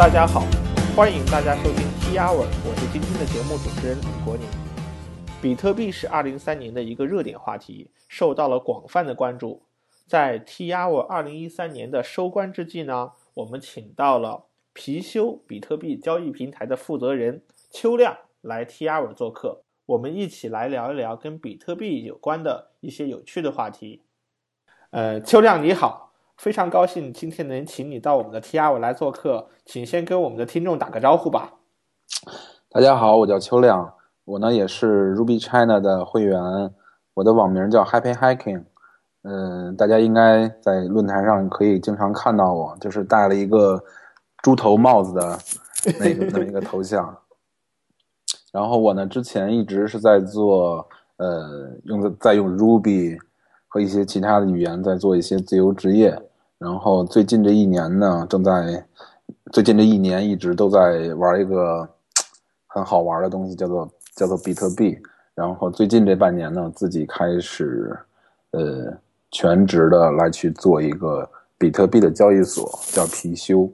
[0.00, 0.46] 大家好，
[0.96, 4.46] 欢迎大家收听 T Hour，我是今天的节目主持人李国宁。
[5.42, 9.62] 比特币是2023年的一个热点话题，受到了广泛的关注。
[10.06, 24.00] 在 T Hour 2013年的收官之际呢，我们请到了貔貅比特币交易平台的负责人邱亮来 T Hour 做客，我们一起来聊一聊跟比特币有关的一些有趣的话题。
[24.92, 26.09] 呃，邱亮你好。
[26.40, 31.52] 非常高兴今天能请你到我们的 T R 来做客，请先跟我们的听众打个招呼吧。
[32.70, 33.92] 大家好，我叫邱亮，
[34.24, 36.40] 我呢也是 Ruby China 的会员，
[37.12, 38.64] 我的网名叫 Happy Hiking。
[39.20, 43.78] 嗯，大家应该在论坛上可以经常看到我，就是戴了一个
[44.42, 45.38] 猪头帽子的
[45.98, 47.14] 那个那么一个头像。
[48.50, 53.18] 然后我呢之前一直是在做呃用在用 Ruby
[53.68, 56.18] 和一些其他的语言在做一些自由职业。
[56.60, 58.84] 然后最近这一年呢，正在
[59.50, 61.88] 最近这一年一直都在玩一个
[62.66, 64.98] 很好玩的东西，叫做叫做比特币。
[65.34, 67.98] 然后最近这半年呢，自己开始
[68.50, 68.92] 呃
[69.30, 73.70] 全职的来去做一个比特币的交易所，叫貔貅。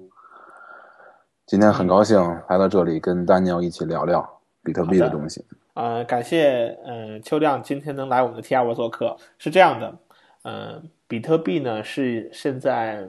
[1.45, 2.17] 今天很高兴
[2.49, 4.25] 来到这里，跟丹尼尔一起聊聊
[4.63, 5.45] 比特币的东西。
[5.75, 9.17] 呃，感谢嗯邱亮今天能来我们的 T R 做客。
[9.39, 9.93] 是这样的，
[10.47, 10.91] 嗯。
[11.09, 13.09] 比特币呢是现在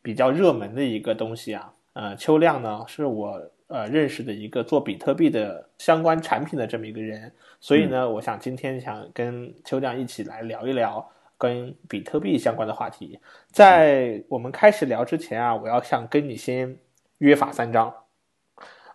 [0.00, 11.04] 比较热门的一个东西啊，呃，秋亮呢是我呃认识的一个做比特币的相关产品的这么一个人，所以呢，我想今天想跟秋亮一起来聊一聊
[11.36, 13.18] 跟比特币相关的话题。
[13.50, 16.78] 在我们开始聊之前啊，我要想跟你先
[17.18, 17.92] 约法三章。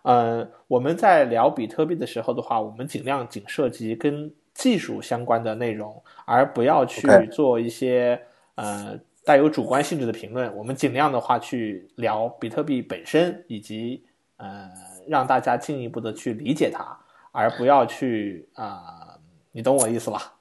[0.04, 8.20] 呃，我们在聊比特币的时候的话，我们尽量仅涉及跟技术相关的内容，而不要去做一些。
[8.60, 14.04] 呃，带有主观性质的评论，我们尽量的话去聊比特币本身，以及
[14.36, 14.68] 呃，
[15.06, 16.98] 让大家进一步的去理解它，
[17.30, 19.16] 而不要去啊，
[19.52, 20.34] 你懂我意思吧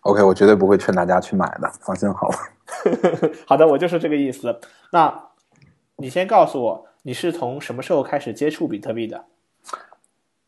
[0.00, 2.36] ？OK，我绝对不会劝大家去买的，放心好了。
[3.44, 4.58] 好的，我就是这个意思。
[4.90, 5.28] 那
[5.96, 9.26] 你先告诉我，你是从什么时候开始接触比特币的？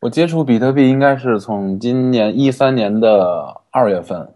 [0.01, 4.33] 我接触比特币应该是从今年一三年的二月份，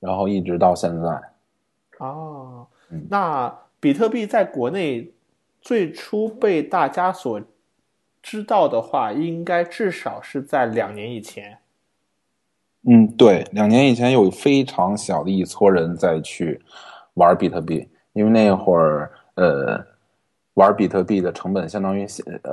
[0.00, 1.08] 然后一直到现在。
[1.98, 2.66] 哦，
[3.08, 5.12] 那比特币在国内
[5.60, 7.40] 最初被大家所
[8.20, 11.58] 知道的话，应该至少是在两年以前。
[12.82, 16.60] 嗯，对，两年以前有非常小的一撮人在去
[17.14, 19.86] 玩比特币，因为那会儿呃
[20.54, 22.06] 玩比特币的成本相当于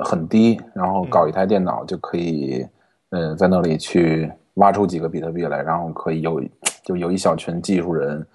[0.04, 2.66] 很低，然后搞一台电脑就可以
[3.10, 6.42] 呃在那里去挖出几个比特币来，然后可以有
[6.82, 8.26] 就有一小群技术人。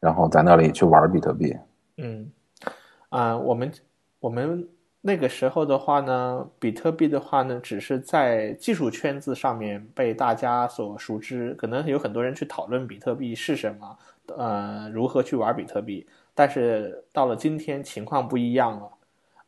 [0.00, 1.56] 然后在那里去玩比特币。
[1.98, 2.28] 嗯，
[3.10, 3.72] 啊，我们
[4.18, 4.68] 我们
[5.00, 13.96] 那个时候的话呢，比特币的话呢，只是在技术圈子上面被大家所熟知，可能有很多人去讨论比特币是什么，
[14.36, 16.04] 呃，如何去玩比特币。
[16.34, 18.90] 但是到了今天，情况不一样了。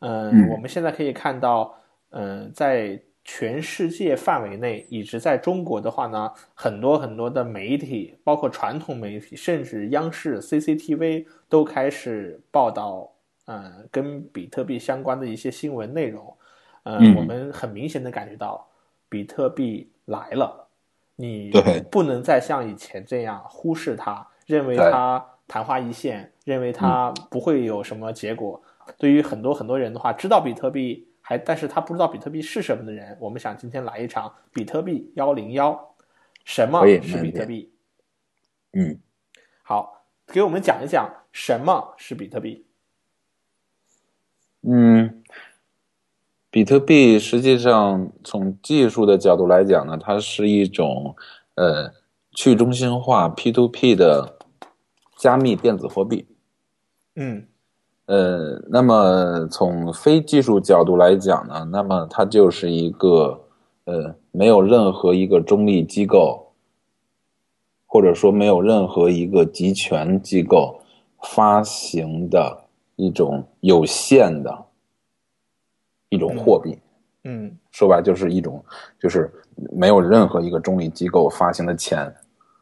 [0.00, 1.75] 嗯，我们现在可以看到，
[2.11, 3.00] 嗯，在。
[3.27, 13.11] 全世界范围内，以及在中国的话呢，很多很多的媒体，包括传统媒体，甚至央视 CCTV 都开始报道，
[13.47, 16.37] 嗯，跟比特币相关的一些新闻内容。
[16.83, 18.69] 嗯，我们很明显的感觉到，
[19.09, 20.69] 比特币来了，
[21.17, 21.50] 你
[21.91, 28.62] 不能再像以前这样忽视它，认为它昙花一现，认为它不会有什么结果。
[28.99, 31.09] 对于很多很多人的话，知道比特币。
[31.27, 35.94] 还，但是他不知道比特币是什么的人，我们想今天来一场比特币幺零幺，
[36.44, 37.72] 什么是比特币？
[38.75, 39.00] 嗯，
[39.62, 42.66] 好，给我们讲一讲什么是比特币。
[44.69, 45.25] 嗯，
[46.50, 51.16] 比特币实际上从技术的角度来讲呢，它是一种
[51.55, 51.90] 呃
[52.32, 54.34] 去中心化 P to P 的
[55.16, 56.26] 加密电子货币。
[57.16, 57.46] 嗯。
[58.06, 63.40] 呃，那么从非技术角度来讲呢，那么它就是一个
[63.84, 66.52] 呃，没有任何一个中立机构，
[67.87, 70.78] 或者说没有任何一个集权机构
[71.32, 72.64] 发行的
[72.96, 74.66] 一种有限的
[76.11, 76.78] 一种货币。
[77.22, 78.62] 嗯，说白就是一种，
[79.00, 79.32] 就是
[79.72, 82.14] 没有任何一个中立机构发行的钱。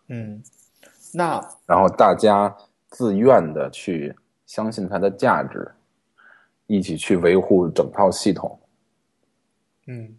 [0.07, 0.41] 嗯，
[1.13, 2.57] 那然后大家
[2.89, 4.15] 自愿的去。
[4.45, 5.67] 相信它的价值，
[6.67, 8.61] 一起去维护整套系统。
[9.87, 10.15] 嗯，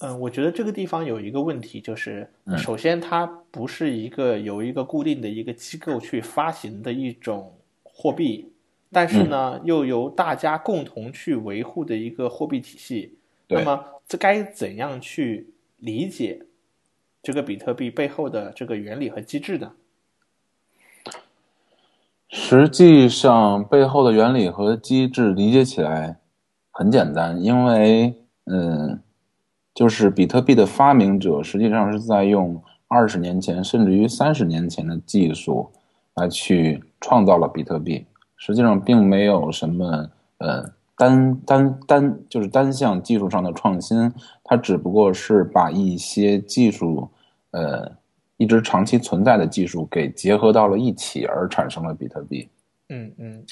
[0.00, 8.52] 嗯，我觉得这个地方有一个问题，就是首先它不是一个由一个固定的一个机构去发行的一种货币，
[8.90, 13.16] 但是呢，又由大家共同去维护的一个货币体系。
[13.48, 15.48] 那么，这该怎样去
[15.78, 16.44] 理解
[17.22, 19.72] 这个比特币背后的这个原理和机制呢？
[22.28, 26.18] 实际上，背后的原理和机制理解起来
[26.70, 28.14] 很简单，因为，
[28.46, 29.00] 嗯，
[29.74, 35.70] 就是比特币的发明者实际上是在用二十年前甚至于三十年前的技术
[36.14, 44.12] 来去创造了比特币，实际上并没有什么，嗯，单单单就是单项技术上的创新，
[44.44, 47.08] 它只不过是把一些技术，
[47.50, 47.90] 呃。
[48.38, 52.48] 一直长期存在的技术给结合到了一起，而产生了比特币。
[52.88, 53.44] 嗯嗯。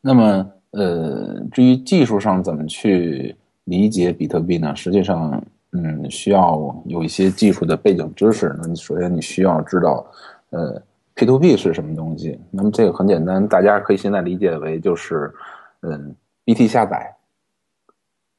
[0.00, 4.74] 那么，呃，至于技术上怎么去理解比特币呢？
[4.74, 8.56] 实际上，嗯，需要有一些技术的背景知识。
[8.62, 10.06] 那你首先你需要知道，
[10.50, 10.80] 呃
[11.16, 12.40] ，P2P 是什么东西。
[12.50, 15.30] 那么这个很简单，大家可以现在理解为就是，
[15.82, 16.14] 嗯
[16.50, 17.14] ，BT 下载。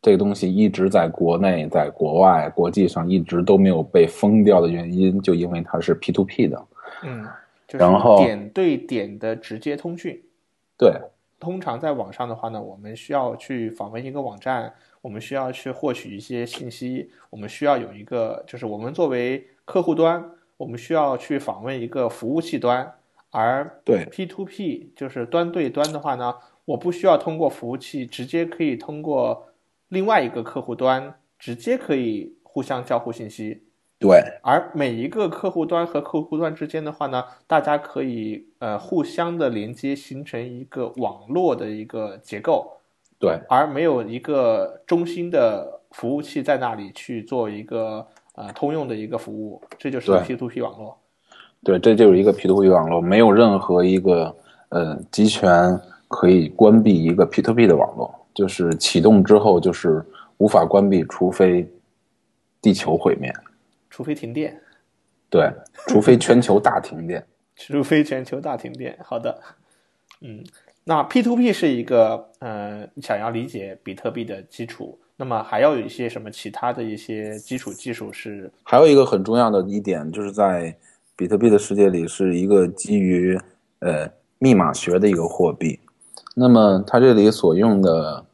[0.01, 6.65] 这个东西一直在国内、在国外、国际上一直都没有被封掉的原因，就因为它是 P to P 的，
[7.03, 7.25] 嗯，
[7.69, 10.21] 然后点对点的直接通讯。
[10.75, 10.99] 对，
[11.39, 22.91] 通常在网上的话呢，我们需要去访问一个网站，我们需要去获取一些信息，我们需要有一个，就是我们作为客户端，我们需要去访问一个服务器端，
[23.29, 26.33] 而对 P to P 就是端对端的话呢，
[26.65, 29.47] 我不需要通过服务器，直接可以通过。
[29.89, 33.63] 另外一个客户端直接可以互相交互信息，
[33.99, 34.23] 对。
[34.41, 42.77] 而每一个客户端和客户端之间的话呢，大家可以呃互相的连接，形成一个网络的一个结构，
[43.19, 43.37] 对。
[43.49, 50.97] 而没有一个中心的服务器在那里去做一个呃通用的一个服务，这就是 P to P 网络。
[51.65, 54.33] 对，这就是一个 P to P 网络，没有任何一个
[54.69, 55.77] 呃集权
[56.11, 58.13] 可以关闭一个 P to P 的网络。
[58.33, 60.01] 就是启动之后就是
[60.37, 61.69] 无法关闭，除非
[62.61, 63.29] 地球毁灭，
[63.89, 64.57] 除非停电，
[65.29, 65.51] 对，
[65.87, 67.21] 除非全球大停电，
[67.57, 68.97] 除非全球大停电。
[69.03, 69.37] 好的，
[70.21, 70.41] 嗯，
[70.85, 78.49] 那 P to P 是一个呃，想要理解比特币的基础，那么还要有一些什么其他的一些基础技术是？
[78.63, 80.73] 还有一个很重要的一点，就是在
[81.17, 83.37] 比特币的世界里是一个基于
[83.79, 84.09] 呃
[84.39, 85.77] 密码学的一个货币。
[86.33, 88.25] 那么它这里所用的，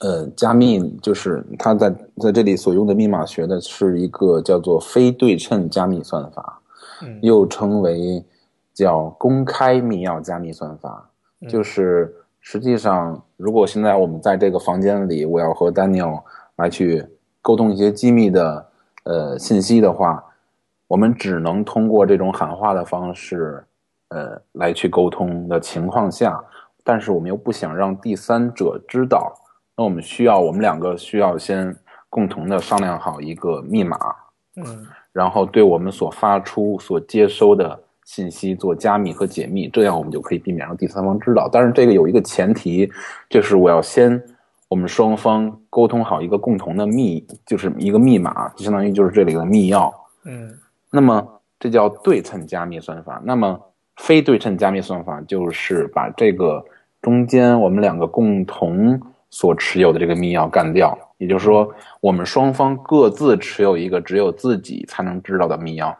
[0.00, 6.60] 呃，加密就是它在在这里所用的密码学的是一个叫做非对称加密算法，
[7.22, 8.24] 又称为
[8.74, 11.08] 叫公开密钥加密算法。
[11.48, 16.20] 就是实际上，如果现在我们在这个房间里，我要和 Daniel
[16.56, 17.06] 来去
[17.40, 18.66] 沟通一些机密的
[19.04, 20.24] 呃信息的话，
[20.88, 23.64] 我们只能通过这种喊话的方式，
[24.08, 26.42] 呃，来去沟通的情况下。
[26.88, 29.34] 但是我们又不想让第三者知道，
[29.76, 31.76] 那我们需要我们两个需要先
[32.08, 33.98] 共同的商量好一个密码，
[34.54, 41.48] 嗯，然后对我们所发出、所接收的信息做加密和解密，这样我们就可以避免让第三方知道。
[41.52, 42.88] 但是这个有一个前提，
[43.28, 44.22] 就是我要先
[44.68, 49.92] 我们双方沟通好一个共同的密，就是一个密码，就相当于就是这里的密钥，
[50.24, 50.56] 嗯，
[50.92, 51.26] 那么
[51.58, 53.20] 这叫对称加密算法。
[53.24, 53.60] 那么
[53.96, 56.64] 非对称加密算法就是把这个。
[57.02, 59.00] 中间我们两个共同
[59.30, 65.94] 所持有的这个密钥干掉，也就是说，我们双方各自持有一个只有自己才能知道的密钥，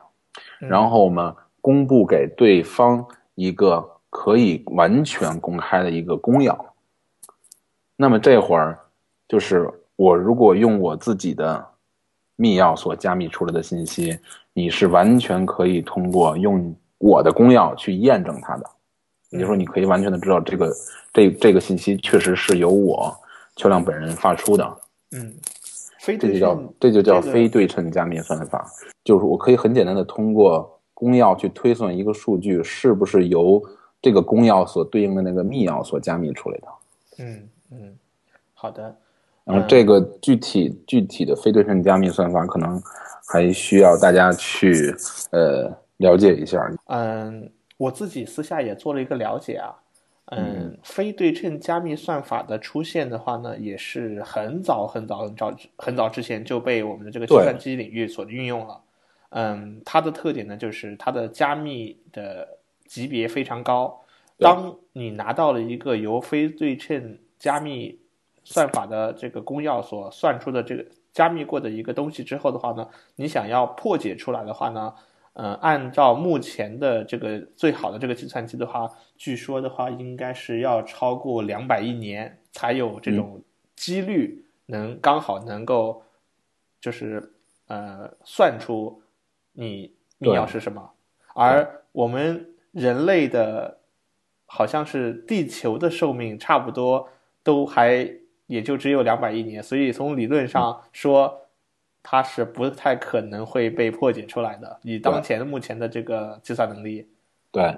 [0.59, 6.57] 然后我们公布给对方一个可以完全公开的一个公钥。
[7.97, 8.79] 那么这会儿，
[9.29, 11.65] 就是我如果用我自己的
[12.37, 14.19] 密钥所加密出来的信息，
[14.53, 18.71] 你是完全可以通过用我的公钥去验证它的。
[19.31, 20.73] 也就是说，你可以完全的知道这个
[21.13, 23.13] 这这个信息确实是由我
[23.57, 24.77] 邱亮本人发出的。
[25.13, 25.35] 嗯，
[26.01, 28.65] 这就叫这就叫非对称加密算法。
[29.05, 33.63] 就是我可以很简单的通过公钥去推算一个数据是不是由
[34.01, 36.69] 这个公钥所对应的那个密钥所加密出来的。
[37.19, 37.97] 嗯嗯，
[38.55, 38.95] 好的。
[39.45, 42.81] 然后这个具体具体的非对称加密算法可能
[43.27, 44.95] 还需要大家去
[45.31, 46.61] 呃了解一下。
[46.87, 47.51] 嗯。
[47.77, 49.75] 我自己私下也做了一个了解啊，
[50.27, 58.81] 嗯，非对称加密算法的出现的话呢，也是很早很早很早很早之前就被我们的这个计算机领域所运用了。
[59.31, 62.49] 嗯，它的特点呢，就是它的加密的
[62.87, 64.01] 级别非常高。
[64.39, 67.99] 当你拿到了一个由非对称加密
[68.43, 74.95] 算法的这个公钥所算出的这个加密过的一个东西之后的话呢，你想要破解出来的话呢？
[75.39, 83.43] 呃，按照目前的这个最好的这个计算机的话，据说的话应该是要超过两百亿年才有这种
[83.75, 86.03] 几率能刚好能够，
[86.81, 87.35] 就是
[87.67, 89.03] 呃算出
[89.53, 90.91] 你密钥是什么，
[91.35, 93.81] 而我们人类的，
[94.47, 97.11] 好像是地球的寿命差不多
[97.43, 98.11] 都还
[98.47, 101.43] 也就只有两百亿年，所以从理论上说。
[102.09, 107.05] 它是不太可能会被破解出来的，以当前目前的这个计算能力。
[107.51, 107.77] 对，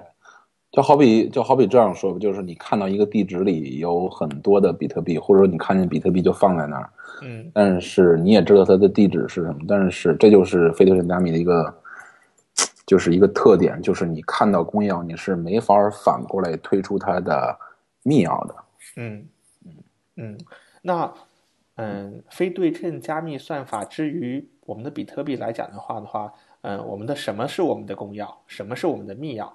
[0.71, 6.89] 就好比就好比这样说吧，就是你看到一个地址里有很多的比特币，或者说你看见比特币就放在那儿，
[7.23, 11.73] 嗯，但是你也知道它的地址是什么，但是这就是非对称加密的一个，
[12.85, 17.57] 就是一个特点，就是你看到公钥，你是没法反过来推出它的
[18.03, 18.55] 密钥的。
[18.95, 19.27] 嗯
[19.65, 19.73] 嗯
[20.17, 20.37] 嗯，
[20.83, 21.11] 那。
[21.81, 29.49] 嗯，非对称加密算法之于我们的比特币来讲的话的话，嗯，我们的什么是我们的公钥，什么是我们的密钥？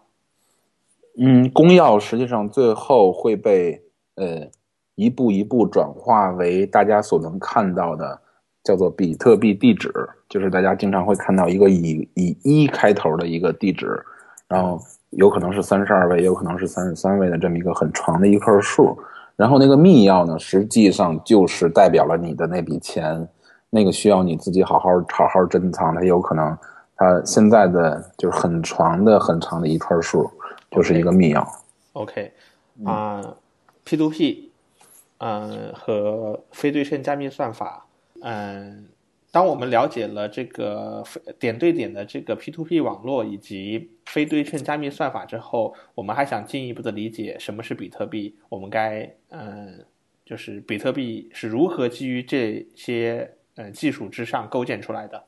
[1.18, 3.78] 嗯，公钥实际上最后会被
[4.14, 4.48] 呃
[4.94, 8.18] 一步一步转化为大家所能看到的
[8.62, 9.92] 叫做比特币地址，
[10.26, 14.02] 就是大家经常会看到一个以以一开头的一个地址，
[14.48, 18.98] 然后有可能是三十二位，有可能是三十三位的这么一个很长的一块数。
[19.36, 23.28] 然后那个密钥呢，实际上就是代表了你的那笔钱，
[23.70, 25.94] 那个需要你自己好好好好珍藏。
[25.94, 26.56] 它有可能，
[26.96, 30.30] 它现在的就是很长的很长的一串数，
[30.70, 31.46] 就是一个密钥。
[31.94, 32.32] OK，
[32.84, 33.34] 啊
[33.84, 34.52] ，P to P，
[35.18, 37.86] 嗯，和非对称加密算法，
[38.22, 38.86] 嗯。
[39.34, 41.02] 当我们了解了这个
[41.40, 48.36] 点对点的这个 P2P 网络以及非对称加密算法之后，我们还想进一步的理解什么是比特币。
[48.48, 49.84] 我们该嗯，
[50.24, 55.24] 就是比特币是如何基于这些呃技术之上构建出来的？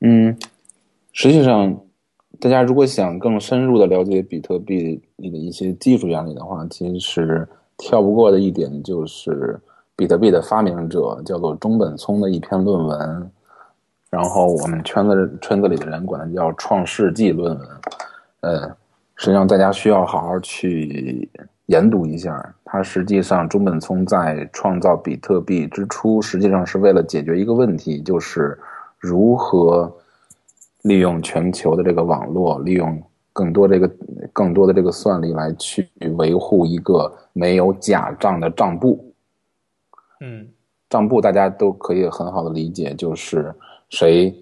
[0.00, 0.36] 嗯，
[1.12, 1.84] 实际上，
[2.40, 7.48] 大家如果想更深入的了解比特币里的一些技术原理的话，其实
[7.78, 9.60] 跳不过的一点就是。
[9.96, 13.30] 比特币的发明者叫做中本聪的一篇论文，
[14.10, 17.68] 然后我们圈子圈子里的人管它叫“创世纪论文”。
[18.42, 18.68] 呃，
[19.14, 21.28] 实际上大家需要好好去
[21.66, 22.54] 研读一下。
[22.64, 28.58] 它实际上中本聪在创造比特币之初，实际上是为了解决一个问题，就是
[28.98, 29.92] 如何
[30.82, 33.00] 利用全球的这个网络，利用
[33.32, 33.88] 更多这个
[34.32, 39.03] 更多的这个算力来去维护一个没有假账的账簿。
[40.20, 40.48] 嗯，
[40.88, 43.54] 账簿大家都可以很好的理解，就是
[43.90, 44.34] 谁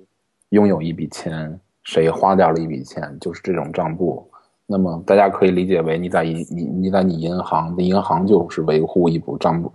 [0.51, 4.29] 拥有一笔钱，谁花掉了一笔钱，就是这种账簿。
[4.67, 9.71] 那么大家可以理解为，你在银你你在你银行，银行就是维护一部账簿，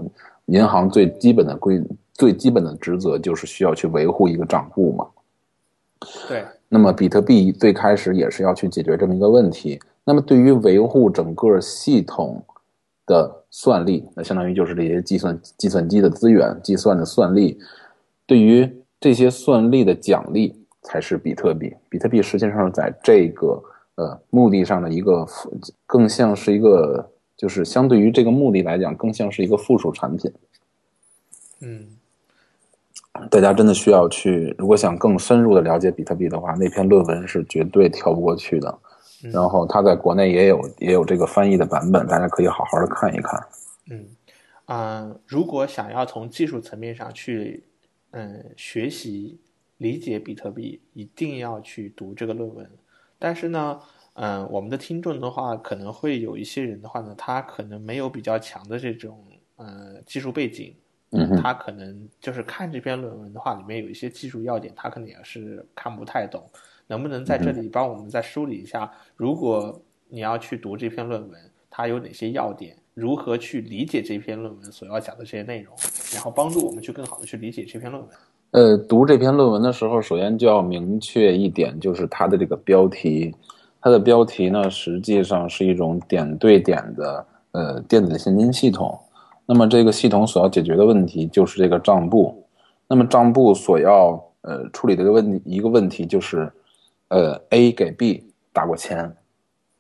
[0.46, 5.08] 银行最基本的规最基本的职责就是需要去维护一个账户嘛。
[6.28, 6.46] 对。
[6.70, 9.80] 那么比特币最开始也是要去解决这么一个问题。
[10.04, 12.44] 那么对于维护整个系统。
[13.08, 17.58] 的算力，那相当于就是这些计算计算机的资源，计算的算力，
[18.28, 21.74] 对于这些算力的奖励才是比特币。
[21.90, 23.64] 比特币实际上在这个
[23.96, 25.26] 呃目的上的一个，
[25.86, 30.32] 更像是一个，就是相对于这个目的来讲，更像是一个附属产品。
[31.62, 31.86] 嗯，
[33.32, 38.78] 大家真的需要去，如果想更深入的了解比特币的话，那篇论文是绝对跳不过去的。
[39.22, 43.48] 然后它在国内也有也有这个翻译的版本，大家可以好好的看一看。
[43.90, 44.06] 嗯，
[44.66, 47.64] 啊，如果想要从技术层面上去，
[48.12, 49.40] 嗯，学习
[49.78, 52.70] 理解比特币，一定要去读这个论文。
[53.18, 53.80] 但是呢，
[54.14, 60.76] 嗯，我们的听众的话，可能会有一些人的话呢，他可能没有比较强的这种呃技术背景，
[61.12, 66.48] 嗯，他可能就是看这篇论文的话，里面有一些技术要点，他可能也是看不太懂。
[66.88, 68.90] 能不能在这里帮我们再梳理一下？
[69.16, 71.40] 如果你要去读这篇论文，
[71.70, 72.76] 它有哪些要点？
[72.94, 75.76] 如何去理解这篇论文所要讲的这些内容？
[76.16, 78.12] 然后帮助我们去更好的去理解这篇论文。
[78.52, 83.36] 呃，读这篇论文的时候，首先就要明确一点，就是它的这个标题。
[83.82, 88.98] 它的标题呢，实际上是一种点对点的呃电子现金系统。
[89.46, 92.44] 那么这个系统所要解决的问题就是这个账簿。
[92.88, 96.52] 那么账簿所要呃处理的一个问题一个问题就是。
[97.10, 99.16] 呃，A 给 B 打过钱，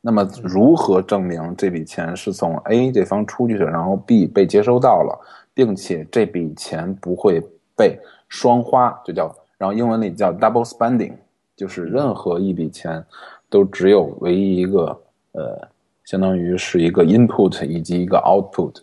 [0.01, 5.19] 那么如何证明这笔钱是从 A 这方出去的，然后 B 被接收到了，
[5.53, 7.41] 并且这笔钱不会
[7.75, 11.13] 被双花，就叫，然后英文里叫 double spending，
[11.55, 13.03] 就是任何一笔钱
[13.49, 15.01] 都只有唯一一个，
[15.33, 15.67] 呃，
[16.05, 18.75] 相当于是一个 input 以及一个 output，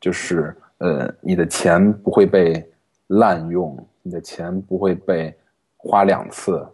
[0.00, 2.70] 就是呃，你的钱不会被
[3.06, 5.34] 滥用，你的钱不会被
[5.76, 6.66] 花两次。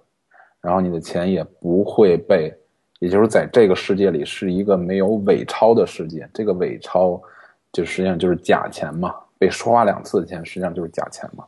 [0.64, 2.50] 然后你的钱也不会被，
[2.98, 6.26] 也就是在这个世界里是一个没有伪钞的世界。
[6.32, 7.20] 这个伪钞
[7.70, 11.44] 就实际上就是假钱嘛，被刷两次的钱实际上就是假钱嘛。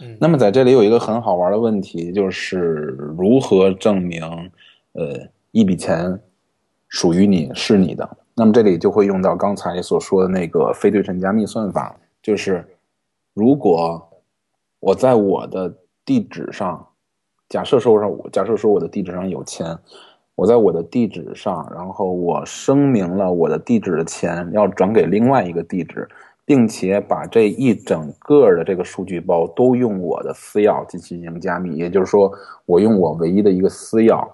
[0.00, 4.22] 嗯，那么在这里有一个很好玩的问题，就是如何证明，
[4.94, 5.16] 呃，
[5.52, 6.18] 一笔钱
[6.88, 8.08] 属于你是你的。
[8.34, 12.66] 那么这里就会用到刚才所说的那个非对称加密算法，就是
[13.34, 14.04] 如果
[14.80, 15.72] 我在我的
[16.04, 16.84] 地址上，
[17.52, 19.78] 假设说上我假设说我的地址上有钱，
[20.34, 26.08] 我在我的地址上，然后我声明了我的地址的钱要转给另外一个地址，
[26.46, 32.32] 并且把这一整个的这个数据包都用我的私钥进行加密，也就是说，
[32.64, 34.26] 我用我唯一的一个私钥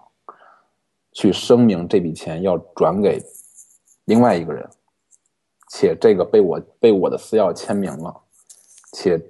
[1.11, 3.21] 去声明这笔钱要转给。
[4.05, 4.65] 另外一个人，
[5.73, 8.15] 且这个被我被我的私钥签名了，
[8.93, 9.21] 且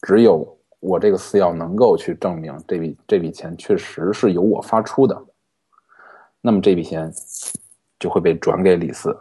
[0.00, 5.24] 只有我这个私钥能够去证明这笔这笔钱确实是由我发出的，
[6.42, 7.10] 那么这笔钱
[7.98, 9.18] 就会被转给李四。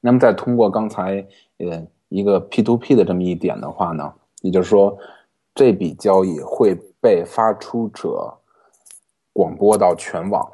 [0.00, 1.26] 那么再通过刚才
[1.58, 4.98] 呃一个 P to P 的这么一点的话呢，也就是说
[5.54, 8.32] 这笔交易会被发出者
[9.32, 10.46] 广播到全网，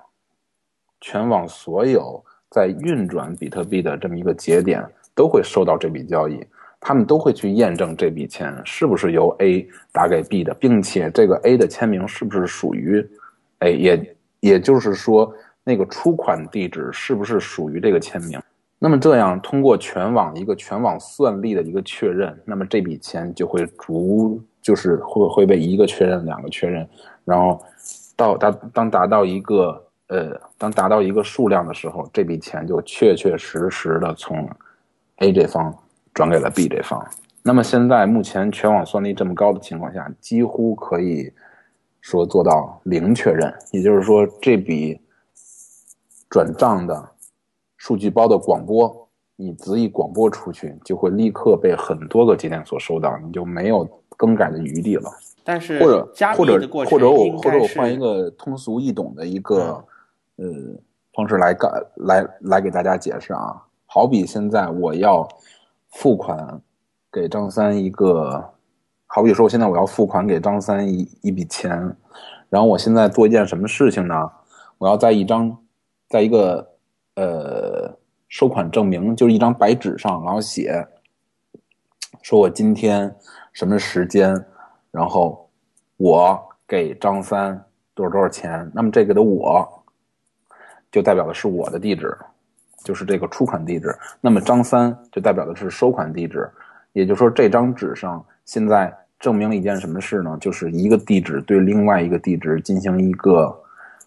[1.00, 2.24] 全网所有。
[2.48, 4.82] 在运转比特币的这么一个节点，
[5.14, 6.40] 都会收到这笔交易，
[6.86, 13.04] 他们都会去验证这笔钱是不是由 A 打给 B 的，并且这个 A 的签名是不是属于
[13.58, 18.40] A，也也就是说，那个出款地址是不是属于这个签名。
[18.78, 26.88] 那么这样通过全网一个全网算力的一个确认，那么这笔钱就会逐就是会会被一个确认、两个确认，
[27.24, 27.60] 然后
[28.14, 29.82] 到达当达到一个。
[30.08, 34.48] 呃，当达到一个数量的时候，这笔钱就确确实实的从
[35.16, 35.76] A 这方
[36.16, 37.06] 转给了 B 这方。
[37.42, 41.30] 那么现在目前全网算力这么高的情况下，几乎可以
[42.00, 43.54] 说做到零确认。
[43.70, 44.98] 也就是说，这笔
[46.30, 47.10] 转账的
[47.76, 55.10] 数据包的广播，你只一广播出去，就会立刻被很多个节点所收到，你就没有更改的余地了。
[55.44, 59.84] 但是或者或者或者我或者我换一个个通俗易懂的一个。
[60.38, 60.44] 呃，
[61.14, 65.26] 方式来干来来给大家解释啊，好比现在我要
[65.96, 66.60] 付款
[67.10, 68.52] 给张三一个，
[69.06, 71.70] 好比说我现在我要付款给张三一一笔钱，
[72.50, 74.30] 然后我现在做一件什么事情呢？
[74.76, 75.56] 我要在一张，
[76.06, 76.70] 在一个
[77.14, 80.86] 呃收款证明，就是一张白纸上，然后写，
[82.20, 83.16] 说我今天
[83.54, 84.44] 什么时间，
[84.90, 85.48] 然后
[85.96, 89.66] 我给张三多少多少钱，那么这个的我。
[90.92, 92.16] 就代表的是我的地址，
[92.84, 93.94] 就是这个出款地址。
[94.20, 96.48] 那么张三就代表的是收款地址，
[96.92, 100.36] 也就是说这张纸上现在证明了一件什么事呢？
[100.40, 103.44] 就是一个地址对另外一个地址进行一个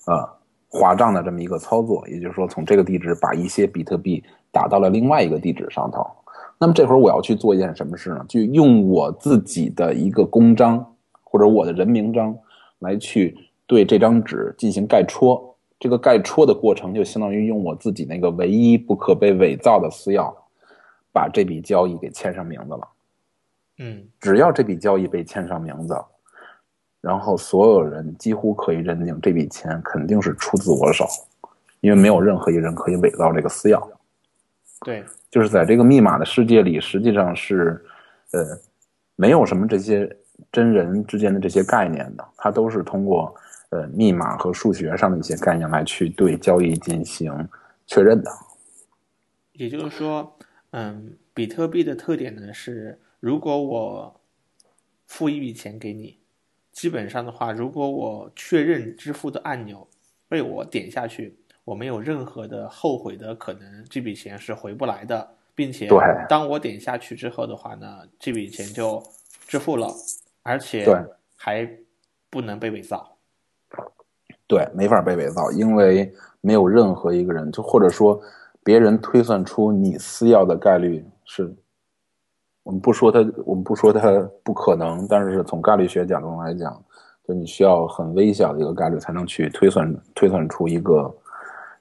[0.05, 0.29] 呃
[0.69, 6.05] 划账的这么一个操作，也就是说从这个地址把一些比特币打到了另外一个地址上头。
[6.59, 8.23] 那么这会儿我要去做一件什么事呢？
[8.27, 10.85] 就用我自己的一个公章
[11.23, 12.35] 或者我的人名章
[12.79, 15.48] 来去对这张纸进行盖戳。
[15.79, 20.29] 这个盖戳的过程就相当于用我自己那个唯一不可被伪造的私钥，
[21.13, 22.87] 把这笔交易给签上名字了。
[23.77, 25.97] 嗯，只要这笔交易被签上名字，
[26.99, 31.07] 然后所有人几乎可以认定这笔钱肯定是出自我手，
[31.79, 33.81] 因为没有任何一人可以伪造这个私钥。
[34.81, 37.81] 对，就是在这个密码的世界里，实际上是，
[38.31, 38.59] 呃，
[39.15, 40.13] 没有什么这些
[40.51, 43.33] 真人之间的这些概念的，它都是通过。
[43.69, 47.47] 呃，密码和数学上的一些概念来去对交易进行
[47.85, 48.31] 确认的。
[49.51, 50.35] 也就是说，
[50.71, 54.21] 嗯，比特币的特点呢是，如果我
[55.05, 56.17] 付一笔钱给你，
[56.71, 59.87] 基本上的话，如果我确认支付的按钮
[60.27, 65.87] 被我点下去，我没有任何的后悔的可能，这笔钱是回不来的，并且
[66.27, 69.03] 当我点下去之后的话呢，这笔钱就
[69.45, 69.93] 支付了，
[70.41, 70.87] 而且
[71.35, 71.69] 还
[72.31, 73.15] 不能被伪造。
[74.49, 78.19] 对，没法被伪造，因为没有任何一个人，就或者说
[78.63, 81.55] 别人推算出你私钥的概率是，
[82.63, 86.83] 我们不说它，我们不说它不可能，但是从概率学角度来讲，
[87.27, 91.17] 就你需要很微小的一个概率才能去推算推算出一个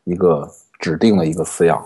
[0.04, 0.46] 一个
[0.78, 1.82] 指定的一个私钥。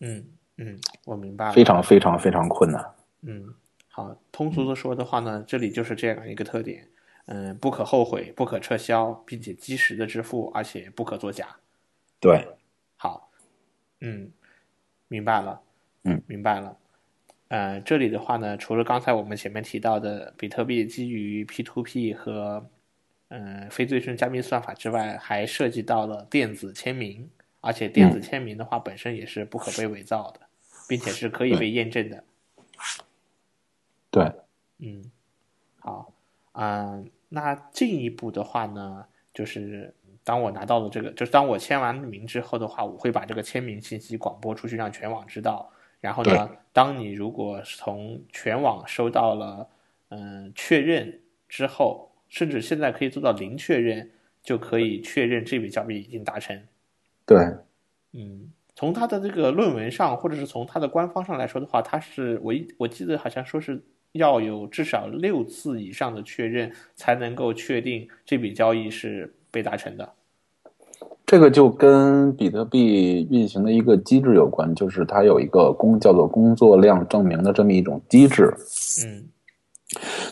[0.00, 0.24] 嗯
[0.56, 1.52] 嗯，我明白了。
[1.52, 2.84] 非常非常非常困难。
[3.22, 3.44] 嗯，
[3.92, 6.84] 好，通俗的说的话呢，这里就是这样一个特点。
[7.26, 11.56] 嗯，不可后悔，不可撤销，并且及时的支付，而且不可作假。
[12.20, 12.46] 对，
[12.96, 13.30] 好，
[14.00, 14.30] 嗯，
[15.08, 15.60] 明白了，
[16.04, 16.76] 嗯，明白了。
[17.48, 22.68] 呃，这里的话呢，除了刚才我们前面提到的比特币基于 P to P 和
[23.28, 27.28] 嗯，非对称加密算法之外，还涉及到了电子签名，
[27.60, 30.40] 而且电子签名的话本身也是不可被伪造的，
[30.88, 32.24] 并且是可以被验证的。
[34.10, 34.32] 对，
[34.78, 35.02] 嗯，
[35.80, 36.12] 好，
[36.52, 45.70] 嗯，那进一步的话呢，就是当我拿到了这个，就是当我签完名之后的话，我会把这个签名信息广播出去，让全网知道。
[46.00, 49.68] 然后呢，当你如果从全网收到了，
[50.10, 54.10] 嗯，确认之后，甚至现在可以做到零确认，
[54.42, 56.62] 就可以确认这笔交易已经达成。
[57.24, 57.38] 对，
[58.12, 70.08] 嗯，从他的这个论文上，或者是从他的官方上来说的话，他是我一我记得好像说是要有至少六次以上的确认，才能够确定这笔交易是被达成的。
[71.26, 78.54] 这个就跟比特币运行的一个机制有关，就是它有一个工叫做工作量证明的这么一种机制。
[79.04, 79.24] 嗯，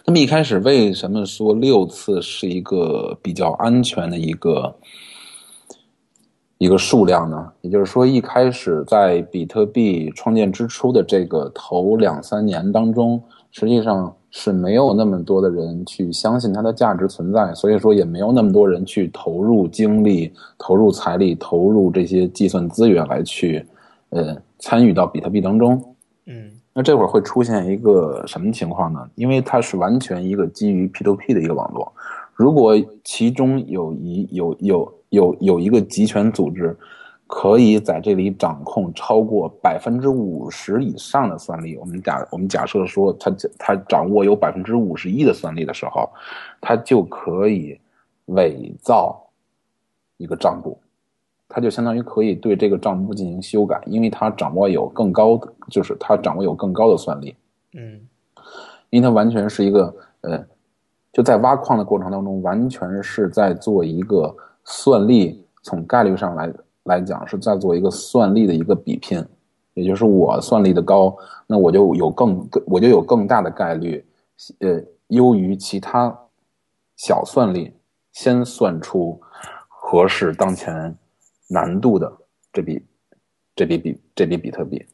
[0.07, 4.77] 那么一开始为什么说六次是一个比较安全的一个
[6.59, 7.53] 一个数量呢？
[7.63, 13.21] 也就是说，一开始在比特币创建之初的这个头两三年当中，
[13.55, 14.15] 实际上。
[14.37, 23.65] 是没有那么多的人去相信它的价值存在，所以说也没有那么多人去投入精力、投入财力、投入这些计算资源来去，
[24.11, 25.81] 呃，参与到比特币当中。
[26.27, 29.09] 嗯，那这会儿会出现一个什么情况呢？
[29.15, 31.93] 因为它是完全一个基于 P2P 的一个网络，
[32.35, 36.77] 如果其中有一有有有有一个集权组织。
[37.27, 41.77] 可以在这里掌控超过百分之五十以上的算力。
[41.79, 46.09] 我们假我们假设说，他他掌握有百分之五十一的算力的时候，
[46.61, 47.81] 他就可以
[48.27, 49.27] 伪造
[50.19, 50.79] 一个账簿，
[51.49, 57.35] 他就相当于可以对这个账簿进行修改，因为他掌握有更高的，就是他掌握有更高的算力。
[57.73, 58.01] 嗯，
[58.91, 60.47] 因为他完全是一个呃，
[61.11, 64.33] 就在挖矿的过程当中，完全是在做一个
[64.63, 66.53] 算力从概率上来。
[66.85, 69.25] 来讲是在做一个算力的一个比拼，
[69.73, 71.17] 也就是我算力的高，
[71.47, 74.05] 那我就有更更我就有更大的概率，
[74.59, 76.15] 呃，优于其他
[76.97, 77.73] 小算力
[78.13, 79.19] 先算出
[79.69, 80.95] 合适当前
[81.49, 82.13] 难度的
[82.53, 82.85] 这笔
[83.57, 84.85] 这笔比这笔比特币。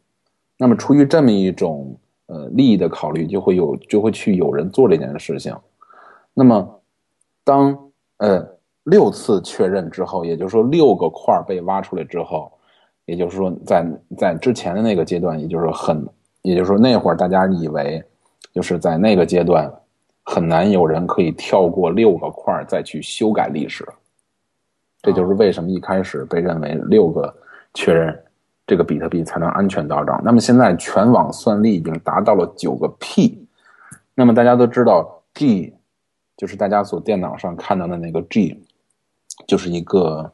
[0.57, 5.55] 那么出于这么一种呃利益的考虑，就会有就会去有人做这件事情。
[6.35, 6.81] 那么
[7.43, 8.60] 当呃。
[8.85, 12.51] 六次确认之后，也就是说六个块被挖出来之后，
[13.05, 16.05] 也就是说在在之前的那个阶段，也就是很，
[16.43, 18.03] 也就是说那会儿大家以为，
[18.53, 19.71] 就是在那个阶段
[20.25, 23.87] 很难有人可以跳过六个块再去修改历史，
[25.03, 27.33] 这就是为什么一开始被认为六个
[27.75, 28.19] 确认
[28.67, 30.21] 这个比特币才能安全到账。
[30.25, 33.47] 那么现在全网算力已经达到了九个 P，
[34.15, 35.75] 那么大家都知道 G，
[36.37, 38.59] 就是大家所电脑上看到的那个 G。
[39.47, 40.33] 就是一个，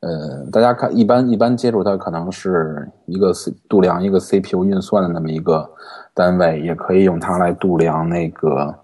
[0.00, 5.70] 呃，大家看，一般一般接触它可能是一个 C 度量一个 CPU 运算的那么一个
[6.14, 8.74] 单位，也可以用它来度量那个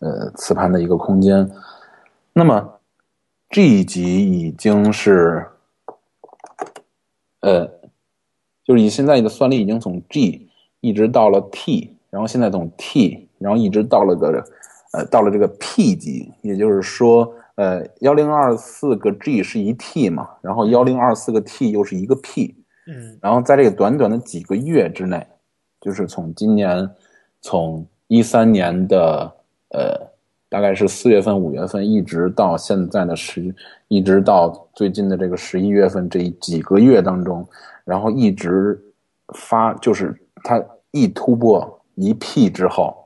[0.00, 1.50] 呃磁盘的一个空间。
[2.32, 2.74] 那么
[3.50, 5.46] G 级已经是，
[7.40, 7.66] 呃，
[8.64, 10.48] 就是以现在的算力已经从 G
[10.80, 14.44] 一直到了 T，然后现在从 T，然后一直到了个
[14.92, 17.34] 呃到了这个 P 级，也就是说。
[17.60, 22.54] 呃，幺零二四个 G 是一 T 嘛，然后幺零二四个 T 又是一个 P，
[22.86, 25.26] 嗯，然后在这个短短的几个月之内，
[25.78, 26.88] 就是从今年，
[27.42, 29.30] 从一三年的
[29.72, 29.94] 呃，
[30.48, 33.54] 大概是四月份、五月份，一直到现在的十，
[33.88, 37.46] 一直到最近的这个十一月份这几个月当中，
[37.84, 38.82] 然后一直
[39.34, 40.58] 发，就是它
[40.92, 42.99] 一突破一 P 之后，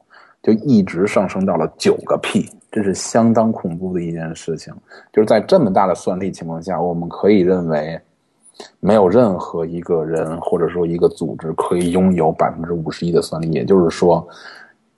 [0.45, 2.49] 就一直上升到了九个 P。
[2.71, 4.75] 这是相当恐怖的一件事情，
[5.13, 8.01] 就是在这么大的算力情况下，我们可以认为，
[8.81, 13.49] 没有任何一个人或者说一个组织可以拥有百分之五十一的算力。
[13.53, 14.27] 也就是说，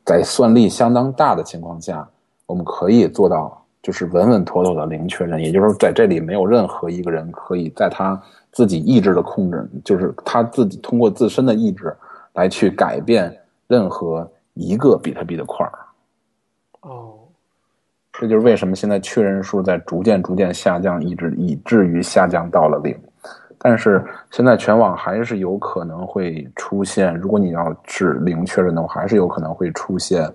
[0.06, 2.08] 在算力相当大的情况下，
[2.46, 5.38] 我们可以做到就是稳稳妥妥的零确认。
[5.38, 8.18] 也就是说，在这里没有任何一个人可以在他
[8.52, 11.94] 自己意志的控制，就是他自己通过自身的意志
[12.32, 14.26] 来去改变任何
[14.56, 15.72] 一个比特币的块儿。
[16.80, 17.20] 哦。
[18.18, 22.98] 这就是为什么现在确认数在逐渐逐渐下降，一直以至于下降到了零。
[23.58, 30.32] 但是现在全网还是有可能会出现，如果你要是零确认的话，还是有可能会出现，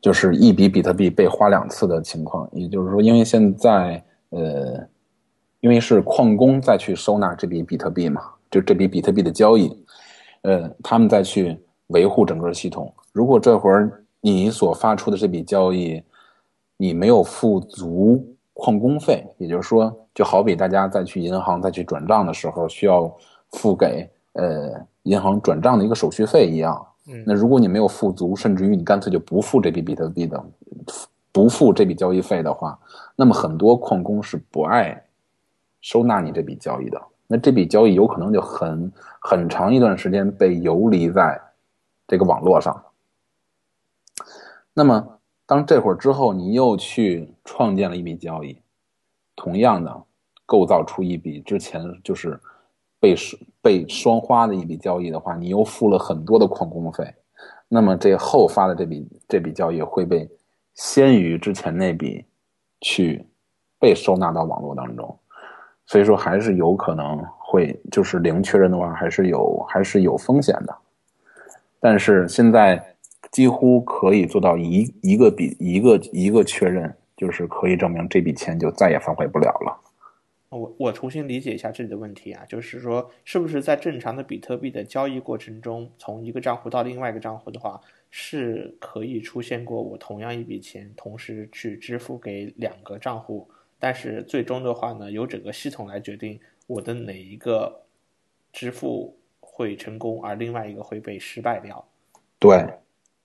[0.00, 2.48] 就是一笔比特币被花两次的情况。
[2.52, 4.86] 也就是说，因为现在呃，
[5.58, 9.84] 因为是矿工再去收纳这笔比特币嘛，就这笔比特币的交易，
[10.42, 11.58] 呃，他们再去
[11.90, 12.92] 维护整个系统。
[13.12, 16.02] 如果这会儿你所发出的这笔交易，
[16.76, 23.10] 你没有付足矿工费，也就是说，就好比大家再去银行再去转账的时候需要
[23.52, 24.72] 付给呃
[25.04, 26.86] 银行转账的一个手续费一样。
[27.08, 30.42] 嗯，那如果你没有付足，甚至于你干脆就不付这笔比特币的，
[31.32, 32.78] 不付这笔交易费的话，
[33.16, 35.02] 那么很多矿工是不爱
[35.80, 37.00] 收纳你这笔交易的。
[37.26, 41.40] 那这笔交易有可能就很很长一段时间被游离在
[42.10, 42.84] 这个网络上。
[44.74, 48.60] 那么当这会儿之后，你又去创建了一笔交易，
[49.36, 50.04] 同样的
[50.44, 52.40] 构造出一笔之前就是
[52.98, 53.14] 被
[53.62, 57.14] 被双花的一笔交易的话，你又付了很多的矿工费，
[57.68, 60.28] 那么这后发的这笔这笔交易会被
[60.74, 62.26] 先于之前那笔
[62.80, 63.24] 去
[63.78, 65.16] 被收纳到网络当中，
[65.86, 70.76] 所以说还是有可能会就是零确认的话，还是有还是有风险的，
[71.80, 72.86] 但是现在。
[73.30, 79.78] 几乎可以做到一一个比一个一个确认，就是可以证明这笔钱就再也反悔不了了。
[80.48, 97.82] 我我重新理解一下这里的问题啊，就是说，是不是在正常的比特币的交易过程中，从一个账户到另外一个账户的话，是可以出现过我同样一笔钱同时去支付给两个账户，但是最终的话呢，由整个系统来决定我的哪一个
[98.52, 99.19] 支付
[99.52, 101.88] 会成功，而另外一个会被失败掉。
[102.38, 102.56] 对。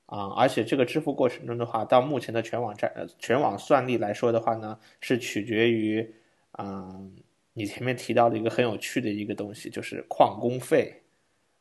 [0.08, 6.14] 啊，而且这个支付过程中的话，到目前的全网站、全网算力来说的话呢，是取决于，
[6.60, 7.12] 嗯，
[7.54, 11.02] 你前面提到的一个很有趣的一个东西，就是矿工费，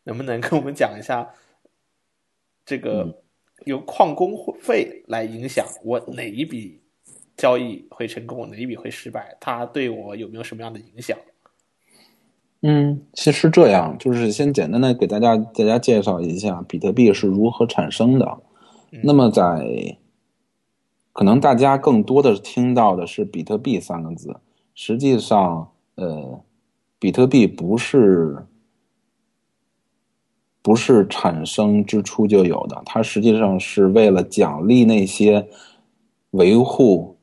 [0.02, 1.34] 能不能跟我们讲一下，
[2.66, 3.22] 这个
[3.64, 6.82] 由矿工费来影响我哪一笔
[7.38, 11.18] 交易会成功，哪一笔会失败，它对我有没有什么样的影响？
[12.66, 18.38] 嗯，其实这样就是先简单的给大家大家介绍一下比特币是如何产生的。
[19.02, 19.98] 那么在
[21.12, 24.40] 可能大家更多的听到的是比特币三个字，
[24.74, 26.40] 实际上，呃，
[26.98, 28.46] 比特币不是
[30.62, 35.46] 不是产生之初就有的，它实际上是为了奖励那些
[36.30, 37.18] 维护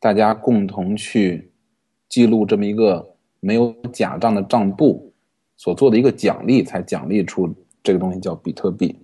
[0.00, 1.52] 大家共同去
[2.08, 3.15] 记录这么一个。
[3.40, 5.12] 没有假账的账簿
[5.56, 8.96] 所做的一个奖励，才奖励出这个东西叫比特币。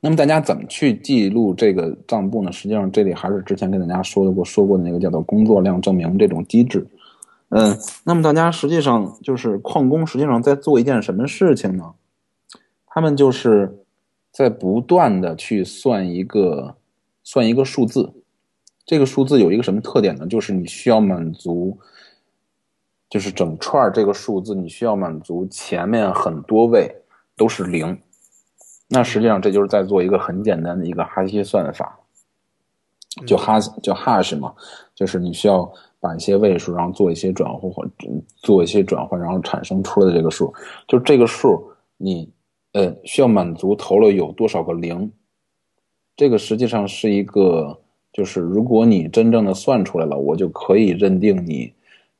[0.00, 2.52] 那么大家怎么去记录这个账簿呢？
[2.52, 6.86] 实际上这里还是之前跟大家说的过说过的那个叫做工作量证明这种机制。
[7.48, 11.94] 嗯，那么大家实际上就是矿工实际上在做一件什么事情呢？
[12.86, 13.78] 他们就是
[14.30, 16.76] 在不断的去算一个
[17.22, 18.12] 算一个数字，
[18.84, 20.26] 这个数字有一个什么特点呢？
[20.26, 21.78] 就是你需要满足。
[23.14, 26.92] 就是整串这个数字，你需要满足前面很多位
[27.36, 27.96] 都是零，
[28.88, 31.96] 那实际上这就是在做一个很简单的一个哈希算法，
[33.24, 34.52] 就哈叫 hash 嘛，
[34.96, 37.86] 就是你需要把一些位数，然后做一些转换或
[38.42, 40.52] 做一些转换，然后产生出来的这个数，
[40.88, 42.28] 就这个数你
[42.72, 45.12] 呃需要满足投了有多少个零，
[46.16, 47.78] 这个实际上是一个，
[48.12, 51.72] 就是如果你真正的算出来了，我就可以认定你。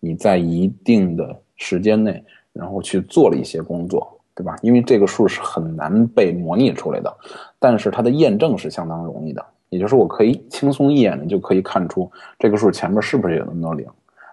[0.04, 4.54] 你在一定的时间内，然后去做了一些工作，对吧？
[4.60, 7.16] 因为这个数是很难被模拟出来的，
[7.58, 9.42] 但是它的验证是相当容易的。
[9.70, 13.86] 也就是我可以轻松一眼的就可以看出这个数前面是不是有那么多零。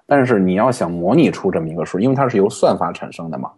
[0.06, 3.50] 但是你要想模拟出这么一个数，因为它是由算法产生的嘛，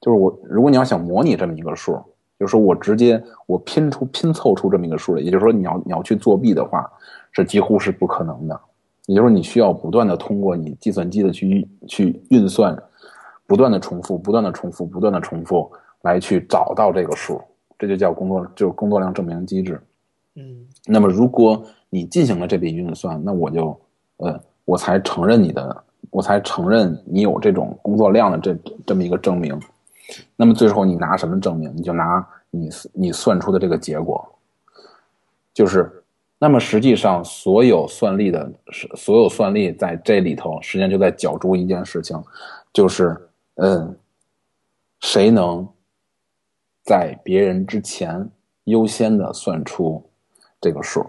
[0.00, 1.92] 就是我如果你要想模拟这么一个数，
[2.38, 6.90] 就是说我直接我拼出拼凑出这么一个数来，也就是说你要你要去作弊的话，
[7.32, 8.60] 是几乎是不可能的。
[9.10, 12.80] 也就是，你需要不断的通过你计算机的去去运算，
[13.44, 15.68] 不断的重复，不断的重复，不断的重复，
[16.02, 17.42] 来去找到这个数，
[17.76, 19.82] 这就叫工作，就是工作量证明机制。
[20.36, 23.76] 嗯，那么如果你进行了这笔运算，那我就，
[24.18, 29.58] 呃，我才承认你的，我才承认你有这种工作量的这这么一个证明。
[30.36, 31.68] 那么最后你拿什么证明？
[31.74, 34.24] 你就拿你你算出的这个结果，
[35.52, 35.96] 就是。
[36.42, 38.50] 那么实际上，所有算力的，
[38.96, 42.18] 所有算力在这里头，实际上就在角逐一件事情，
[42.72, 43.14] 就是，
[43.56, 43.94] 嗯，
[45.00, 45.68] 谁能
[46.82, 48.26] 在别人之前
[48.64, 50.02] 优先的算出
[50.58, 51.04] 这个数？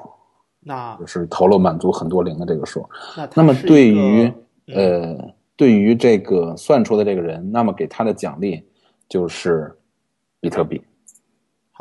[0.60, 2.86] 那就是投了满足很多零的这个数。
[3.16, 4.34] 那那么对于
[4.68, 8.62] 呃，对于这个算出的这个人，那么给他的奖励
[9.08, 9.74] 就是
[10.42, 10.82] 比特币。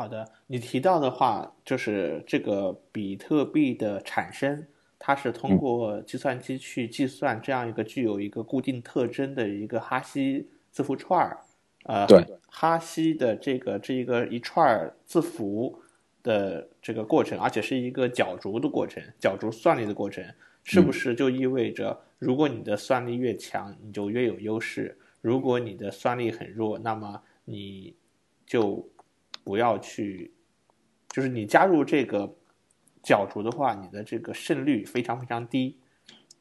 [0.01, 4.65] 好的，你提到的话就是这个比特币的产生，
[4.97, 11.37] 它是通过计算机去计算这样一个具有一个固定特征的一个哈希字符串儿，
[11.83, 15.79] 呃，对，哈希的这个这一个一串字符，
[16.23, 20.25] 的这个过程，而且是一个角逐的过程，角逐算力的过程，
[20.63, 27.93] 是不是就意味着，如果你的算力越强，你就越有优势；如果你的算力很弱，那么你
[28.47, 28.89] 就
[29.51, 30.31] 不要去，
[31.09, 32.33] 就是你加入这个
[33.03, 35.75] 角逐的话，你的这个胜率非常非常低。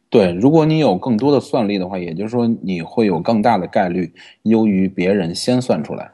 [0.08, 6.08] 对，如果你有更多的算力的话，也就是说你会有更大的概率优于别人先算出来。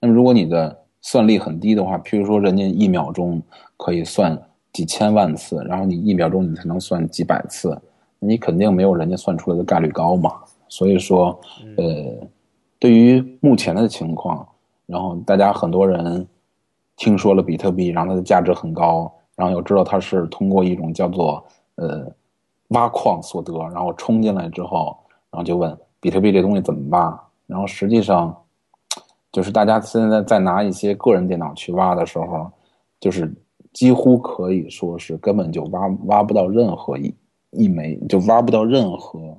[0.00, 3.40] 那么如果你的算力很低的话，譬如说人家一秒钟
[3.76, 4.36] 可以算
[4.72, 7.80] 几千万次，然后你一秒钟你才能算几百次，
[8.18, 10.40] 你肯定没有人家算出来的概率高嘛。
[10.68, 11.40] 所以说，
[11.76, 12.28] 呃，
[12.80, 14.44] 对于目前的情况，
[14.86, 16.26] 然后大家很多人
[16.96, 21.44] 听说了比特币，然后它的价值很高，然后又知道它是通过一种叫做
[21.76, 22.10] 呃。
[22.68, 24.98] 挖矿所得，然后冲进来之后，
[25.30, 27.22] 然后就问比特币这东西怎么挖？
[27.46, 28.34] 然后实际上，
[29.30, 32.50] 就是大家现在在拿一些个人电脑去挖的时候，
[32.98, 33.30] 就是
[33.74, 37.14] 几乎可以说是根本就挖挖不到任何一
[37.50, 39.38] 一枚，就挖不到任何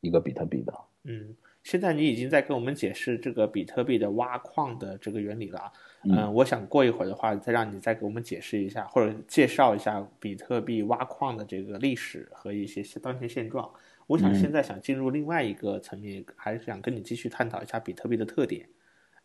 [0.00, 0.74] 一个比特币的。
[1.04, 5.72] 嗯，现在你已经在跟我们解释这个比特币的挖矿的这个原理了。
[6.04, 13.70] 嗯，我想过一会儿的话，再让你再给我们解释一下，或者介绍一下比特币挖矿的这个历史和一些当前现状。
[14.08, 18.68] 我想现在想进入另外一个层面，还是想跟你继续探讨一下比特币的特点。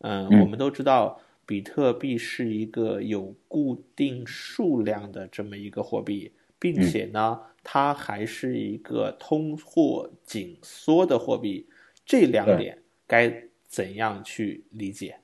[0.00, 11.68] 嗯，我们都知道比特币是一个有固定数量的这么一个货币，并且呢，它还是一个通货紧缩的货币。
[12.06, 15.16] 这两点该怎样去理解？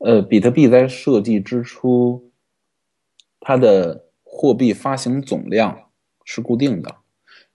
[0.00, 2.30] 呃，比特币在设计之初，
[3.38, 5.78] 它的货币发行总量
[6.24, 6.96] 是固定的。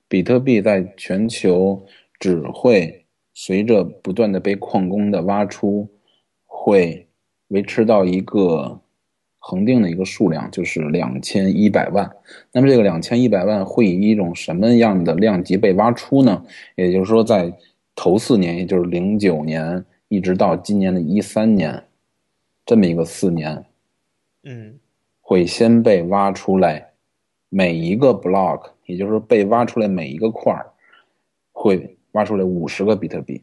[0.07, 1.83] 比特币在全球
[2.19, 5.89] 只会随着不断的被矿工的挖出，
[6.45, 7.07] 会
[7.47, 8.79] 维持到一个
[9.39, 12.07] 恒定的一个数量，就是两千一百万。
[12.51, 16.45] 那么这个两千一百万会以一种什么样的量级被挖出呢？
[16.75, 17.51] 也就是说，在
[17.95, 21.83] 头四年，也就是零九年，一直到今年的一三年。
[22.65, 23.63] 这么一个四年，
[24.43, 24.79] 嗯，
[25.21, 26.93] 会先被挖出来，
[27.49, 30.73] 每一个 block，也就是说被挖出来每一个块儿，
[31.51, 33.39] 会挖出来五十个比特币。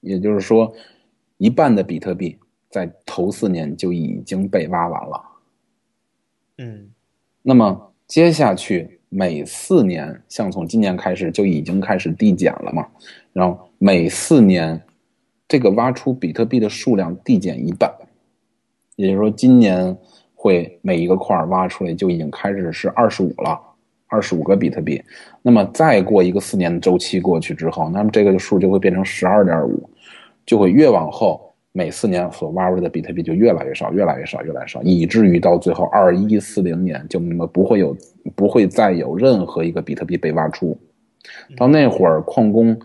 [0.00, 0.74] 也就是说，
[1.36, 2.38] 一半的比特币
[2.70, 5.22] 在头四年就已经被挖完了。
[6.56, 6.88] 嗯，
[7.42, 12.88] 那么接下去每四年，像从今年开始就已经开始递减了嘛？
[13.34, 14.82] 然后每四年。
[15.50, 17.92] 这个挖出比特币的数量递减一半，
[18.94, 19.98] 也就是说，今年
[20.32, 23.60] 会每一个块挖出来就已经开始是二十五了，
[24.06, 25.02] 二十五个比特币。
[25.42, 29.90] 那么再过一个四年的周期过去之后，那么这个数就会变成十二点五，
[30.46, 37.96] 就会越往后每四年所挖出来的比特币就越来越少，越来越少，越来越少，以至于到最后二一四零年就那么不会有，
[38.36, 40.78] 不会再有任何一个比特币被挖出。
[41.56, 42.80] 到那会儿，矿工。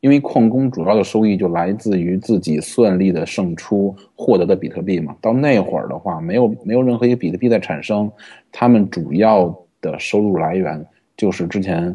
[0.00, 5.14] 因为矿工主要的收益就来自于自己算力的胜出获得的比特币嘛。
[5.20, 8.10] 到那会儿的话，没有没有任何一个比特币在产生，
[8.50, 10.84] 他们主要的收入来源
[11.18, 11.94] 就是之前，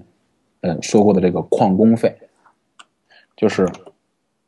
[0.61, 2.15] 嗯说过的这个矿工费，
[3.35, 3.67] 就是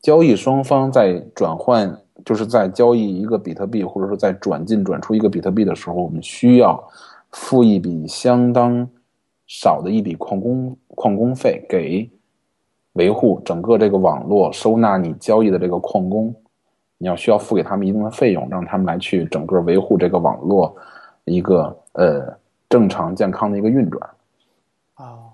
[0.01, 6.87] 交易双方在转换，就是在交易一个比特币或者说在转进转出一个比特币的时候，我们需要
[7.31, 8.87] 付一笔相当
[9.47, 12.07] 少的一笔矿工矿工费给。
[12.97, 16.35] 维护整个这个网络，收纳你交易的这个矿工，
[16.97, 20.75] 你要需要付给他们一定的费用，让他们来去整个维护这个网络
[21.25, 24.09] 一个呃正常健康的一个运转。
[24.95, 25.31] 哦，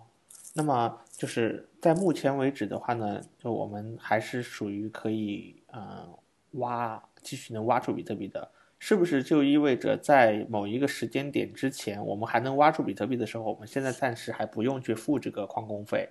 [0.53, 6.05] 那么就是在目前为止的话呢，就我们还是属于可以呃
[6.51, 8.45] 挖继续能挖出比特币的，
[8.77, 16.09] 是不是就意味着在某一个时间点之前，我们还能挖出比特币的时候，我们现在暂时还不用去付这个矿工费？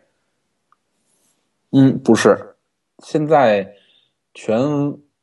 [1.74, 2.38] 嗯，不是，
[3.02, 3.66] 现在
[4.34, 4.58] 全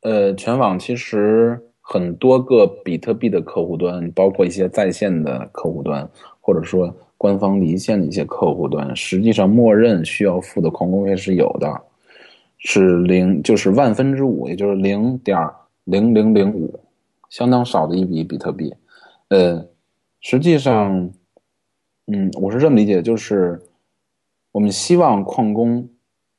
[0.02, 6.10] 呃全网其实很多个比特币的客户端，包括一些在线的客户端，
[6.40, 11.72] 或者说官方离线的一些客户端，实际上默认需要付的矿工费是有的，
[12.58, 15.38] 是零，就是万分之五，也就是零点
[15.84, 16.80] 零零零五，
[17.28, 18.74] 相当少的一笔比特币。
[19.28, 19.64] 呃，
[20.20, 21.12] 实际上，
[22.08, 23.62] 嗯，我是这么理解，就是
[24.50, 25.88] 我们希望矿工。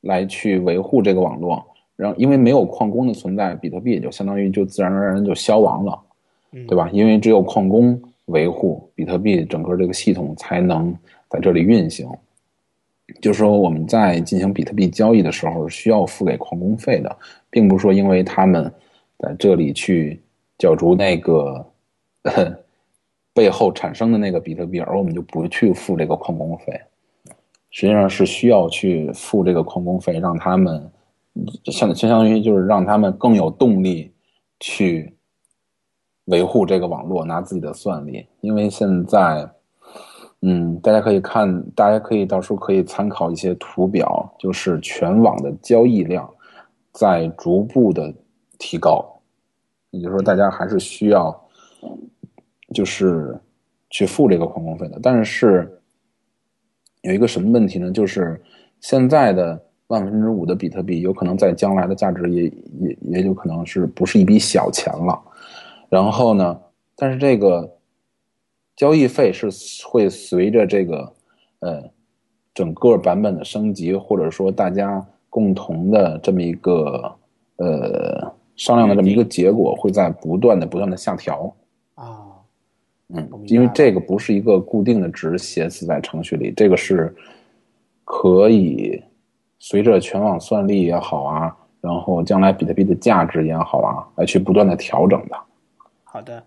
[0.01, 5.99] 来去维护这个网络，然后因为没有矿工的存在，比特币也就相当于就自然而然就消亡了，
[6.67, 6.89] 对吧？
[6.91, 10.95] 因为只有矿工维护比特币整个这个系统才能
[11.29, 12.09] 在这里运行。
[13.21, 17.15] 就是说我们在进行比特币交易的时候需要付给矿工费的，
[17.49, 18.71] 并不是说因为他们
[19.19, 20.19] 在这里去
[20.57, 21.65] 角逐那个
[23.33, 26.79] 背后产生的那个比特币，而我们就不去付这个矿工费。
[27.73, 30.91] 实际上是需要去付这个矿工费，让他们
[31.71, 34.13] 相相当于就是让他们更有动力
[34.59, 35.15] 去
[36.25, 38.27] 维护这个网络，拿自己的算力。
[38.41, 39.49] 因为现在，
[40.41, 46.29] 嗯，大家可以看，大家可以到时候可以参考一些图表，就是全网的交易量
[46.91, 48.13] 在逐步的
[48.59, 49.21] 提高，
[49.91, 51.33] 也就是说，大家还是需要
[52.73, 53.33] 就是
[53.89, 55.77] 去付这个矿工费的，但是。
[57.01, 57.91] 有一个什么问题呢？
[57.91, 58.41] 就是
[58.79, 62.43] 现在的万分之五的比特币，有可能在将来的价值也
[62.79, 65.19] 也也有可能是不是一笔小钱了。
[65.89, 66.59] 然后呢，
[66.95, 67.77] 但是这个
[68.75, 69.49] 交易费是
[69.87, 71.13] 会随着这个
[71.59, 71.83] 呃
[72.53, 77.13] 整个版本的升级，或者说大家共同的这么一个
[77.57, 81.53] 呃商量的这么一个结果，会在不断的不断的下调
[81.95, 82.30] 啊。
[83.13, 87.13] 嗯，因为这个不是一个固定的值写死在程序里，这个是
[88.03, 89.01] 可以
[89.59, 95.37] 随着全网算力也好啊，然后将来比特币的价值也好啊，来去不断的调整的。
[96.03, 96.43] 好的，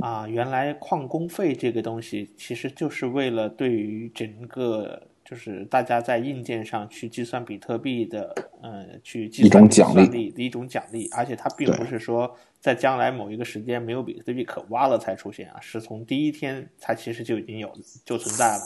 [0.00, 5.02] 啊，原来矿工费这个东西其实就是为了对于整个。
[5.28, 17.68] 就是大家在硬件上去计算比特币的，呃，去计算算力的一种奖励，而且它并不是说在将来某一个时间没有比特币可挖了才出现啊，是从第一天它其实就已经有
[18.04, 18.62] 就存在了。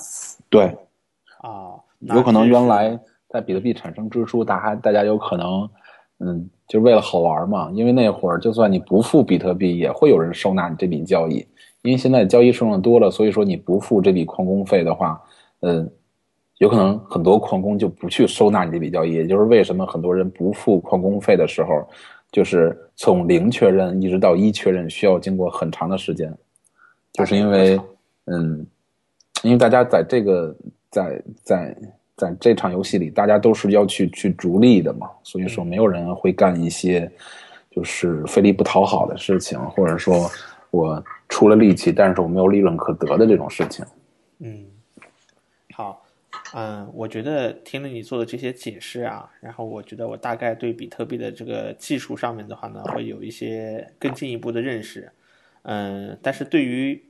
[0.51, 0.65] 对，
[1.41, 3.01] 啊，有可能原来
[3.31, 5.67] 在比特币产生之初，大家大家有可能，
[6.19, 11.37] 嗯，就是为了好玩嘛，因为那会儿就算你不付比特币，也会有人收纳你这笔交易，
[11.81, 15.19] 因为现在交易数量多了，所以说你不付这笔矿工费的话，
[15.61, 15.91] 嗯。
[16.61, 21.89] 有可能很多矿工就不去收纳你这笔交易，也就是为什么很多人不付矿工费的时候，
[22.31, 26.31] 就是从零确认一直到一确认需要经过很长的时间，
[27.15, 27.81] 就是因为，
[28.27, 28.67] 嗯，
[29.43, 30.55] 因为大家在这个
[30.91, 31.77] 在在
[32.15, 37.11] 在这场游戏里，大家都是要去去逐利的嘛，所以说没有人会干一些
[37.71, 40.31] 就是费力不讨好的事情，或者说
[40.71, 43.83] 我出了力气，但是我没有利润可得的这种事情。
[44.41, 44.70] 嗯，好。
[46.55, 55.13] 嗯，我觉得听了你做的这些解释啊，然后我觉得我大概对比特币的这个技术上面的话呢，会有一些更进一步的认识。
[55.63, 57.01] 嗯，但是对于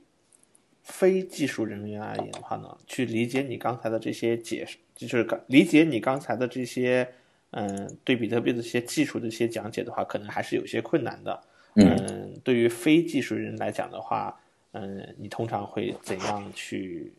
[0.83, 7.07] 非技术人员而言的话呢，去理解你刚才的这些解释，就是理解你刚才的这些，
[7.51, 11.41] 嗯，对比特币的一些技术的一些讲解的话，可能还是有些困难的。
[11.75, 14.39] 嗯，对于非技术人来讲的话，
[14.73, 17.11] 嗯，你通常会怎样去？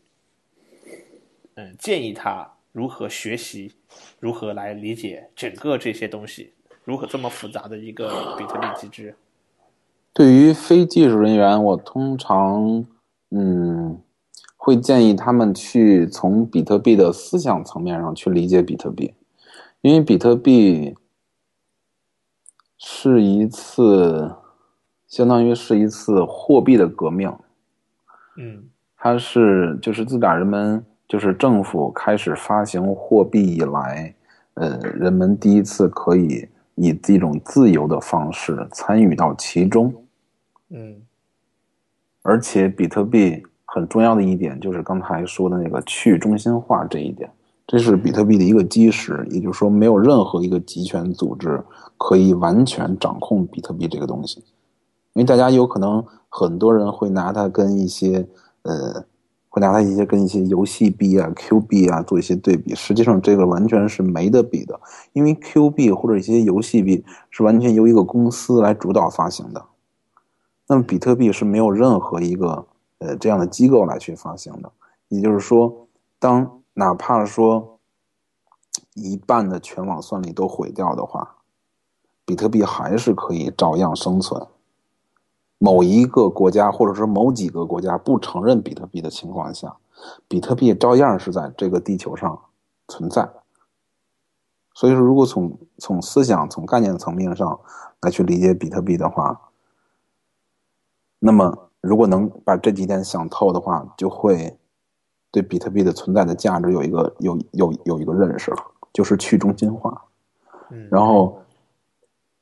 [1.55, 3.73] 嗯，建议他如何学习，
[4.19, 6.51] 如何来理解整个这些东西，
[6.83, 9.15] 如何这么复杂的一个比特币机制。
[10.11, 12.83] 对于非技术人员，我通常
[13.29, 14.01] 嗯
[14.57, 19.13] 会建议他们去从比特币的思想层面上去理解比特币，
[19.81, 20.95] 因为比特币
[22.79, 24.35] 是一次
[25.07, 27.31] 相当于是一次货币的革命。
[28.37, 30.83] 嗯，它是就是自打人们。
[31.05, 34.15] 就是政府开始发行货币以来，
[34.55, 39.93] 呃，人们第一次可以以这种自由的方式参与到其中。
[40.69, 40.95] 嗯，
[42.23, 47.29] 而且比特币很重要的一点就是刚才说的那个去中心化这一点，
[47.67, 49.23] 这是比特币的一个基石。
[49.29, 51.61] 也就是说，没有任何一个集权组织
[51.97, 54.39] 可以完全掌控比特币这个东西，
[55.13, 58.27] 因为大家有可能很多人会拿它跟一些
[58.63, 59.05] 呃。
[59.53, 64.79] 会拿它一些跟一些游戏币啊、Q 币啊做一些对比，实际上这个完全是没得比的，
[65.11, 69.63] 因为 Q 币或者一些游戏币是完全由一个公司来主导发行的，
[70.67, 72.65] 那么比特币是没有任何一个
[72.97, 74.71] 呃这样的机构来去发行的，
[75.09, 75.87] 也就是说，
[76.17, 77.77] 当哪怕说
[78.95, 81.35] 一半的全网算力都毁掉的话，
[82.25, 84.47] 比特币还是可以照样生存。
[85.63, 89.77] 某一个国家，或者说某几个国家不承认比特币的情况下，
[90.27, 92.37] 比特币照样是在这个地球上
[92.89, 93.29] 存在。
[94.73, 97.61] 所以说，如果从从思想、从概念层面上
[98.01, 99.39] 来去理解比特币的话，
[101.19, 104.57] 那么如果能把这几点想透的话，就会
[105.31, 108.57] 对比特币的存在的价值有一个有有有一个认识了，
[108.91, 110.03] 就是去中心化。
[110.89, 111.41] 然后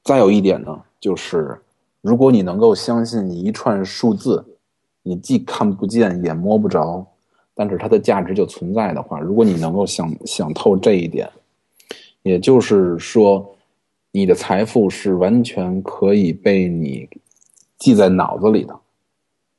[0.03, 1.61] 再有一点呢，就是。
[2.01, 4.43] 如果你能够相信一串数字，
[5.03, 7.05] 你既看不见也摸不着，
[7.53, 11.29] 但是它的价值就存在的话，如果你能够想想透这一点，
[12.23, 13.55] 也就是说，
[14.11, 17.07] 你的财富是完全可以被你
[17.77, 18.75] 记在脑子里的，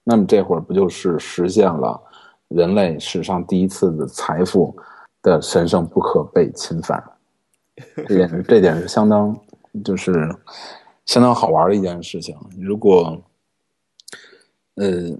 [0.05, 2.01] 那么这会儿不就是实现了
[2.49, 4.77] 人类史上第一次的财富
[5.23, 7.03] 的神圣不可被侵犯？
[8.07, 9.37] 这点这点是相当
[9.85, 10.33] 就是
[11.07, 12.37] 相当好玩的一件事情。
[12.59, 13.23] 如果
[14.75, 15.11] 呃，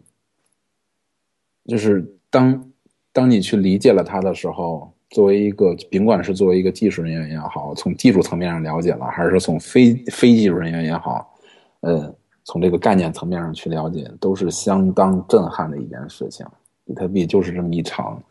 [1.67, 2.71] 就是当
[3.13, 11.39] 当你去理解了它的时候，作为一个甭管是作为一个技术人员也好，从技术层面上了解了，还是说从非非技术人员也好，
[11.81, 12.15] 呃，
[12.45, 16.47] 从这个概念层面上去了解，都是相当震撼的一件事情。
[16.85, 18.23] 比特币就是这么一场。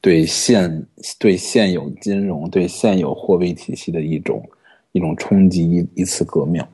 [0.00, 0.86] 对现
[1.18, 4.48] 对现有金融、对现有货币体系的一种
[4.92, 6.64] 一种冲击，一一次革命。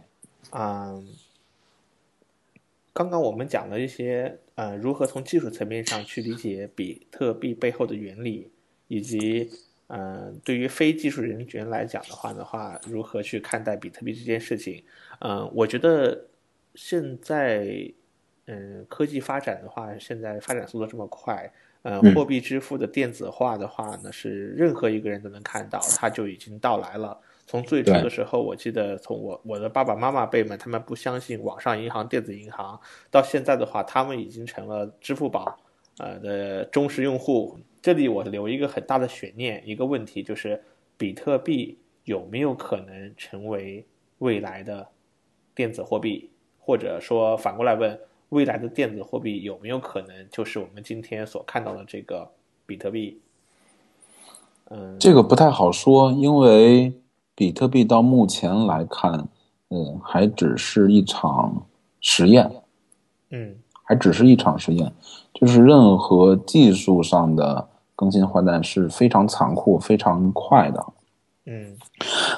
[0.57, 1.05] 嗯，
[2.92, 8.52] 刚刚我们讲了一些呃，如何从技术层面上去理解比特币背后的原理，
[8.86, 9.50] 以及
[9.88, 14.84] 嗯，对于非技术人员来讲的话的话，如何去看待比特币这件事情？
[15.18, 16.28] 嗯，我觉得
[16.76, 17.92] 现在
[18.46, 21.52] 嗯，科技发展的话，现在发展速度这么快。
[21.82, 27.20] 呃，货币支付的电子化的话呢，是任何一个人都能看到，它就已经到来了。
[27.47, 32.80] 从最初的时候，我记得从我我的爸爸妈妈辈们，他们不相信网上银行、电子银行，
[33.11, 35.57] 到现在的话，他们已经成了支付宝
[35.99, 37.59] 呃的忠实用户。
[37.82, 40.62] 这里我留一个很大的悬念，一个问题就是，
[40.97, 43.86] 比特币有没有可能成为
[44.18, 44.88] 未来的
[45.55, 47.99] 电子货币，或者说反过来问？
[48.30, 52.28] 未来的电子货币有没有可能就是我们今天所看到的这个
[52.66, 53.20] 比特币？
[54.70, 56.92] 嗯，这个不太好说，因为
[57.35, 59.28] 比特币到目前来看，
[59.70, 61.66] 嗯，还只是一场
[62.01, 62.51] 实验。
[63.30, 64.93] 嗯，还只是一场实验，
[65.32, 70.87] 就是任何技术上的更新换代是非常残酷、非常快的。
[71.47, 71.76] 嗯，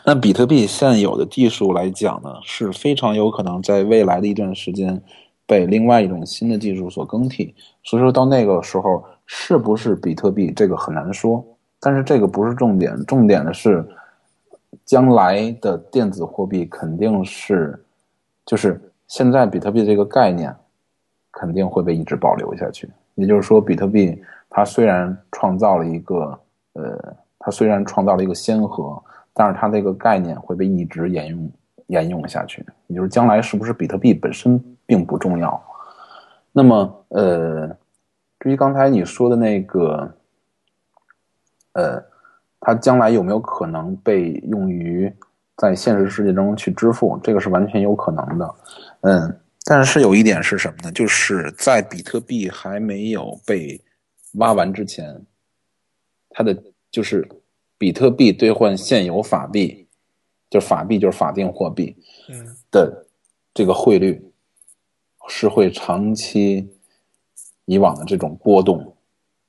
[0.04, 5.02] 那比特币现有的技术来讲呢，是非常有可能在未来的一段时间。
[5.48, 11.40] 被另外一种新的技术所更替，所以说到那个时候是不是比特币这个很难说，
[11.78, 13.88] 但是这个不是重点，重点的是
[14.86, 17.78] 将来的电子货币肯定是，
[18.46, 20.54] 就是现在比特币这个概念
[21.30, 22.88] 肯定会被一直保留下去。
[23.16, 24.18] 也就是说，比特币
[24.48, 26.40] 它虽然创造了一个
[26.72, 29.02] 呃，它虽然创造了一个先河，
[29.34, 31.52] 但是它这个概念会被一直沿用
[31.88, 32.64] 沿用下去。
[32.86, 34.62] 也就是将来是不是比特币本身？
[34.88, 35.60] 并不重要。
[36.52, 37.66] 那么，呃，
[38.38, 40.14] 至于刚才你说的那个，
[41.72, 42.00] 呃，
[42.60, 45.12] 它将来有没有可能被用于
[45.56, 47.18] 在现实世界中去支付？
[47.22, 48.54] 这个是完全有可能的。
[49.02, 50.92] 嗯，但是有一点是什么呢？
[50.92, 53.80] 就是在比特币还没有被
[54.34, 55.20] 挖完之前，
[56.30, 56.56] 它的
[56.90, 57.28] 就是
[57.78, 59.86] 比特币兑换现有法币，
[60.50, 61.96] 就法币就是法定货币，
[62.70, 63.06] 的
[63.54, 64.22] 这个汇率。
[65.28, 66.70] 是会长期
[67.64, 68.96] 以往的这种波动，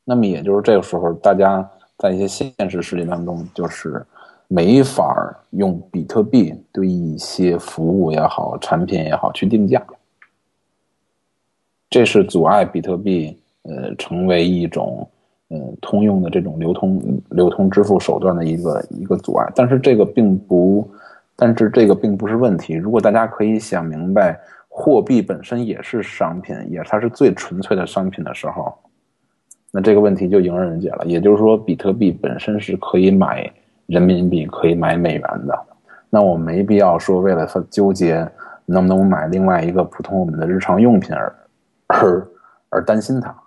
[0.04, 4.06] 那么也就是这个时候，大家在一些现实世界当中，就是
[4.48, 9.84] 没法用比特币对一些服务也好、产品也好去定价，
[11.90, 15.10] 这是阻碍比特币呃成为一种
[15.50, 19.52] 呃通用的这种流通流通支付手段的一个一个阻碍。
[19.56, 20.90] 但是这个并不，
[21.36, 22.74] 但是这个并不是问题。
[22.74, 24.40] 如果大家可以想明白。
[24.80, 28.72] 货币本身也是商品，也它是最纯粹的商品的时候，
[29.78, 31.06] 那这个问题就迎刃而解了。
[31.06, 33.48] 也就是说，比特币本身是可以买
[33.86, 35.66] 人民币、可以买美元的，
[36.10, 38.28] 那我没必要说为了它纠结
[38.66, 41.36] 能不能买另外一个普通我们的日常用品而
[41.86, 42.28] 而
[42.70, 43.44] 而担心它。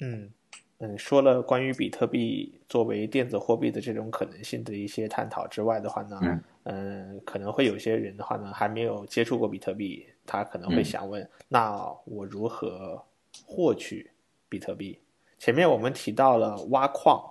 [0.00, 0.30] 嗯
[0.78, 10.06] 嗯，说了关于比特币作为电子货币的这种可能性的一些探讨之外的话呢，嗯，可能会有些人的话呢，还没有接触过比特币。
[10.24, 12.98] 他可能会想问：那我如何
[13.46, 14.10] 获取
[14.48, 14.98] 比特币？
[15.44, 17.22] 前面我们提到了挖矿，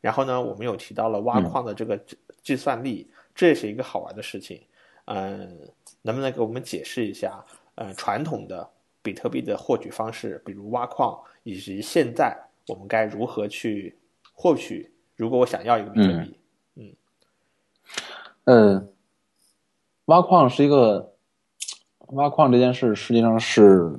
[0.00, 2.00] 然后呢，我们有提到了挖矿的这个
[2.42, 4.62] 计算力，这也是一个好玩的事情。
[5.04, 5.68] 嗯，
[6.00, 7.44] 能不能给我们解释一下？
[7.74, 8.66] 呃，传统的
[9.02, 12.34] 比特币的获取方式，比如挖矿，以及现在
[12.68, 13.94] 我们该如何去
[14.32, 14.90] 获取？
[15.14, 16.40] 如果我想要一个比特币，
[16.76, 16.96] 嗯，
[18.44, 18.92] 嗯，
[20.06, 21.12] 挖矿是一个。
[22.12, 23.92] 挖矿这件事实际上是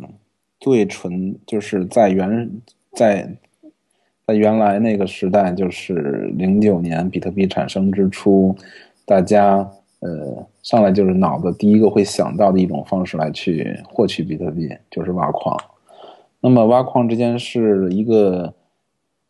[0.59, 2.59] 最纯，就是在原
[2.93, 3.37] 在
[4.29, 8.55] 在原来那个时代，就是零九年比特币产生之初，
[9.03, 9.67] 大家
[10.01, 15.57] 呃上来就是脑子第一个会想到的一种方式来去获取比特币，就是挖矿。
[16.39, 18.53] 那么挖矿这件事一个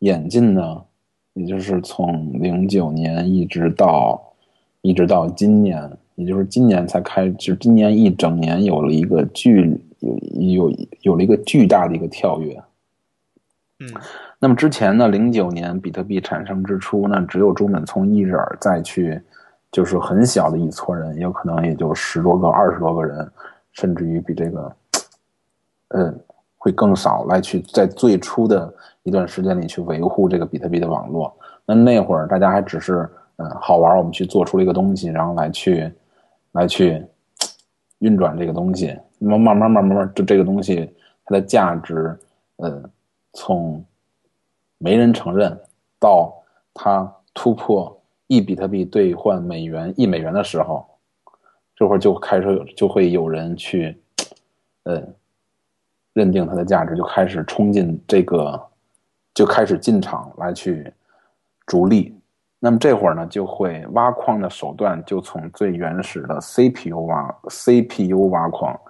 [0.00, 0.82] 演进呢，
[1.32, 4.34] 也就是从零九年一直到
[4.82, 5.90] 一直到今年。
[6.16, 12.62] 也就是今年才开，就今年一整年有了一个巨有有有了一个巨大的一个跳跃。
[13.78, 13.88] 嗯，
[14.42, 19.20] 那么之前呢，零九年比特币产生之初呢，只有中本聪一人再去，
[19.70, 23.30] 就是很小的一撮人，有可能也就十多个、二十多个人，
[23.72, 24.76] 甚至于比这个，
[25.88, 26.18] 嗯，
[26.56, 28.72] 会更少来去在最初的
[29.02, 31.36] 一段时间里去维护这个比特币的网络。
[31.66, 35.92] 那那会儿大家还只是嗯好玩，我们去做出了一个东西，然后来去
[36.52, 37.04] 来去
[37.98, 38.98] 运转这个东西。
[39.18, 40.90] 那么慢慢慢慢慢，就这个东西
[41.26, 42.18] 它的价值，
[42.56, 42.82] 呃。
[43.34, 43.84] 从
[44.82, 45.60] 没人承认
[45.98, 46.34] 到
[46.72, 50.86] 它突破一比特币兑换美元一美元的时候，
[51.76, 54.00] 这会儿就开始就会有人去，
[54.84, 55.02] 呃，
[56.14, 58.58] 认定它的价值，就开始冲进这个，
[59.34, 60.90] 就开始进场来去
[61.66, 62.18] 逐利。
[62.58, 68.80] 那么这会儿呢，就会挖矿的手段就从最原始的 CPU 挖 CPU 挖矿，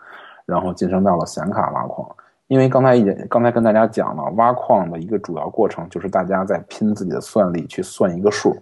[0.47, 2.09] 然后晋升到了显卡挖矿。
[2.51, 8.57] 因为刚才也刚才跟大家讲了，挖矿的一个主要过程就是大家在拼自己的算力去算一个数，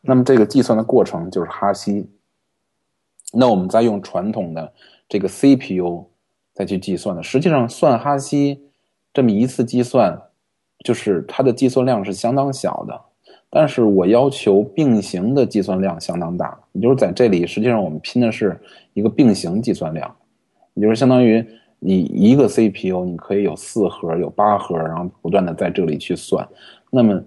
[0.00, 2.10] 那么这个计算的过程就是哈希。
[3.32, 4.72] 那我们再用传统的
[5.08, 6.04] 这个 CPU
[6.52, 8.60] 再去计算的，实际上算哈希
[9.14, 10.20] 这么一次计算，
[10.84, 13.00] 就是它的计算量是相当小的，
[13.48, 18.60] 但是我要求并行的计算量相当大，也就是在这里实际上我们拼的是
[18.92, 20.12] 一个并行计算量，
[20.74, 21.46] 也就是相当于。
[21.82, 26.46] 你一个 CPU，你可以有四核、有八核，然后不断的在这里去算，
[26.90, 27.20] 那么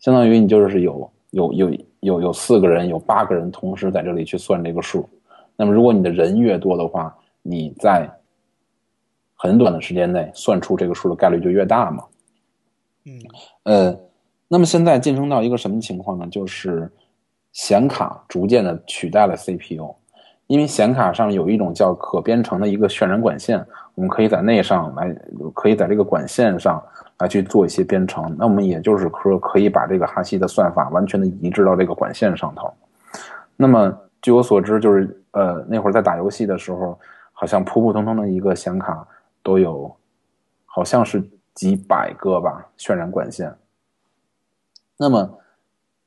[0.00, 1.70] 相当于你就是有有有
[2.00, 5.08] 有有四个人、有八个人同时在这里去算这个数。
[5.56, 8.10] 那么如果你的人越多的话，你在
[9.34, 12.04] 很短的时间内算出这个数的概率就越大嘛。
[13.04, 13.12] 嗯，
[13.62, 14.00] 呃，
[14.48, 16.26] 那么现在晋升到一个什么情况呢？
[16.28, 16.90] 就是
[17.52, 19.94] 显卡逐渐的取代了 CPU。
[20.48, 25.14] 因为显卡上有一种叫可编程的一个渲染管线，我们可以在那上来，
[25.54, 26.82] 可以在这个管线上
[27.18, 28.34] 来去做一些编程。
[28.38, 32.72] 那我们也就是说，可以把这个哈希的算法完全的移植到这个管线上头。
[33.56, 36.98] 那么据我所知，就是呃那会儿在打游戏的时候，
[37.34, 39.06] 好像普普通通的一个显卡
[39.42, 39.94] 都有，
[40.64, 41.22] 好像是
[41.52, 43.54] 几百个吧渲染管线。
[44.96, 45.38] 那么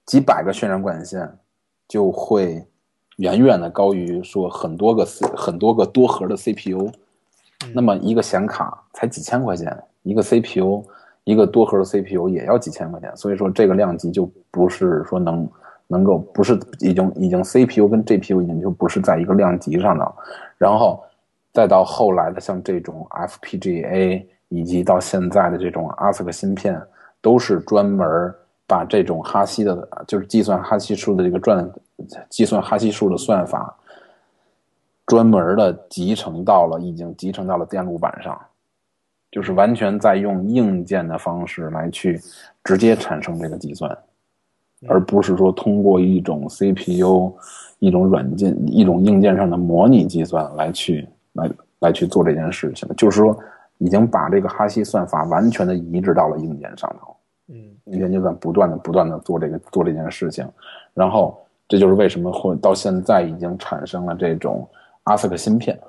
[0.07, 1.31] 几百个渲染管线
[1.87, 2.65] 就会。
[3.17, 6.89] 远远的高于说很多个 C 很多个多核的 CPU，
[7.73, 10.83] 那么一个显卡才几千块钱，一个 CPU
[11.23, 15.47] 一个多核的 CPU 也要几千块钱，所以说这个量级就不是说能
[15.87, 20.15] 能够不是已经已经 CPU 跟 GPU 已经就不是在一个量级上的，
[20.57, 21.03] 然后
[21.53, 26.81] 再到后来的像这种 FPGA 以及到现在的这种 ASIC 芯片，
[27.21, 28.33] 都是专门
[28.71, 31.69] 把这种哈希的，就是计算哈希数的这个转。
[32.29, 33.77] 计算哈希数的算法，
[35.05, 38.39] 专门的集成到了，已经集成到了电路板上，
[39.29, 42.17] 就是完全在用硬件的方式来去
[42.63, 43.95] 直接产生这个计算，
[44.87, 47.31] 而不是说通过一种 CPU、
[47.79, 52.87] 一种软件、一种硬件上的模拟计算来去来来去做这件事情。
[52.95, 53.37] 就是说，
[53.79, 57.15] 已经把这个哈希算法完全的移植到了硬件上头。
[57.85, 60.47] 嗯，硬件就在不断的、不断的做这个做这件事情，
[60.93, 61.37] 然后。
[61.71, 64.69] 这就是为什么会到现在已经产生了这种
[65.05, 65.79] ASIC 芯片，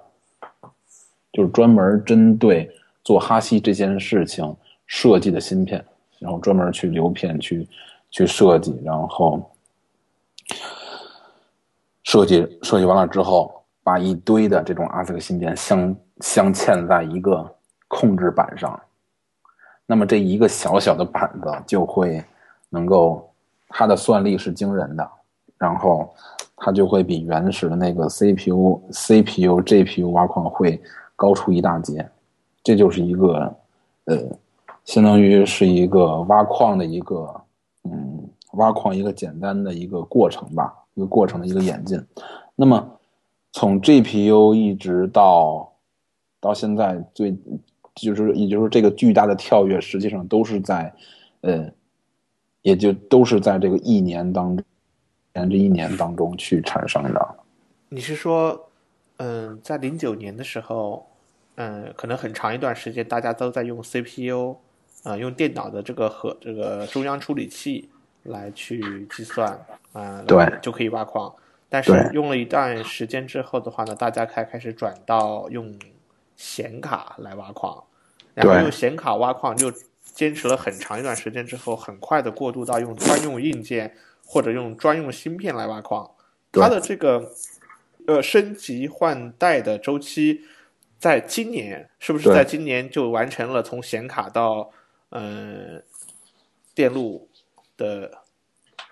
[1.32, 2.70] 就是专门针对
[3.03, 5.84] 做哈希这件事情设计的芯片，
[6.20, 7.68] 然后专门去流片去
[8.12, 9.51] 去设计，然后
[12.05, 17.45] 设计设计完了之后，把一堆的这种 ASIC 芯片镶镶嵌在一个
[17.88, 18.80] 控制板上，
[19.87, 22.22] 那么这一个小小的板子就会
[22.70, 23.28] 能够，
[23.68, 25.11] 它的算力是惊人的。
[25.59, 26.12] 然后，
[26.57, 30.80] 它就会比原始的那个 CPU、CPU、GPU 挖矿会
[31.14, 32.05] 高出一大截，
[32.64, 33.55] 这就是一个，
[34.07, 34.18] 呃，
[34.85, 37.41] 相当于是一个挖矿的一个，
[37.85, 42.05] 嗯，挖矿一个简单的一个过程吧，一个过程的一个演进。
[42.57, 42.85] 那么，
[43.53, 45.72] 从 GPU 一直到
[46.41, 47.37] 到现在最，
[47.95, 50.95] 就是也就是这个巨大的跳跃，实际上都是在，
[51.43, 51.70] 呃，
[52.62, 54.64] 也就都是在这个一年当中。
[55.34, 57.34] 年这一年当中去产生的，
[57.88, 58.68] 你是说，
[59.16, 61.07] 嗯，在零九年的时候，
[61.55, 64.55] 嗯，可能很长一段时间大家都在用 CPU，
[65.05, 67.88] 啊，用电脑的这个和这个中央处理器
[68.24, 69.59] 来去计算，
[69.95, 71.34] 啊，对，就可以挖矿。
[71.70, 75.74] 但是用了一段时间之后的话呢，大家开开始转到用
[76.43, 77.84] 显卡来挖矿，
[78.34, 79.72] 然后用显卡挖矿就
[80.03, 83.95] 坚持了很长一段时间之后，很快的过渡到用专用硬件。
[84.24, 86.11] 或者用专用芯片来挖矿，
[86.53, 87.34] 它的这个
[88.07, 90.40] 呃升级换代的周期，
[90.99, 94.70] 在今年是不是在今年就完成了从显卡到
[95.11, 95.82] 嗯
[96.74, 97.28] 电路
[97.76, 98.22] 的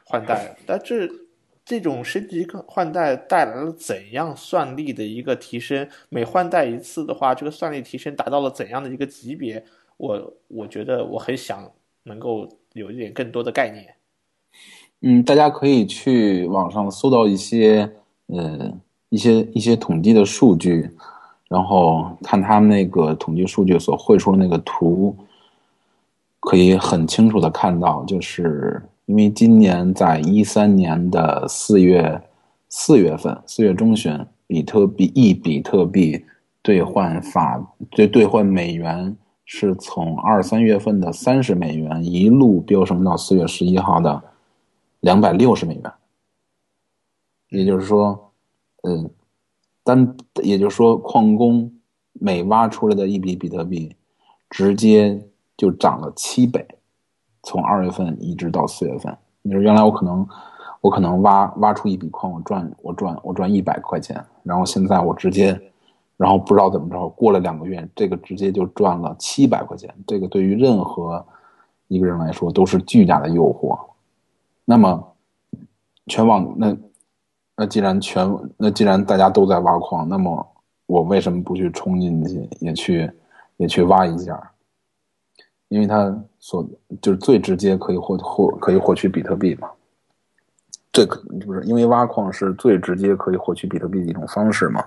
[0.04, 0.54] 换代？
[0.66, 1.08] 但这
[1.70, 5.88] 这种升级换代带来了怎样算力的一个提升？
[6.08, 9.64] 每换代一次的话，这个算力提升达到了怎样的一个级别？
[9.96, 11.70] 我我觉得我很想
[12.02, 13.86] 能够有一点更多的概念。
[15.02, 17.88] 嗯，大家可以去网上搜到一些
[18.26, 18.72] 呃
[19.10, 20.90] 一些一些统计的数据，
[21.46, 25.16] 然后看他们那个统计数据所绘出的那个图，
[26.40, 32.22] 可以很清楚的看到，就是因为今年在一三年的四月
[32.68, 36.24] 四月份四月中旬，比特币一比特币
[36.62, 39.16] 兑换法兑兑换美元。
[39.52, 44.22] 是从二三月份的三十美元一路飙升到四月十一号的
[45.00, 45.92] 两百六十美元，
[47.48, 48.32] 也就是说，
[48.84, 49.10] 嗯，
[49.82, 51.68] 单也就是说，矿工
[52.12, 53.92] 每挖出来的一笔比特币，
[54.48, 55.20] 直接
[55.56, 56.64] 就涨了七倍，
[57.42, 59.16] 从二月份一直到四月份。
[59.42, 60.26] 你说原来我可能
[60.80, 65.60] 我可能挖挖出一笔矿，我赚我赚我赚一百块钱，然后现在我直接。
[66.20, 69.88] 然后不知道怎么着，过了两个月，这个直接就赚了七百块钱。
[70.06, 71.24] 这个对于任何
[71.88, 73.74] 一个人来说都是巨大的诱惑。
[74.66, 75.02] 那么，
[76.08, 76.76] 全网那
[77.56, 80.46] 那既然全那既然大家都在挖矿，那么
[80.84, 83.10] 我为什么不去冲进去，也去
[83.56, 84.38] 也去挖一下？
[85.70, 86.68] 因为它所
[87.00, 89.70] 就是最直接可以获获可以获取比特币嘛。
[90.92, 94.84] 这可不是因为挖矿是最直接可以获取比特币的一种方式嘛？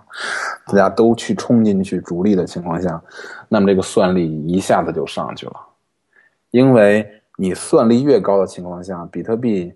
[0.68, 3.02] 大家都去冲进去逐利的情况下，
[3.48, 5.56] 那么这个算力一下子就上去了。
[6.52, 9.74] 因为你算力越高的情况下，比特币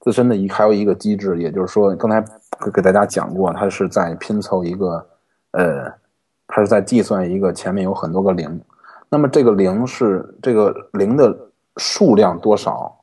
[0.00, 2.22] 自身的一还有一个机制，也就是说，刚才
[2.72, 5.06] 给大家讲过，它是在拼凑一个
[5.52, 5.84] 呃，
[6.48, 8.60] 它是在计算一个前面有很多个零，
[9.08, 11.36] 那么这个零是这个零的
[11.76, 12.94] 数量多少？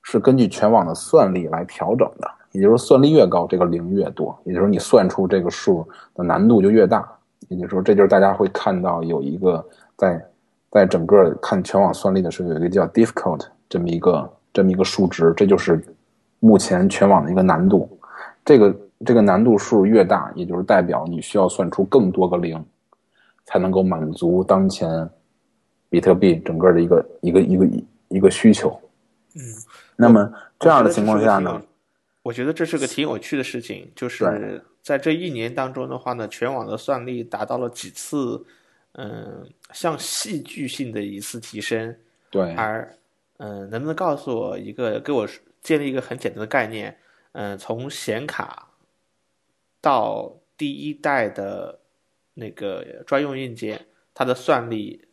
[0.00, 7.06] 是根据全网的算力来调整的，也就是说，算力越高，这个零越多，也就是，你算出这个数的难度就越大。
[7.48, 9.62] 也就是说，这就是大家会看到有一个
[9.96, 10.24] 在
[10.70, 15.78] 在整个看全网算力的时候，有一个叫 difficult 这么一个这么一个数值，这就是
[16.40, 17.98] 目前全网的一个难度。
[18.46, 22.64] 这个这个难度数越大，也就是代表你需要算出更多个零，
[23.44, 25.06] 才能够满足当前
[25.90, 27.68] 比特币整个的一个一个一个
[28.08, 28.80] 一个需求。
[29.34, 29.42] 嗯。
[29.96, 31.62] 那么这样的情况下呢？
[32.22, 38.44] 我觉得这是个挺有趣的事情，就是在这一年当中的话呢，全网的算力达到了几次，
[38.92, 41.96] 嗯，像戏剧性的一次提升。
[42.30, 42.54] 对。
[42.54, 42.94] 而，
[43.38, 45.26] 嗯，能不能告诉我一个，给我
[45.62, 46.96] 建立一个很简单的概念？
[47.32, 48.68] 嗯，从显卡
[49.80, 51.78] 到第一代的
[52.34, 55.04] 那个专用硬件，它的算力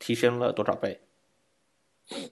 [0.00, 0.98] 提升了多少倍？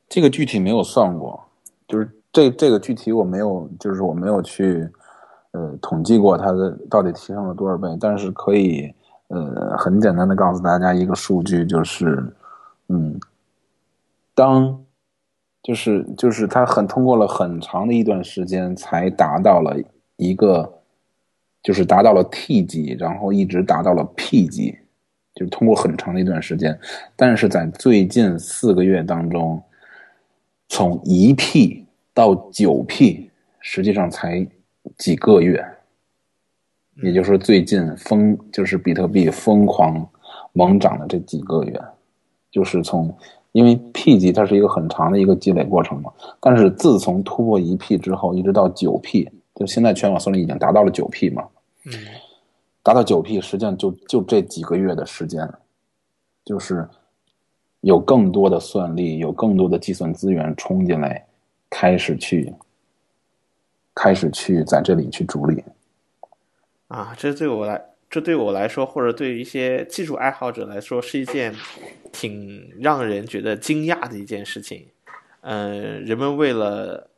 [0.08, 1.44] 这个具体没有算过。
[1.86, 4.86] 就是这这个具体我没有，就是我没有去，
[5.52, 8.92] 呃，统计过它的到底提升了多少倍，但是可以，
[9.28, 12.22] 呃，很简单的告诉大家一个数据，就是，
[12.88, 13.18] 嗯，
[14.34, 14.84] 当，
[15.62, 19.74] 就是就是它很通过了很长的一段时间才达到了
[20.16, 20.80] 一个，
[21.62, 24.78] 就是达到了 T 级，然后一直达到了 P 级，
[25.38, 26.76] 就是通过很长的一段时间，
[27.14, 29.62] 但是在最近四个月当中。
[30.70, 34.46] 从一 P 到九 P，实际上才
[34.98, 35.64] 几个月，
[37.02, 40.06] 也就是说最近疯就是比特币疯狂
[40.52, 41.80] 猛涨的这几个月，
[42.50, 43.10] 就是从
[43.52, 51.48] 因为 P 级它是一个很长的一个积累过程嘛，但是自从突破一 P 之后，一直到九 P，就现在全网算力已经达到了九 P 嘛，
[51.86, 51.92] 嗯，
[52.88, 55.46] 达到九 P，实际上就就这几个月的时间，
[56.42, 56.88] 就是。
[57.82, 61.24] 有更多的算力，有更多的计算资源冲进来，
[61.70, 62.52] 开始去，
[63.94, 65.62] 开始去在这里去逐利。
[66.88, 67.80] 啊，这对我来，
[68.10, 71.54] 这对我来说，或者对于一些技术爱好者来说，是一件
[72.10, 74.88] 挺让人觉得惊讶的一件事情。
[75.42, 77.08] 嗯，人们为了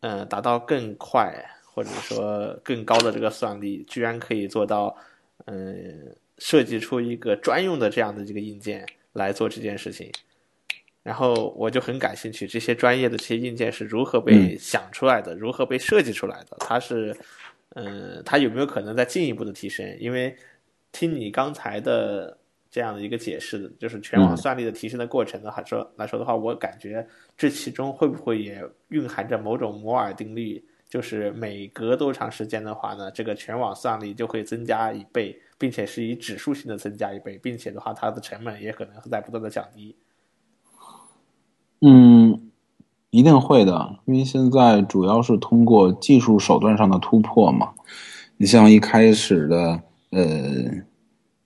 [0.00, 4.96] 嗯达到更快或者说更高的这个算力，居然可以做到
[5.44, 8.86] 嗯设计出一个专用的这样的一个硬件。
[9.16, 10.12] 来做这件事情，
[11.02, 16.54] 然后我就很感兴趣，这些专业的这些硬件是如何被想出来的，如何被设计出来的？
[16.60, 17.16] 它是，
[17.70, 19.96] 嗯，它有没有可能再进一步的提升？
[19.98, 20.36] 因为
[20.92, 22.36] 听你刚才的
[22.70, 27.08] 这样的一个解释，就是全网算力的提升的过程的话说来说的话，我感觉
[27.38, 30.62] 这其中会不会也蕴含着某种摩尔定律？
[30.96, 39.94] 就是每隔多长时间的话呢，这个全网算力就会增加一倍，并且是以指数性的增加一倍，并且的话，它的成本也可能在不断的降低。
[41.82, 42.40] 嗯，
[43.10, 47.74] 一定会的，因为现在主要是通过技术手段上的突破嘛。
[48.38, 49.82] 你像一开始的，
[50.12, 50.24] 呃，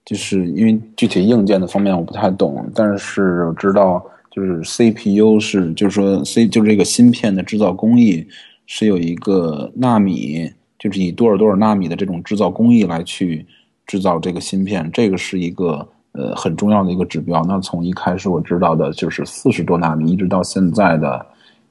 [0.04, 8.24] 就是因为具体硬件的方面我不太懂，但是我知道，就是 CPU 是，就是说 C 就是这个芯片的制造工艺
[8.70, 10.48] 是有一个纳米，
[10.78, 13.44] 就是以多少多少纳米的这种制造工艺来去
[13.84, 15.88] 制造这个芯片，这个是一个。
[16.12, 17.40] 呃，很重要的一个指标。
[17.46, 21.24] 那从一开始我知道的就是四十多纳米，一直到现在的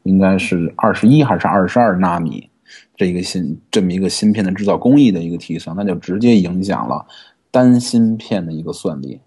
[0.04, 2.50] 应该是二十一还是二十二纳米，
[2.96, 7.06] 这一个芯这么一个芯片的制造工艺的一个提升，那就直接影响了
[7.52, 9.20] 单芯片的一个算力。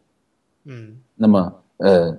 [0.65, 2.19] 嗯，那么呃，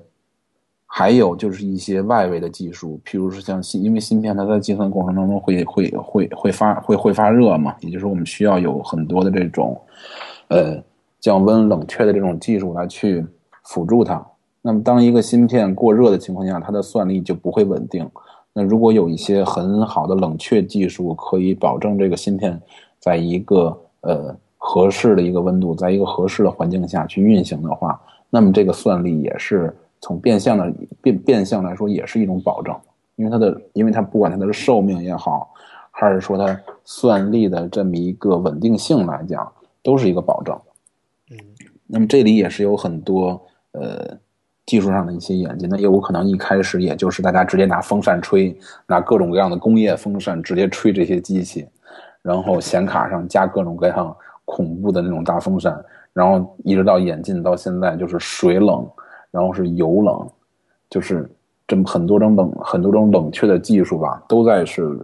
[0.95, 9.79] 还有就是一些外围的技术，譬如说像芯，因为芯片它在计算过程当中会会会会发会会发热嘛，也就是我们需要有很多的这种
[10.49, 10.79] 呃。
[11.23, 13.25] 降温冷却的这种技术来去
[13.63, 14.21] 辅助它。
[14.61, 18.05] 那么，当一个芯片过热的情况下，它的算力就不会稳定。
[18.51, 22.61] 那如果有一些很好的冷却技术，可以保证这个芯片
[22.99, 27.97] 在一个呃合适的一个温度，在一个合适的环境下去运行的话，
[28.29, 29.73] 那么这个算力也是
[30.03, 30.69] 从变相的
[31.01, 32.75] 变变相来说，也是一种保证。
[33.15, 35.49] 因为它的，因为它不管它的寿命也好，
[35.91, 39.49] 还是说它算力的这么一个稳定性来讲，
[39.81, 40.59] 都是一个保证。
[41.31, 41.37] 嗯
[41.87, 43.39] 那么这里也是有很多
[43.73, 44.17] 呃
[44.65, 51.67] 技术上的一些演进，那有可能一开始也就是大家直接拿风扇吹，拿各种各样的工业风扇直接吹这些机器，
[52.23, 55.79] 然后显卡上加各种各样恐怖的那种大风扇，
[56.13, 58.89] 然后一直到演进到现在就是水冷，
[59.34, 60.25] 然后是油冷，
[60.89, 61.29] 就是
[61.67, 64.97] 这么很多种冷很多种冷却的技术吧，都在是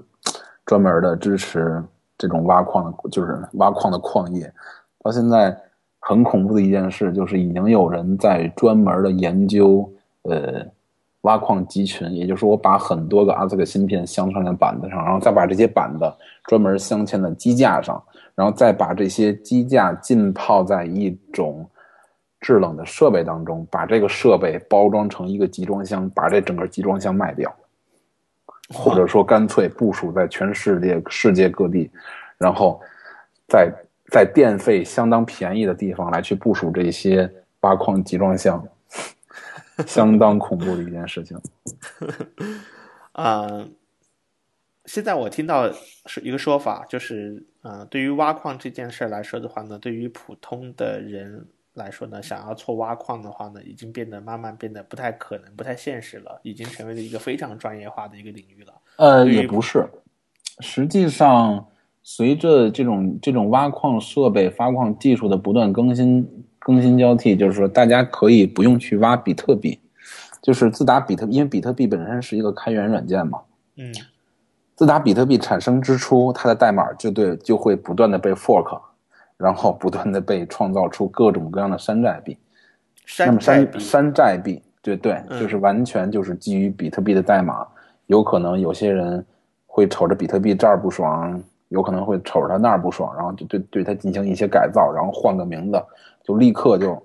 [0.65, 1.83] 专门的支持
[2.17, 4.49] 这种挖矿的，就是挖矿的矿业，
[5.03, 5.53] 到现在。
[6.01, 9.87] 很恐怖的一件事，就是已经有人在专门的研究，
[10.21, 10.65] 呃，
[11.21, 16.11] 挖矿集群，也就是，我把很多个阿兹克芯片镶嵌在板子上，然后再把这些板子
[16.45, 18.01] 专门镶嵌在机架上，
[18.33, 21.69] 然后再把这些机架浸泡在一种
[22.41, 27.53] 制冷的设备当中，把这个设备包装成一个集装箱，把这整个集装箱卖掉，
[28.73, 31.89] 或者说干脆部署在全世界世界各地，
[32.37, 32.81] 然后
[33.47, 33.71] 在。
[34.11, 38.67] 在电费相当便宜的地方来去部署这些挖矿集装箱，
[39.85, 41.39] 相当恐怖的一件事情。
[43.11, 43.67] 啊，
[44.85, 45.71] 现在我听到
[46.07, 58.73] 是一个说法，就是啊，对于挖矿这件事来说的话呢，对于普通的人来说呢，想要做挖矿的话呢，已经变得慢慢变得不太可能、不太现实了，已经成为了一个非常专业化的一个领域了。
[58.97, 59.87] 呃，也不是，
[60.59, 61.65] 实际上。
[62.01, 69.77] 随着这种这种挖矿设备、发矿技术的不断更新、更新交替，就是说，大家可以不用去挖比特币，
[70.41, 73.41] 就是自打比特，因为比特币本身是一个开源软件嘛，
[73.75, 73.93] 嗯，
[74.75, 78.81] 自打比特币产生之初，它的代码就对就会不断的被 fork，
[79.39, 82.37] 然后不断的被创造出各种各样的山寨币，
[83.17, 87.65] 那么山山寨币，对对，就是完全就是基于比特币的代码，
[88.05, 89.25] 有可能有些人
[89.65, 91.41] 会瞅着比特币这儿不爽。
[91.69, 95.79] 有可能会瞅着他那儿不爽，然后就对对他进行一些改造，然后换个名字，
[96.23, 96.99] 就立刻就，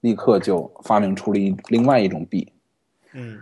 [0.00, 2.52] 立刻就发明出了一另外一种币，
[3.14, 3.38] 嗯，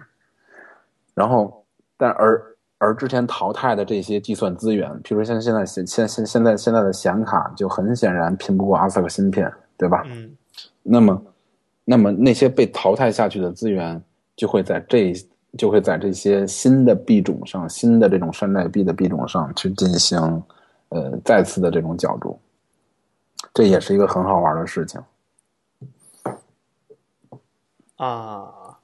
[1.13, 1.67] 然后
[1.97, 2.41] 但而
[2.81, 10.03] 而之前淘汰的这些计算资源，比如说像现在现现现现在现在的显卡就很显然拼不过 ASIC 芯片，对吧？
[10.07, 10.37] 嗯，
[10.83, 11.23] 那么
[11.85, 14.03] 那么那些被淘汰下去的资源
[14.35, 15.15] 就会在这。
[15.59, 20.17] 就会在这些新的币种上，新的这种山寨币的币种上去进行，
[20.91, 22.39] 呃，再次的这种角逐，
[23.53, 25.03] 这也是一个很好玩的事情。
[27.97, 28.79] 啊，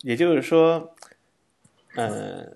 [0.00, 0.90] 也就是说，
[1.96, 2.46] 呃，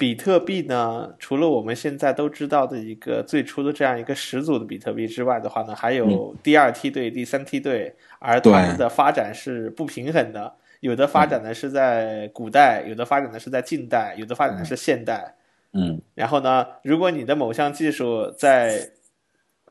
[0.00, 10.50] 比特币呢，除了我们现在都知道的一个最初的这样一个始祖的比特币之外的话呢，还有第二梯队、第三梯队，而它们的发展是不平衡的。
[10.80, 15.34] 有的发展呢是在古代，有的发展呢是在近代，有的发展的是现代。
[15.74, 18.90] 嗯，然后呢，如果你的某项技术在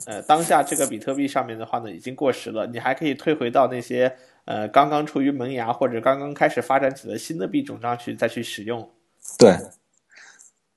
[0.06, 4.16] 呃当下这个比特币上面的话呢，已经过时了，你还可以退回到那些
[4.46, 8.88] 呃刚刚处于萌芽或者刚刚开始发展起的新的币种上去再去使用。
[9.40, 9.58] 对，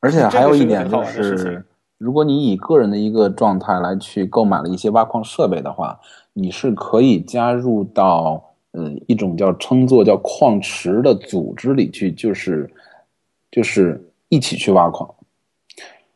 [0.03, 1.65] 而且还有一点就是，
[1.97, 5.99] 如果你以个人的一个状态来去购买了一些挖矿设备的话，
[6.35, 8.51] 你是可以加入到。
[8.75, 12.73] 嗯，一种叫称作叫矿池的组织里去，就是
[13.51, 15.15] 就是一起去挖矿。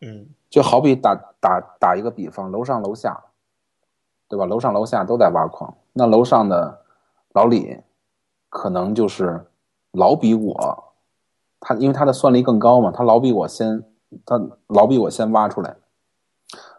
[0.01, 3.23] 嗯，就好比打打打一个比方，楼上楼下，
[4.27, 4.47] 对吧？
[4.47, 6.81] 楼上楼下都在挖矿，那楼上的
[7.35, 7.77] 老李
[8.49, 9.45] 可能就是
[9.93, 10.95] 老比我，
[11.61, 13.83] 他因为他的算力更高嘛，他老比我先，
[14.25, 15.77] 他老比我先挖出来。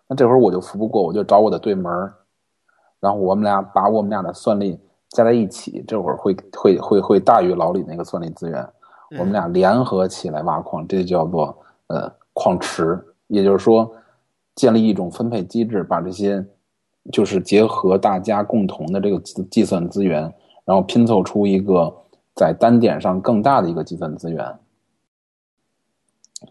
[0.07, 2.13] 那这会儿我就扶不过，我就找我的对门儿，
[2.99, 8.67] 然后我们俩把我们俩的算力加在一起，这会儿会会会会大于老李那个算力资源。
[9.19, 11.57] 我们俩联合起来挖矿，这叫做
[11.87, 13.03] 呃矿池。
[13.27, 13.89] 也就是说，
[14.55, 16.45] 建立一种分配机制，把这些
[17.11, 19.19] 就是结合大家共同的这个
[19.51, 20.21] 计算资源，
[20.63, 21.93] 然后拼凑出一个
[22.35, 24.59] 在单点上更大的一个计算资源，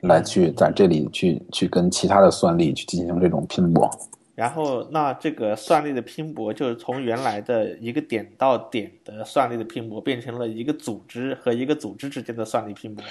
[0.02, 3.90] 来去在这里去去跟其他的算力去进行这种拼搏。
[4.34, 13.04] 然后，那这个算力的拼搏，就是从原来的一个点到点的算力的拼搏，变成了一个组织和一个组织之间的算力拼搏。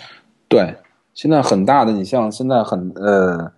[0.47, 0.75] 对。
[1.13, 3.49] 现在很大的，你像现在很呃，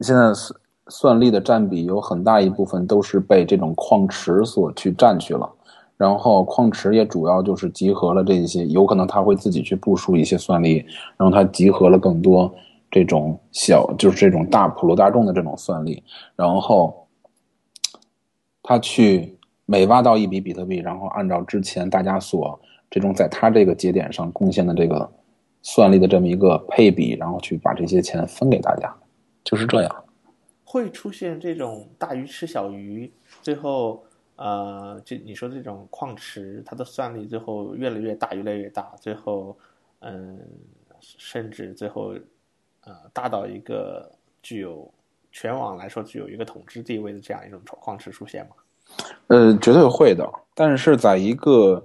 [0.00, 5.48] 现在算算力的占比有很大一部分都是被这种矿池所去占去了，
[5.96, 10.84] 然后矿池也主要就是集合了这些，有可能他会自己去部署一些算力，
[11.16, 12.54] 然后他集合了更多
[12.90, 16.02] 这种小，就是这种大普罗大众的这种算力，
[16.34, 17.06] 然后
[18.62, 22.58] 他去每挖到一笔比特币，然后按照之前大家所
[22.90, 25.10] 这种在他这个节点上贡献的这个。
[25.68, 28.94] 算力的这么一个配比，然后去把这些钱分给大家，
[29.42, 30.04] 就是这样。
[30.62, 34.04] 会出现这种大鱼吃小鱼，最后
[34.36, 39.56] 呃，就你说这种矿池，它的算力最后越来越大，越来越大，最后
[40.00, 40.38] 嗯，
[41.00, 42.14] 甚至最后
[42.84, 44.10] 呃，大到一个
[44.42, 44.88] 具有
[45.32, 48.56] 全网来说具有一个统治地位的这样一种矿池出现吗？
[49.28, 50.24] 呃，绝对会的，
[50.54, 51.82] 但是在一个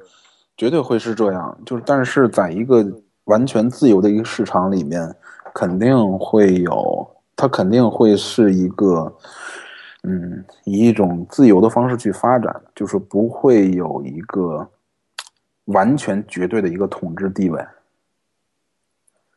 [0.55, 2.85] 绝对会是这样，就是但是在一个。
[3.25, 5.15] 完全自由的一个市场里面，
[5.53, 9.15] 肯定会有，它肯定会是一个，
[10.03, 14.69] 嗯，以一种自由的方式去发展，就是不会有一个
[15.65, 17.65] 完全绝对的一个统治地位。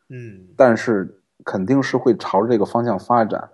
[0.09, 3.49] 嗯，但是肯定是会朝着这个方向发展，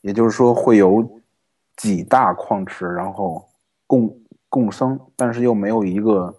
[0.00, 1.20] 也就是说会有
[1.76, 3.48] 几大矿池，然后
[3.86, 4.18] 共
[4.48, 6.34] 共生，但是又没有一个。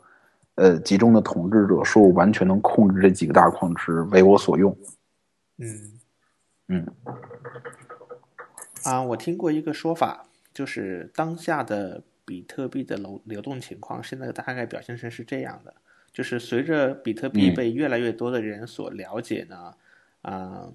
[0.59, 4.75] 呃，集中的统治者说我完全能控制这几个大矿池，为我所用。
[5.59, 5.91] 嗯
[6.69, 6.87] 嗯
[8.83, 15.73] 啊，我听过一个说法，就是当下的比特币的流流动情况，现在大概表现成是这样的：，
[16.13, 19.73] 就是随着比特币被越来越多的人所了解呢，
[20.21, 20.71] 啊，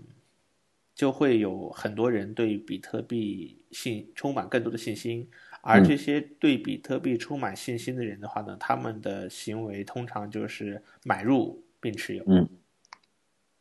[0.94, 5.28] 就会有很多人对比特币信充满更多的信心。
[5.62, 12.24] 而这些对比特币充满信心的人的话呢，他们的行为通常就是买入并持有。
[12.26, 12.48] 嗯。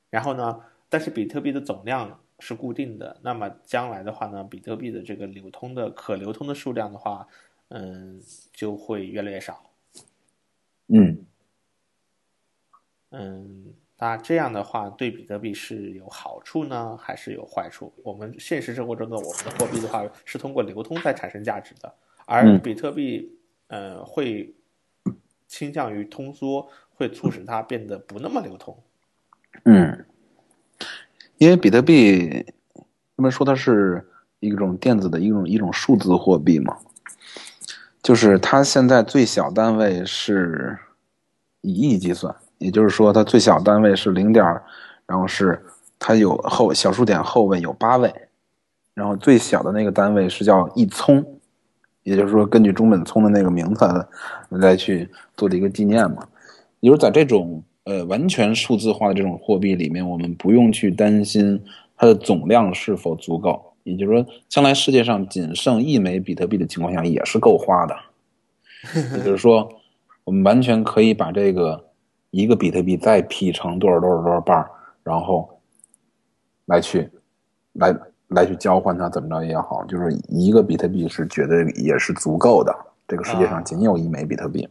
[0.10, 7.26] 然后呢，但是比特币的总量是固定的，那么将来的话呢，比特币的这个流通的可流通的数量的话，
[7.70, 8.20] 嗯，
[8.52, 9.72] 就会越来越少。
[10.88, 11.26] 嗯。
[13.12, 13.74] 嗯。
[14.04, 17.94] 那这样的话，对比特币是有好处呢，还是有坏处？
[18.04, 21.94] 我们现实生活中的我们的货币的话，是通过流通在产生价值的，
[22.26, 23.38] 而比特币，
[23.68, 24.56] 呃，会
[25.48, 28.76] 倾向于通缩，会促使它变得不那么流通。
[29.66, 30.04] 嗯，
[31.42, 32.46] 因为比特币，
[33.18, 34.08] 他们说它是
[34.42, 36.78] 一种电子的一种一种数字货币嘛，
[38.04, 40.78] 就是它现在最小单位是
[41.62, 42.36] 以亿计算。
[42.60, 44.46] 也就是说，它最小单位是零点，
[45.08, 45.60] 然后是
[45.98, 48.14] 它有后小数点后位有八位，
[48.94, 51.26] 然后最小的那个单位是叫一聪，
[52.04, 54.08] 也就是说根据中本聪的那个名字
[54.50, 56.28] 来去做的一个纪念嘛。
[56.82, 61.62] 也就是在这种呃完全数字化的这种货币里面，我们不用去担心
[61.96, 63.74] 它的总量是否足够。
[63.84, 67.96] 也就是说，将来世界上仅剩一枚比特币的情况下也是够花的。
[69.18, 69.70] 也就是说，
[70.24, 71.88] 我们完全可以把这个。
[72.32, 74.66] 一个比特币再劈成多少多少多少半
[75.04, 75.60] 然后
[76.68, 77.10] 来去
[77.74, 77.94] 来
[78.30, 82.74] 来去交换它，怎么着也好，就是一个比特币是绝对也是足够的。
[83.06, 84.66] 这个世界上仅有一枚比特币。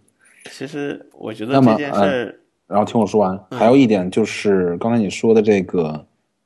[0.50, 2.39] 其实我觉得这件事，
[2.70, 5.88] 然后听我说完，还有一点就是刚才你说的这个，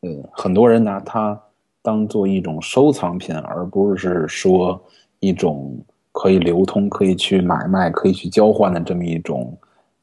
[0.01, 1.39] 呃，很多人拿它
[1.83, 4.83] 当做一种收藏品，而不是说
[5.21, 5.79] 一种
[6.13, 9.57] 可以流通、可以去买卖、可以去交换的这么一种。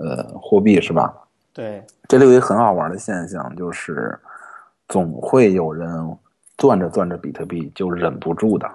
[0.03, 1.13] 呃，货币是吧？
[1.53, 4.17] 对，这里有一个很好玩的现象，就是
[4.87, 5.87] 总会有人
[6.57, 8.67] 攥着攥着比特币就忍不住的，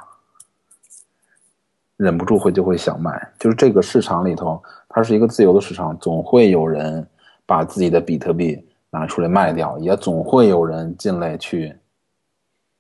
[1.97, 3.29] 忍不住会就会想卖。
[3.41, 7.05] 就是这个市场里头，它是一个自由的市场，总会有人
[7.47, 11.75] 把自己的比特币拿出来卖掉，也总会有人进来去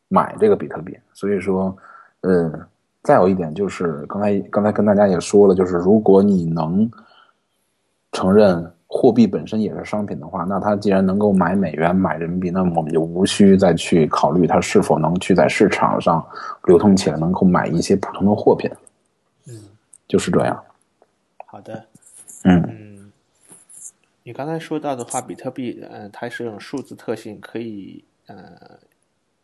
[0.09, 0.95] 买这个比特币。
[1.15, 1.75] 所以说，
[2.23, 2.53] 嗯，
[3.03, 6.91] 再有一点就是刚才刚才跟大家也说了，就是如果你能
[8.13, 8.71] 承认。
[8.89, 16.25] 货币本身也是商品的话，那它既然能够买美元、买人民币，那么我们就无需再去考虑它是否能去在市场上
[16.67, 18.71] 流通起来，能够买一些普通的货品。
[19.49, 19.55] 嗯，
[20.07, 20.63] 就是这样。
[21.47, 21.85] 好的。
[22.45, 22.86] 嗯嗯，
[24.27, 28.77] 你刚才说到的话，比特币，嗯，它是用数字特性，可以，呃，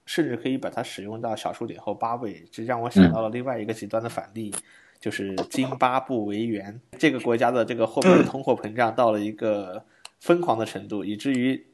[0.04, 4.52] 甚至可以把它使用到小数点后八位，这让我想到了另外一个极端的反例。
[4.98, 9.84] 就是津巴布韦元这个国家的这个货币的通货膨胀到了一个
[10.20, 11.64] 疯狂的程度，以至于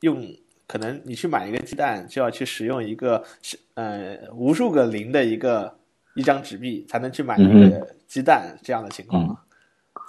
[0.00, 0.24] 用
[0.68, 5.76] 可能你去买一个鸡蛋就要去使用一个是呃无数个零的一个
[6.14, 9.36] 一张纸币才能去买一个鸡蛋这样的情况。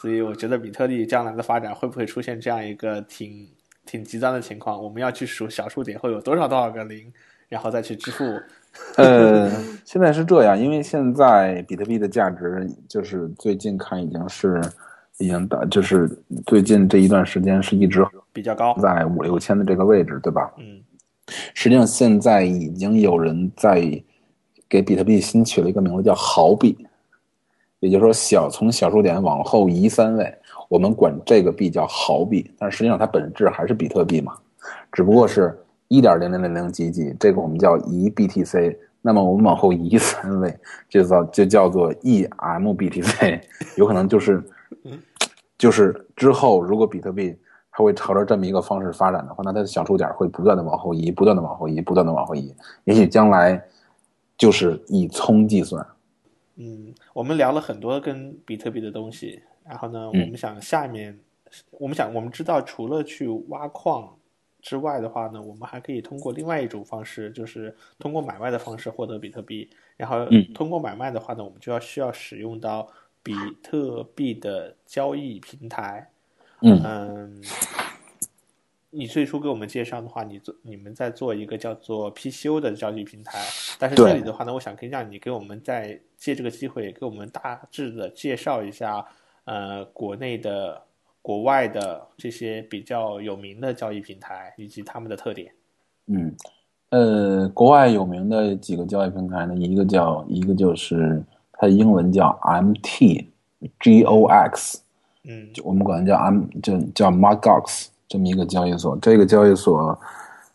[0.02, 3.48] 所以我觉得比特币将来的发展会不会出现这样一个挺
[3.86, 4.84] 挺极端的情况？
[4.84, 7.14] 我们要去数小数点会有多少多少个零，
[7.48, 8.24] 然后再去支付。
[8.98, 9.48] 呃，
[9.86, 14.60] 现在是这样，因为现在比特币的价值就是最近看已经是
[15.20, 16.10] 已经到，就是
[16.48, 20.52] 最近这一段时间是一直比较高，在五六千的这个位置，对吧？
[20.58, 20.82] 嗯，
[21.54, 23.82] 实际上现在已经有人在
[24.68, 26.76] 给比特币新取了一个名字叫毫币，
[27.82, 30.34] 也就是说小从小数点往后移三位，
[30.70, 34.34] 我们管这个币叫毫币，但实际上它本质还是比特币嘛，
[34.94, 35.56] 只不过是。
[35.94, 38.78] 一点零零零零几几，这个我们叫移 BTC。
[39.02, 40.58] 那么我们往后移三位，
[40.88, 43.42] 就叫就叫做 EMBTC。
[43.76, 44.42] 有可能就是，
[45.60, 47.38] 就是之后如果比特币
[47.74, 52.56] 它会朝着这么一个方式发展的话，那它的小数点会不断的往后移，不断的往后移，不断的往后移。
[52.86, 53.62] 也许将来
[54.38, 55.86] 就是以聪计算。
[56.56, 61.20] 嗯，我们聊了很多跟比特币的东西，然后呢，我们想下面，
[61.72, 64.18] 我们想我们知道除了去挖矿。
[64.62, 69.68] 之外的话呢，我们还可以通过另外一种方式，就是通过买卖的方式获得比特币。
[69.98, 72.88] 然后通过买卖的话呢，我们就要需要使用到
[73.24, 73.34] 比
[73.64, 76.08] 特币的交易平台。
[76.62, 77.42] 嗯，
[78.92, 83.40] 你最初给我们介绍的话，你做你们在做一个叫做 PCO 的交易平台。
[83.80, 89.04] 但是这里的话呢，我想可以让你给我们再借这个机会给我们大致的介绍一下，
[89.46, 90.84] 呃，国内的。
[91.24, 95.54] 国外的这些比较有名的交易平台以及他们的特点。
[96.08, 96.36] 嗯，
[96.90, 101.24] 呃，国外有名的几个交易平台呢，一个叫一个就是
[101.54, 103.28] 它的英文叫 MTGOX，
[105.26, 108.98] 嗯，就我们管它叫 M，就叫 MarkGox 这么一个交易所。
[109.02, 109.98] 这个交易所，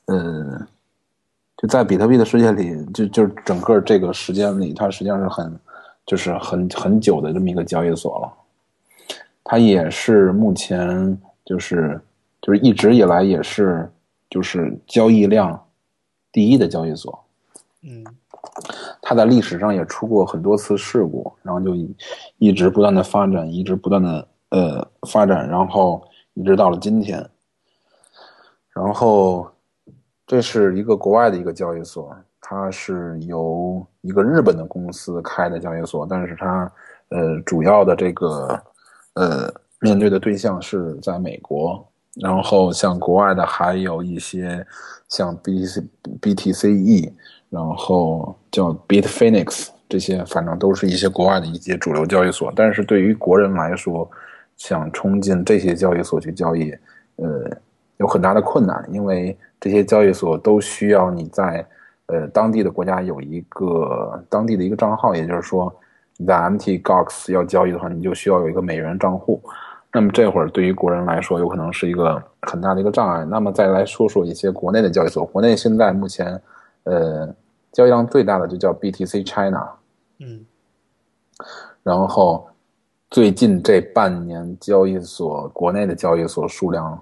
[0.04, 0.60] 呃，
[1.56, 5.58] 就在比特币的世界里，就就整个这个时间里，它实际上是很
[6.04, 8.30] 就是很很久的这么一个交易所了。
[9.42, 11.98] 它也是目前就是
[12.42, 13.90] 就是一直以来也是
[14.28, 15.58] 就是交易量
[16.30, 17.18] 第一的交易所，
[17.82, 18.04] 嗯，
[19.00, 21.74] 它在历史上也出过很多次事故，然后就
[22.36, 27.26] 一直不断的发展，一直不断的呃发展，然后一直到了今天，
[28.76, 29.50] 然后
[30.26, 36.70] 这是一个国外的一个交易所，它是由一个日本的公司开的交易所，但是它
[37.08, 38.62] 呃主要的这个。
[39.18, 39.50] 呃，
[39.80, 41.82] 面对的对象是在美国，
[42.20, 44.62] 然后像国外的还有一些
[45.08, 45.82] 像 B C
[46.20, 47.10] B T C E，
[47.48, 52.52] 然后叫 Bitfinex 这些，反正都是一些国外的一些主流交易所。
[52.54, 54.06] 但是对于国人来说，
[54.58, 56.70] 想冲进这些交易所去交易，
[57.16, 57.50] 呃，
[57.98, 61.66] 有很大的困难，因为这些交易所都需要你在
[62.06, 65.74] 呃当地的国家有一个当地的一个账号，也就是说。
[66.18, 69.38] 你在 MTGOX 要交易的话，你就需要有一个美元账户。
[69.92, 73.22] 那么这会儿对于国人来说，有可能是一个很大的一个障碍。
[73.26, 76.40] 那么再来说说一些国内的交易所，国内现在目前，
[76.84, 77.28] 呃，
[77.70, 79.68] 交易量最大的就叫 BTC China。
[80.20, 80.42] 嗯。
[81.82, 82.48] 然后
[83.10, 86.98] 最近这半年，交易所国内的交易所数量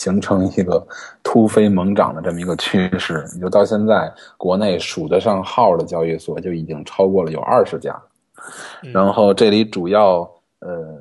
[0.00, 0.82] 形成一个
[1.22, 3.22] 突飞猛涨的这么一个趋势。
[3.34, 7.94] 你就到现在，国内数得上号的交易所就已经超过了有二十家。
[8.94, 10.20] 然后这里主要
[10.60, 10.98] 呃，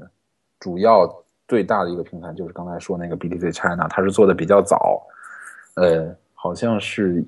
[0.59, 1.09] 主要
[1.47, 5.01] 最大的一个平台就是刚才说那个 BTC China，它是做的比较早，
[5.75, 7.23] 呃，好像是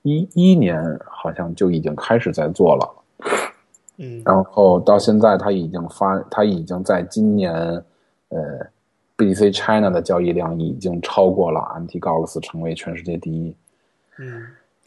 [0.00, 2.94] 一一年好像就已经开始在做了，
[3.98, 7.52] 嗯，然后到现在它已经发，它已经在今年
[8.30, 8.38] 呃
[9.16, 13.54] ，BTC China 的交易量已经超过了 MTGOX，成为全世界第一，
[14.18, 14.46] 嗯，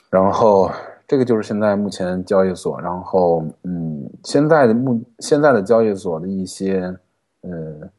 [0.09, 0.71] 然后。
[1.09, 6.93] 这个就是现在目前交易所，然后嗯，现在的目现在的交易所的一些
[7.43, 7.89] 呃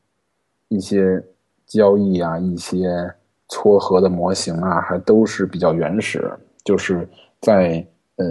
[0.69, 1.25] 一些
[1.67, 3.11] 交易啊，一些
[3.49, 6.31] 撮合的模型啊，还都是比较原始，
[6.63, 7.09] 就是
[7.41, 7.83] 在
[8.17, 8.27] 呃，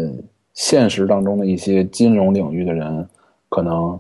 [0.53, 3.09] 现实当中的一些金融领域的人，
[3.49, 3.99] 可能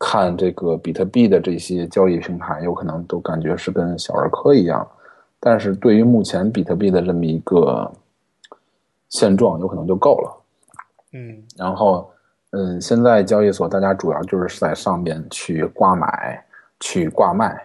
[0.00, 4.84] 看这个比特币的这些交易平台，有可能都感觉是跟小儿科一样。
[5.38, 7.90] 但是对于目前比特币的这么一个
[9.10, 10.42] 现状，有可能就够了。
[11.12, 12.10] 嗯然后，
[12.52, 16.42] 嗯，现在交易所大家主要就是在上面去挂买、
[16.78, 17.60] 去挂卖，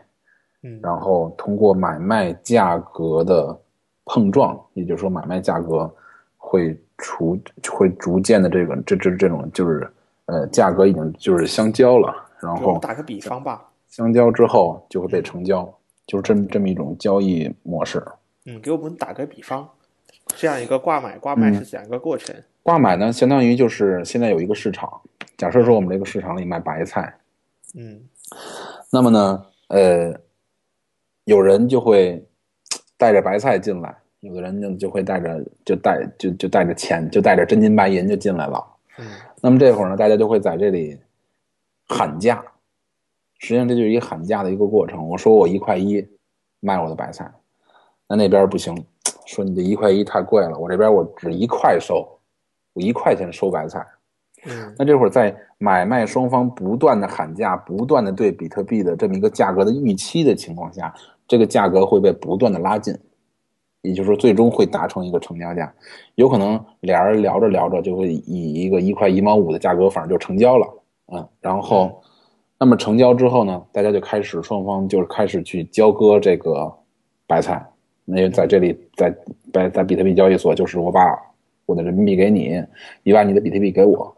[0.63, 3.57] 嗯然后通过买卖价格的
[4.05, 5.89] 碰撞，也就是说买卖价格
[6.37, 7.39] 会逐
[7.69, 9.87] 会逐渐的这个这这这种就是
[10.25, 15.63] 呃价格已经就是相交了，然后打个比方吧，相交之后就会被成交，
[16.05, 18.03] 就是这么这么一种交易模式。
[18.45, 19.67] 嗯，给我们打个比方，
[20.35, 22.35] 这样一个挂买挂卖是怎样一个过程？
[22.61, 24.89] 挂买呢，相当于就是现在有一个市场，
[25.37, 27.15] 假设说我们这个市场里卖白菜，
[27.75, 28.01] 嗯
[28.91, 30.13] 那么呢，呃，
[31.25, 32.23] 有人就会
[32.97, 38.63] 带着白菜进来，有的人就就会带着就带就就带着钱，就带着真金白银就进来了。
[38.97, 39.05] 嗯
[39.41, 40.97] 那么这会儿呢，大家就会在这里
[41.87, 42.43] 喊价，
[43.39, 45.07] 实际上这就是一个喊价的一个过程。
[45.07, 46.05] 我说我一块一
[46.59, 47.31] 卖我的白菜，
[48.07, 48.75] 那那边不行，
[49.25, 52.07] 说你这一块一太贵了，我这边我只一块收，
[52.73, 53.85] 我一块钱收白菜。
[54.47, 60.93] 嗯那这会儿在买卖双方不断的喊价，不断的对比特币的这么一个价格的预期的情况下，
[61.27, 62.95] 这个价格会被不断的拉近，
[63.81, 65.73] 也就是说最终会达成一个成交价。
[66.13, 70.67] 有可能俩人聊着聊着就会以一个一块一毛五的价格反正就成交了，
[71.07, 72.01] 嗯，然后
[72.59, 76.73] 那么成交之后呢，大家就开始双方就是开始去交割这个
[77.27, 77.65] 白菜。
[78.05, 79.15] 那在这里，在
[79.51, 81.01] 在在比特币交易所，就是我把
[81.65, 82.63] 我的人民币给你，
[83.03, 84.15] 你把你的比特币给我。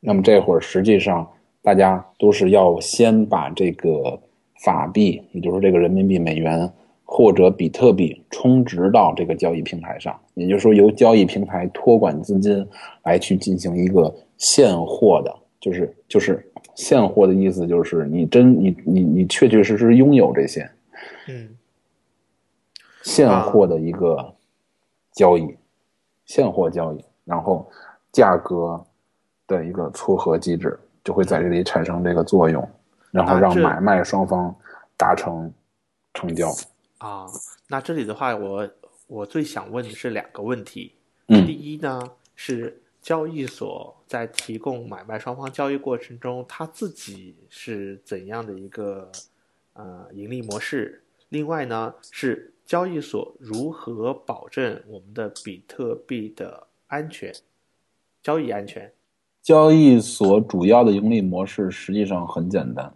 [0.00, 1.26] 那么这会儿实际上
[1.62, 4.18] 大家都是要先把这个
[4.62, 6.70] 法币，也就是这个人民币、美元
[7.04, 12.66] 或者比特币充值到这个交易平台上，也就是说由交易平台托管资金
[13.02, 20.68] 来去进行一个现货的，就是就是现货的意思就是你真你你你确确实实拥有这些
[21.28, 21.54] 嗯
[23.02, 24.34] 现货的一个
[25.12, 25.54] 交易，
[26.24, 27.70] 现货交易，然后
[28.12, 28.82] 价格
[29.46, 32.66] 的一个撮合机制就会在这里产生这个作用，
[33.10, 34.54] 然后让买卖双方
[34.96, 35.52] 达成
[36.14, 36.50] 成交。
[36.98, 37.26] 啊，
[37.68, 38.68] 那这里的话，我
[39.06, 40.94] 我最想问的是两个问题。
[41.28, 42.02] 嗯第一呢
[42.34, 49.10] 是交易所在提供买卖双方交易过程中，它自己是怎样的一个
[49.72, 51.02] 呃盈利模式？
[51.30, 57.32] 另外呢是交易所如何保证我们的比特币的安全、
[58.22, 58.92] 交易安全？
[59.42, 62.94] 交易所主要的盈利模式实际上很简单，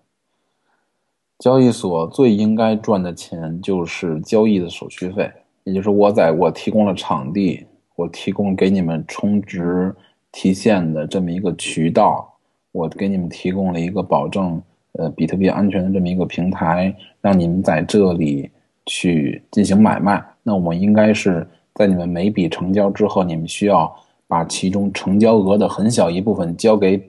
[1.38, 5.32] 交易所最应该赚的钱就是交易的手续费，
[5.64, 9.94] 也就是我在我提供了场地，我提供给你们充值
[10.32, 12.36] 提现的这么一个渠道，
[12.72, 14.60] 我给你们提供了一个保证
[14.92, 18.50] 呃比特币安全的这么一个平台，让你们在这里
[18.86, 20.24] 去进行买卖。
[20.42, 23.94] 那我们应该是在你们每笔成交之后，你们需要
[24.26, 27.00] 把其中成交额的很小一部分交给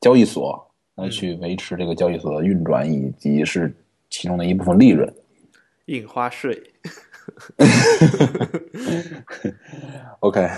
[0.00, 0.62] 交易所，
[0.96, 3.74] 来去维持这个交易所的运转，以及是
[4.10, 5.10] 其中的一部分利润。
[5.86, 6.62] 印花税，
[10.20, 10.48] OK，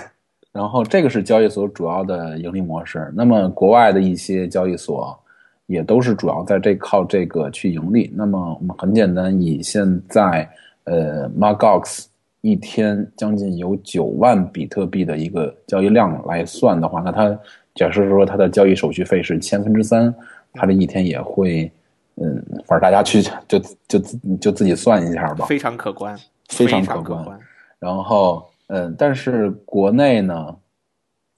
[0.53, 3.11] 然后这个是交易所主要的盈利模式。
[3.15, 5.19] 那么国外的一些交易所
[5.67, 8.13] 也都是主要在这靠这个去盈利。
[8.15, 10.49] 那么我们很简单，以现在
[10.85, 12.09] 呃 m a r g o x
[12.43, 17.37] 一天将近有九万比特币的一个交易量来算的话，那它
[17.75, 20.15] 假设说它的交易手续费是千分之三，
[20.53, 21.73] 它这一天也会，
[22.17, 23.59] 嗯，反正大家去就
[23.89, 25.47] 就自就自己算一下吧。
[25.47, 26.15] 非常可观，
[26.57, 27.39] 非常可可观
[27.79, 30.57] 然后，嗯，但是国内呢，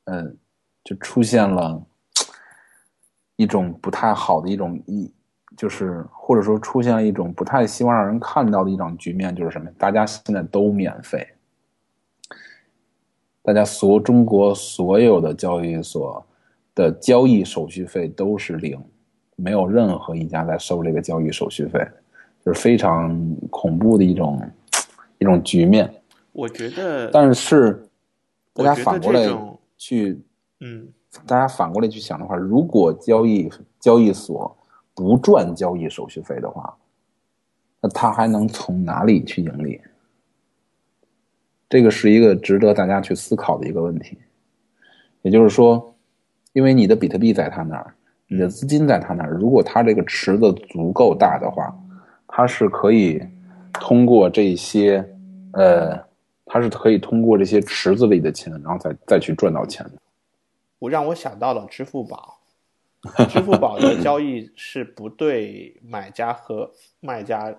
[0.05, 0.37] 嗯，
[0.85, 1.83] 就出现了
[3.37, 5.13] 一种不太好的一种一，
[5.57, 9.69] 就是或者说出现了一种不太希望让人看到的一种局面，就是什么？
[9.77, 11.27] 大家现在都免费，
[13.43, 16.25] 大家所中国所有的交易所
[16.75, 18.81] 的交易手续费都是零，
[19.35, 21.85] 没有任何一家在收这个交易手续费，
[22.45, 23.19] 就是非常
[23.51, 24.41] 恐怖的一种
[25.19, 25.93] 一种局面。
[26.33, 27.89] 我觉得，但是
[28.53, 29.27] 大家反过来
[29.77, 30.21] 去，
[30.61, 30.89] 嗯
[31.27, 34.55] 大家反过来去想的话，如果交易交易所
[34.95, 36.77] 不赚交易手续费的话，
[37.81, 39.81] 那他还能从哪里去盈利？
[41.69, 44.19] 这个是一个值得大家去思考的一个问题。
[45.23, 45.97] 也就是说，
[46.53, 47.95] 因为你的比特币在他那儿，
[48.29, 51.75] 你的资金在他那儿，如果他这个池子足够大的话，
[52.29, 53.21] 他是可以
[53.81, 55.05] 通过这些
[55.53, 55.99] 呃
[56.45, 59.93] 他是可以通过这些池子里的钱，然后再再去赚到钱的。
[60.79, 62.39] 我让我想到了支付宝，
[63.29, 66.71] 支付宝的交易是不对买家和
[67.01, 67.55] 卖家，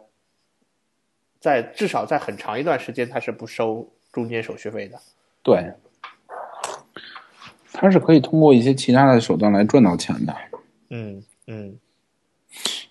[1.39, 4.99] 在至少在很长一段时间，它是不收中间手续费的。
[5.43, 5.71] 对，
[7.73, 10.35] 它是可以通过一些其他的手段来赚到钱的。
[10.89, 11.77] 嗯嗯，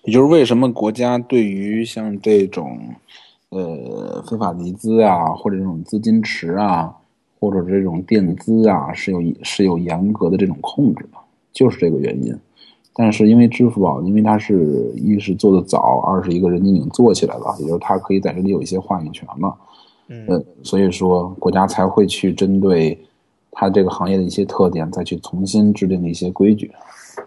[0.07, 2.79] 也就是为什么国家对于像这种
[3.49, 6.95] 呃非法集资啊，或者这种资金池啊，
[7.41, 11.17] 或者这种垫资啊，是有是有严格的这种控制的，
[11.51, 12.33] 就是这个原因。
[12.93, 19.53] 但是因为支付宝，因为它是一是做的早，二是一个人家已经做起来了，也就是它可以在这里有一些话语权了。
[20.07, 22.97] 嗯呃，所以说国家才会去针对
[23.51, 26.71] 它这个行业的一些特点，再去重新制定一些规矩。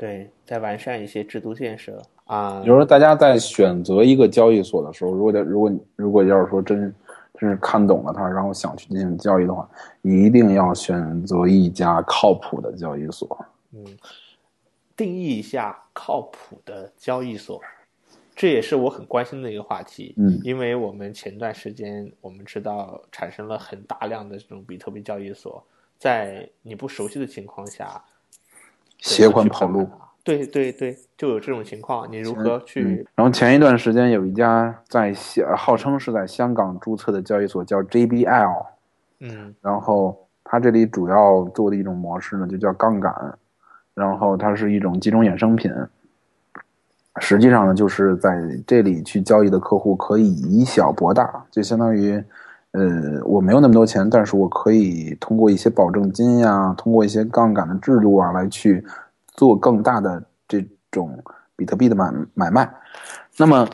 [0.01, 2.70] 对，再完善一些制度建设啊比。
[2.70, 6.94] 如说，大家在选择一个交易所的时候，如果的如果如果要是说真
[7.39, 9.68] 真是看懂了它，然后想去进行交易的话，
[10.01, 13.28] 一定要选择一家靠谱的交易所。
[13.74, 13.85] 嗯，
[14.97, 17.60] 定义一下靠谱的交易所，
[18.35, 20.14] 这也是我很关心的一个话题。
[20.16, 25.62] 嗯因为我们前段时间我们知道产生了很大量的这种比特币交易所，
[25.98, 28.02] 在你不熟悉的情况下，
[29.01, 29.89] 携款跑路。
[30.22, 32.82] 对对对，就有这种情况，你如何去？
[32.82, 38.66] 嗯，然后前一段时间有一家在香号称是在香港注册的交易所叫 JBL，
[39.20, 43.39] 嗯然后它这里主要做的一种模式呢，就叫杠杆，
[43.94, 45.72] 然后它是一种集中衍生品。
[47.20, 52.22] 实际上呢，就是在这里去交易的客户可以以小博大，就相当于，
[52.72, 58.84] 呃，我没有那么多钱，但是我可以通过一些保证金呀，通过一些杠杆的制度啊，来去
[59.32, 61.18] 做更大的这种
[61.56, 62.72] 比特币的买买卖。
[63.36, 63.68] 那么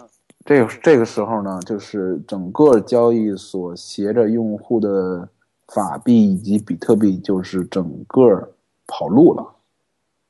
[0.44, 5.28] 这个这个时候呢，就是整个交易所携着用户的
[5.68, 8.50] 法币以及比特币，就是整个
[8.86, 9.52] 跑路了。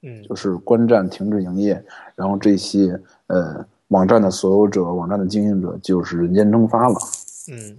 [0.02, 1.82] 嗯就是观战停止营业，
[2.14, 6.94] 然后这些呃网站的所有者、网站的经营者就是人间蒸发了。
[7.50, 7.76] 嗯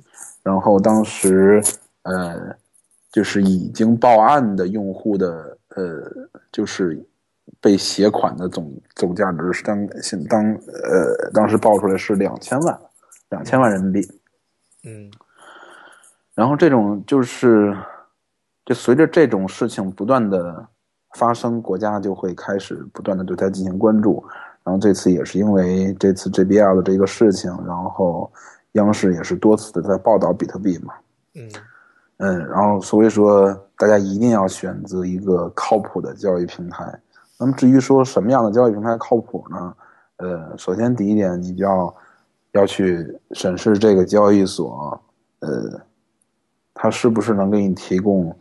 [0.48, 1.62] 然后当时
[2.04, 2.56] 呃
[3.12, 5.84] 就是已经报案的用户的呃
[6.54, 6.98] 就是
[7.60, 12.80] 被携款的总总价值是当现当呃当时报出来是两千万，
[13.30, 14.08] 两千万人民币。
[14.86, 15.12] 嗯
[16.34, 17.76] 然后这种就是，
[18.64, 20.66] 就随着这种事情不断的
[21.18, 24.24] 发生，国家就会开始不断的对它进行关注。
[24.64, 28.32] 然后这次也是因为这次 JBL 的这个事情，然后
[28.78, 30.94] 央视也是多次的在报道比特币嘛，
[31.36, 31.50] 嗯
[32.18, 37.00] 嗯，然后所以说大家一定要选择一个靠谱的交易平台。
[37.40, 39.76] 那么至于说什么样的交易平台靠谱呢？
[40.18, 41.96] 呃，首先第一点，你就要
[42.54, 45.00] 要去审视这个交易所，
[45.42, 45.80] 呃，
[46.74, 48.36] 它是不是能给你提供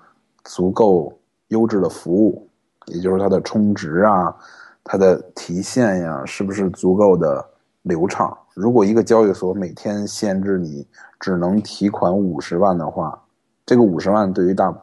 [0.44, 1.12] 足够
[1.48, 2.48] 优质的服务，
[2.86, 4.34] 也就是它的充值啊，
[4.82, 7.46] 它的提现呀，是不是足够的
[7.86, 8.36] 流畅？
[8.54, 10.86] 如果一个交易所每天限制你
[11.20, 13.22] 只能提款五十万的话，
[13.64, 14.74] 这个五十万对于大，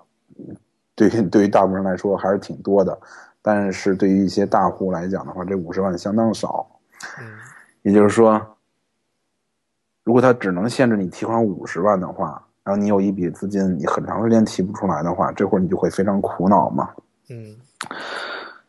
[0.96, 2.98] 对于对于大部分人来说还是挺多的，
[3.42, 6.66] 但是对于一些大户来讲的话，这五十万相当少。
[7.20, 7.26] 嗯
[7.82, 8.42] 也就是说，
[10.06, 16.90] 如果他只能限制你提款五十万的话，然后你有一笔资金，你很长时间提不出来的话，这会儿你就会非常苦恼嘛。
[17.30, 17.54] 嗯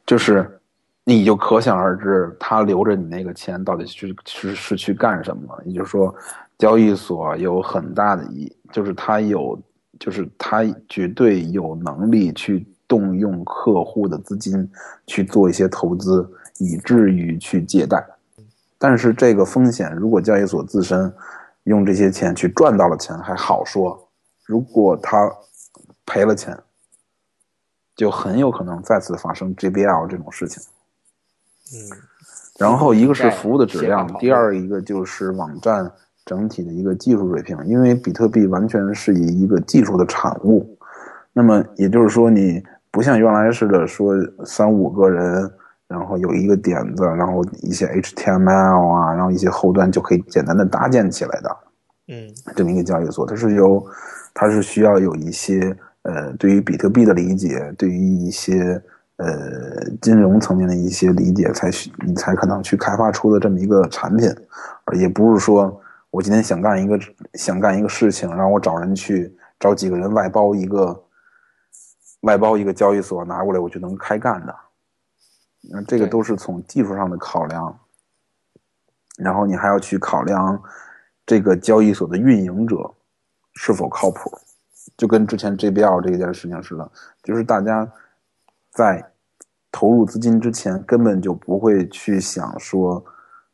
[0.05, 0.61] 就是，
[1.06, 5.55] 你就可想而知，他留着你那个钱到底是是是去干什么？
[5.66, 6.14] 也就是说，
[6.56, 9.60] 交易所有很大的一，就是他有，
[10.01, 14.66] 就是他绝对有能力去动用客户的资金
[15.06, 16.26] 去做一些投资，
[16.59, 18.02] 以至于去借贷。
[18.78, 21.12] 但是这个风险，如果交易所自身
[21.64, 24.09] 用这些钱去赚到了钱还好说，
[24.47, 25.31] 如果他
[26.06, 26.59] 赔了钱，
[27.94, 30.62] 就很有可能再次发生 JBL 这种事情。
[31.72, 31.78] 嗯
[32.58, 35.90] 然后一个是服务的质量，第二一个就是网站
[36.24, 40.78] 整体的一个技术水平，因为比特币完全是以一个技术的产物。
[41.32, 42.62] 那么也就是说，你
[42.92, 44.14] 不像原来似的说
[44.44, 45.50] 三五个人，
[45.88, 51.56] 然后有一个点子，然后一些 HTML 啊，然后一些后端就可以简单的搭建起来的。
[52.06, 53.84] 嗯这么一个交易所，它是由，
[54.32, 58.80] 它是需要有一些呃对于比特币的理解，对于一些
[59.16, 64.28] 呃金融层面的一些理解，才去你才可能去开发出的这么一个产品，
[64.84, 65.80] 而也不是说
[66.10, 66.98] 我今天想干一个
[67.34, 71.04] 想干一个事情，然后我找人去找几个人外包一个
[72.22, 74.54] 外包一个交易所拿过来我就能开干的，
[75.70, 77.78] 那这个都是从技术上的考量，
[79.18, 80.60] 然后你还要去考量
[81.24, 82.76] 这个交易所的运营者
[83.54, 84.30] 是否靠谱。
[84.98, 86.90] 就跟之前 JBL 这一件事情似的，
[87.22, 87.90] 就是大家
[88.74, 89.12] 在
[89.70, 93.02] 投入资金之前根本就不会去想说，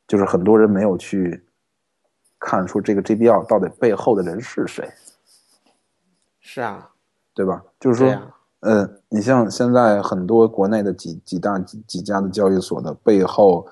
[0.08, 1.44] 就是很多人没有去
[2.38, 4.90] 看出这个 JBL 到底背后的人是谁，
[6.40, 6.90] 是啊，
[7.34, 7.62] 对吧？
[7.78, 8.20] 就是说，
[8.60, 13.68] 呃，你像现在很多国内的几几大几几家的交易所的背后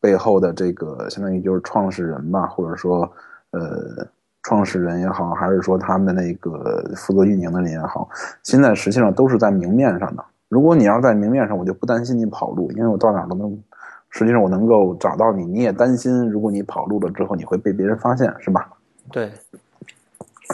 [0.00, 3.10] 背后的这个相当于就是创始人吧，或者说
[3.52, 4.06] 呃。
[4.44, 8.08] 创始人也好，还是说他们的那个负责运营的人也好，
[8.42, 10.24] 现在实际上都是在明面上的。
[10.48, 13.62] 如果你要在明面上，我就不担心你跑路，因为我到哪都能，
[14.10, 15.44] 实际上我能够找到你。
[15.44, 18.70] 你也担心，如果你跑路了之后，你会被别人发现，是吧？
[19.12, 19.30] 对。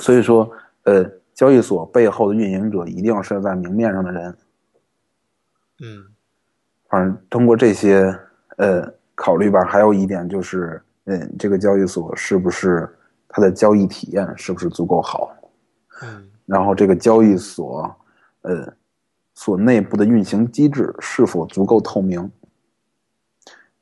[0.00, 0.50] 所以说，
[0.82, 4.36] 呃，交易所背后的运营者一定要是在明面上的人。
[5.80, 6.04] 嗯。
[6.88, 8.16] 反正通过这些
[8.56, 12.88] 呃考虑吧，还有一点就是，嗯，这个交易所是不是？
[13.36, 15.34] 它的交易体验是不是足够好？
[16.02, 17.92] 嗯，然后这个交易所，
[18.42, 18.72] 呃，
[19.34, 22.30] 所内部的运行机制是否足够透明？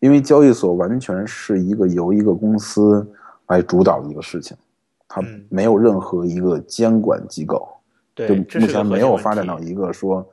[0.00, 3.06] 因为交易所完全是一个由一个公司
[3.46, 4.56] 来主导的一个事情，
[5.06, 7.68] 它没有任何一个监管机构，
[8.14, 8.28] 对，
[8.60, 10.26] 目前没有发展到一个说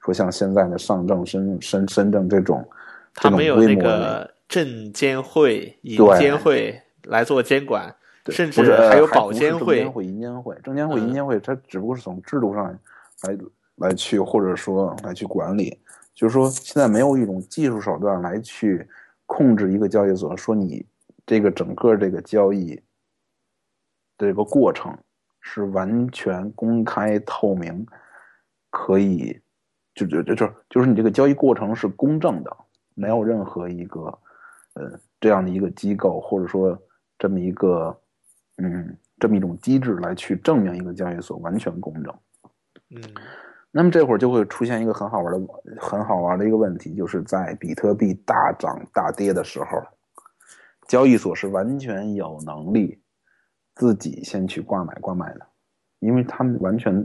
[0.00, 2.68] 说像现在的上证、深深深圳这种
[3.14, 7.94] 这种规模的证监会、银监会来做监管。
[8.28, 12.64] 甚至还有保监会、银监会、证监会、银监会，它只不过是从制度上
[13.24, 13.36] 来
[13.76, 15.78] 来去，或者说来去管理。
[16.14, 18.88] 就是说，现在没有一种技术手段来去
[19.26, 20.86] 控制一个交易所，说你
[21.26, 22.80] 这个整个这个交易
[24.16, 24.96] 这个过程
[25.40, 27.86] 是完全公开透明，
[28.70, 29.40] 可以
[29.94, 32.56] 就就就就就是你这个交易过程是公正的，
[32.94, 34.18] 没有任何一个
[34.74, 36.78] 呃这样的一个机构，或者说
[37.18, 37.96] 这么一个。
[38.58, 42.14] 嗯，这么一种机制来去证明一个交易所完全公正。
[42.90, 43.02] 嗯，
[43.76, 45.48] 那么这会儿就会出现一个很好玩的、
[45.80, 49.82] 很好玩的一个问题，就是在比特币大涨大跌的时候，
[50.86, 53.02] 交易所是完全有能力
[53.74, 55.40] 自己先去挂买挂卖的，
[55.98, 57.04] 因为他们完全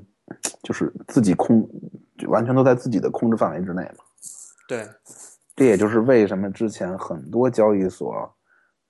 [0.62, 1.68] 就是自己控，
[2.28, 4.04] 完全都在自己的控制范围之内嘛。
[4.68, 4.88] 对，
[5.56, 8.32] 这也就是为什么之前很多交易所。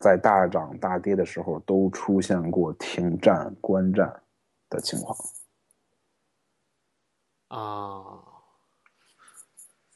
[0.01, 4.09] 在大涨大跌的时候，都出现过停战、观战
[4.69, 5.13] 的情况
[7.49, 8.17] 啊。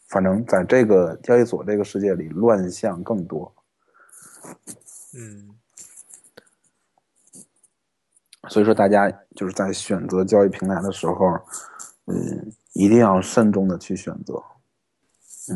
[0.10, 3.52] 反正，在这个交易所这个世界里，乱象更多。
[5.16, 5.56] 嗯，
[8.50, 11.16] 所以说，大家就是在选择交易平台的时候，
[12.06, 14.40] 嗯，一定要慎重的去选择。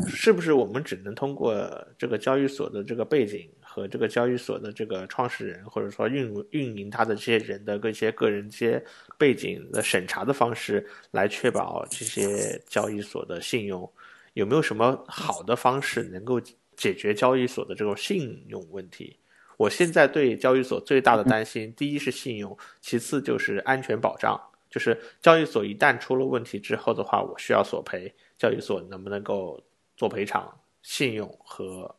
[0.06, 1.54] 是不是我们只能通过
[1.96, 8.84] 这个交易所的这个背景和这个交易所的这个创始人，或者说运运营他的这些人的一些个人这些
[9.16, 13.88] 背景的审查的方式，来确保这些交易所的信用？
[14.34, 16.40] 有没有什么好的方式能够
[16.76, 19.16] 解决交易所的这种信用问题？
[19.56, 24.40] 我现在对交易所最大的担心，第一是信用，其次就是安全保障。
[24.68, 29.62] 就是交易所一旦出了问题之后的话，我需要索赔，交易所能不能够？
[29.98, 30.48] 做赔偿、
[30.80, 31.92] 信用和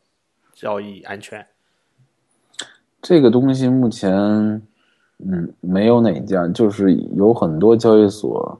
[0.54, 1.46] 交易安全，
[3.02, 4.12] 这个东西目前，
[5.18, 8.58] 嗯，没有哪家，就是有很多交易所，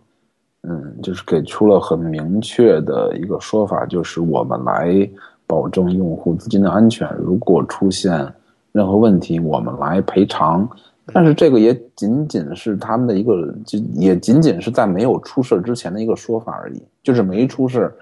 [0.63, 5.09] 嗯，就是给出了很明确的一个说法，就是我们来
[5.47, 8.33] 保证用户资金的安全，如果出现
[8.73, 10.69] 任何问题，我们来赔偿。
[11.13, 17.93] 但是这个也仅仅是他们的一个，就也仅仅是在没有出事之前的一个说法而已，就是没出事。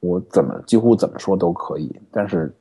[0.00, 2.52] 我怎么几乎怎么说都可以，但是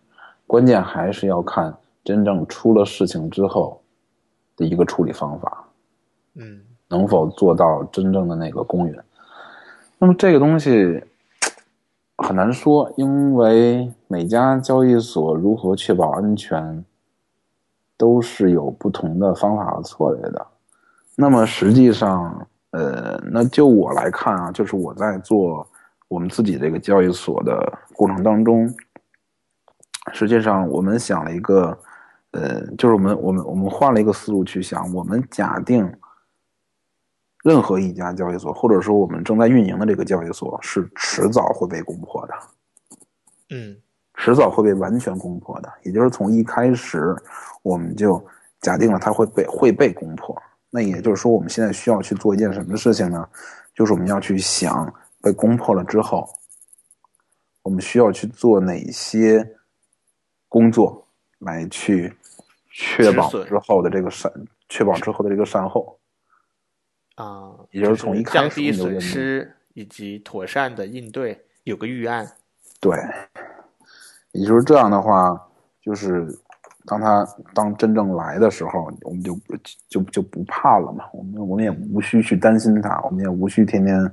[0.47, 1.73] 关键还是要看
[2.05, 3.81] 真正出了事情之后
[4.55, 5.65] 的一个处理方法，
[6.35, 8.95] 嗯，能否做到真正的那个公允？
[9.97, 11.03] 那么这个东西
[12.17, 16.85] 很难说，因为每家交易所如何确保安全，
[17.97, 20.47] 都是有不同的方法和策略的。
[21.15, 25.67] 那么实际上，呃，那就我来看啊，就是我在做。
[26.07, 28.71] 我们自己这个交易所的过程当中，
[30.13, 31.75] 实际上我们想了一个，
[32.35, 35.89] 呃，就是我们我们我们换了一个思路去想，我们假定
[37.43, 42.33] 任何一家交易所，或者说我们正在运营的这个交易所是迟早会被攻破的，
[43.51, 43.77] 嗯，
[44.15, 47.15] 迟早会被完全攻破的，也就是从一开始
[47.63, 48.21] 我们就
[48.59, 50.35] 假定了它会被会被攻破。
[50.69, 53.27] 那也就是说，我们现在需要去做一件什么事情呢？
[53.73, 54.93] 就是我们要去想。
[55.21, 56.29] 被攻破了之后，
[57.63, 59.43] 我们需要去做哪些
[60.47, 61.07] 工作
[61.39, 62.15] 来去
[62.77, 64.29] 确保之后的这个善，
[64.67, 65.97] 确保之后的这个善后？
[67.15, 72.29] 啊，也就是从一开降低损始你就认定失以及妥善的应对，有个预案。
[72.81, 72.97] 对，
[74.33, 75.41] 也就是这样的话，
[75.81, 76.27] 就是
[76.85, 79.57] 当他当真正来的时候，我们就就
[79.87, 81.05] 就就不怕了嘛。
[81.13, 84.11] 我们我们也无需去担心他，我们也无需天天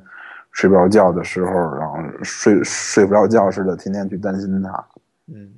[0.53, 4.87] 睡不着觉的时候，然后睡睡不着觉似的，天天去担心他。
[5.27, 5.53] 嗯，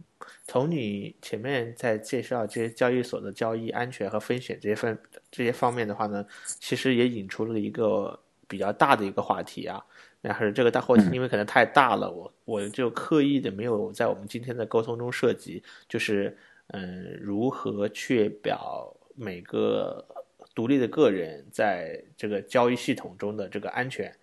[0.54, 4.96] 从你前面在介绍这些交易所的交易安全和风险这些分
[5.28, 8.16] 这些方面的话呢，其实也引出了一个
[8.46, 9.84] 比较大的一个话题啊。
[10.20, 20.06] 然后这个大话题嗯因为可能太大了，我我就刻意的没有在我们今天的沟通中涉及，就是嗯，如何确保每个
[20.54, 24.14] 独立的个人在这个交易系统中的这个安全。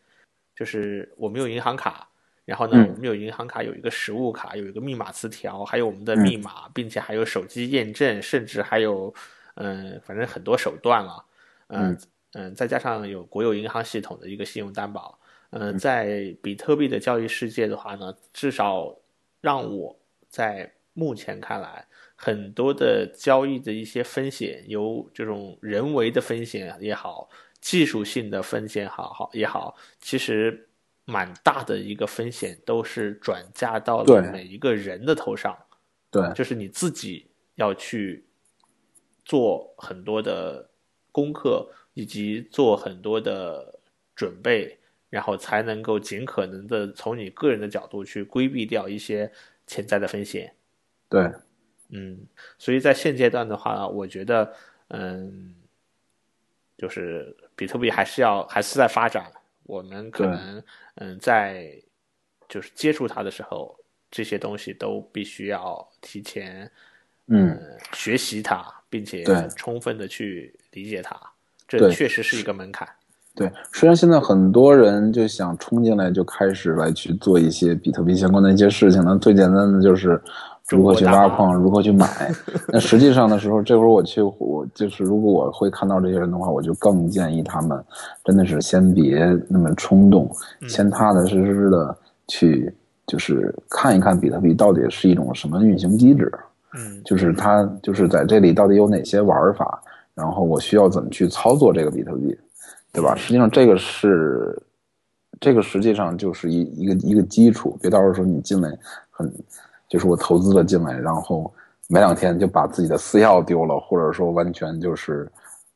[0.55, 2.07] 就是我们有银行卡，
[2.51, 9.13] 然后呢，嗯我们有银行卡有一个实物卡，有一个密码词条，还有我们的嗯密码，并且还有手机验证，甚至还有
[9.55, 11.25] 嗯、反正很多手段了。
[11.67, 11.97] 嗯
[12.33, 15.17] 嗯，再加上有国有银行系统的一个信用担保。
[15.51, 18.93] 嗯，在比特币的交易世界的话呢，至少
[19.39, 19.97] 让我
[20.27, 21.85] 在目前看来，
[22.17, 27.29] 很多的交易的一些风险，由这种人为的风险也好，
[27.61, 30.67] 技术性的风险好好也好，其实
[31.11, 35.57] 蛮大的一个风险都是转嫁到了每一个人的头上。
[36.09, 38.25] 对，就是你自己要去
[39.25, 40.69] 做很多的
[41.11, 43.79] 功课，以及做很多的
[44.15, 44.79] 准备，
[45.09, 49.31] 然后才能够尽可能的从你个人的角度去规避掉一些
[49.67, 50.53] 潜在的风险。
[51.09, 51.31] 对，
[51.89, 52.25] 嗯，
[52.57, 54.53] 所以在现阶段的话，我觉得，
[54.89, 55.55] 嗯，
[56.77, 59.31] 就是比特币还是要还是在发展，
[59.63, 60.63] 我们可能，
[60.95, 61.73] 嗯，在
[62.49, 63.77] 就是接触它的时候，
[64.09, 66.69] 这些东西都必须要提前，
[67.27, 69.23] 嗯，呃学习它，并且
[69.55, 71.15] 充分的去理解它，
[71.67, 72.87] 这确实是一个门槛。
[73.33, 73.49] 对。
[73.71, 80.21] 虽然现在很多人就想冲进来就开始来去做一些比特币相关的一些事情那，最简单的就是
[80.75, 82.07] 如何去挖矿，如何去买。
[82.71, 87.83] 那实际上的时候，这会儿我去，我就是如果我会看到这些人的话，我就更建议他们
[88.23, 90.29] 真的是先别那么冲动，
[90.67, 92.73] 先踏踏实实的去，
[93.07, 96.31] 就是看一看比特币到底是一种什么运行机制。
[96.73, 99.83] 嗯就是它就是在这里到底有哪些玩法，
[100.13, 102.33] 然后我需要怎么去操作这个比特币，
[102.93, 103.13] 对吧？
[103.13, 104.57] 实际上这个是，
[105.37, 108.69] 这个实际上就是一一个一个基础，别到时候说你进来
[109.09, 109.29] 很，
[109.91, 111.53] 就是我投资了进来，然后
[111.89, 115.29] 没两天就把自己的私钥丢了，或者说完全就是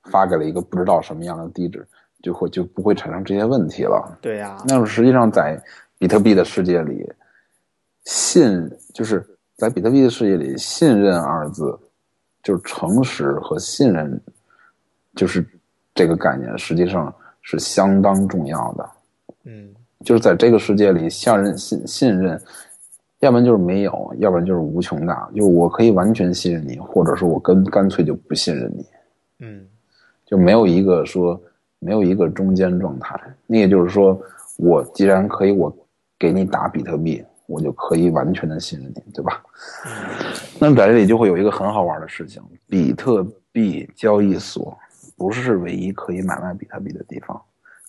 [0.06, 1.86] 发给了一个不知道什么样的地址，
[2.24, 4.18] 就会就不会产生这些问题了。
[4.22, 5.62] 对呀、那么实际上在
[6.00, 7.12] 比特币的世界里，
[8.06, 9.22] 信就是
[9.58, 11.78] 在比特币的世界里，信任二字
[12.42, 14.18] 就是诚实和信任，
[15.14, 15.46] 就是
[15.94, 18.90] 这个概念实际上是相当重要的。
[19.44, 22.40] 嗯就是在这个世界里，信任信信任，
[23.26, 25.28] 要不然就是没有，要不然就是无穷大。
[25.36, 28.86] 就我可以完全信任你，或者说我根干脆就不信任你。
[29.40, 29.66] 嗯
[30.28, 31.42] 就没有一个说
[31.80, 33.20] 没有一个中间状态。
[33.48, 34.20] 那也就是说，
[34.58, 35.76] 我既然可以我
[36.20, 39.42] 给你打比特币，我就可以完全的信任你，对吧？
[40.60, 44.78] 那么在这里就会有一个很好玩的事情：比特币交易所
[45.18, 47.42] 不是唯一可以买卖比特币的地方。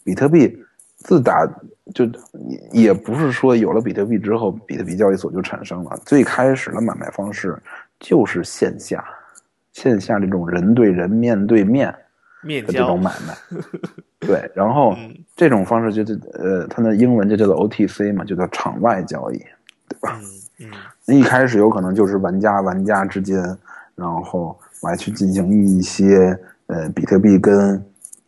[0.02, 0.58] 比特币
[1.06, 1.48] 自打
[1.94, 2.04] 就
[2.48, 5.96] 也也不是说有了比特币之后，比特币交易所就产生了。
[6.04, 7.56] 最开始的买卖方式
[8.00, 9.04] 就是线下，
[9.72, 11.94] 线下这种人对人、面对面
[12.42, 13.58] 面交的这种买卖。
[14.18, 19.36] 对，然后嗯这种方式就就呃，它的英文就叫做 OTC 嘛，就叫场外交易。
[20.02, 20.20] 嗯
[20.58, 20.70] 嗯
[21.04, 23.40] 那一开始有可能就是玩家玩家之间，
[23.94, 27.80] 然后来去进行一些呃比特币跟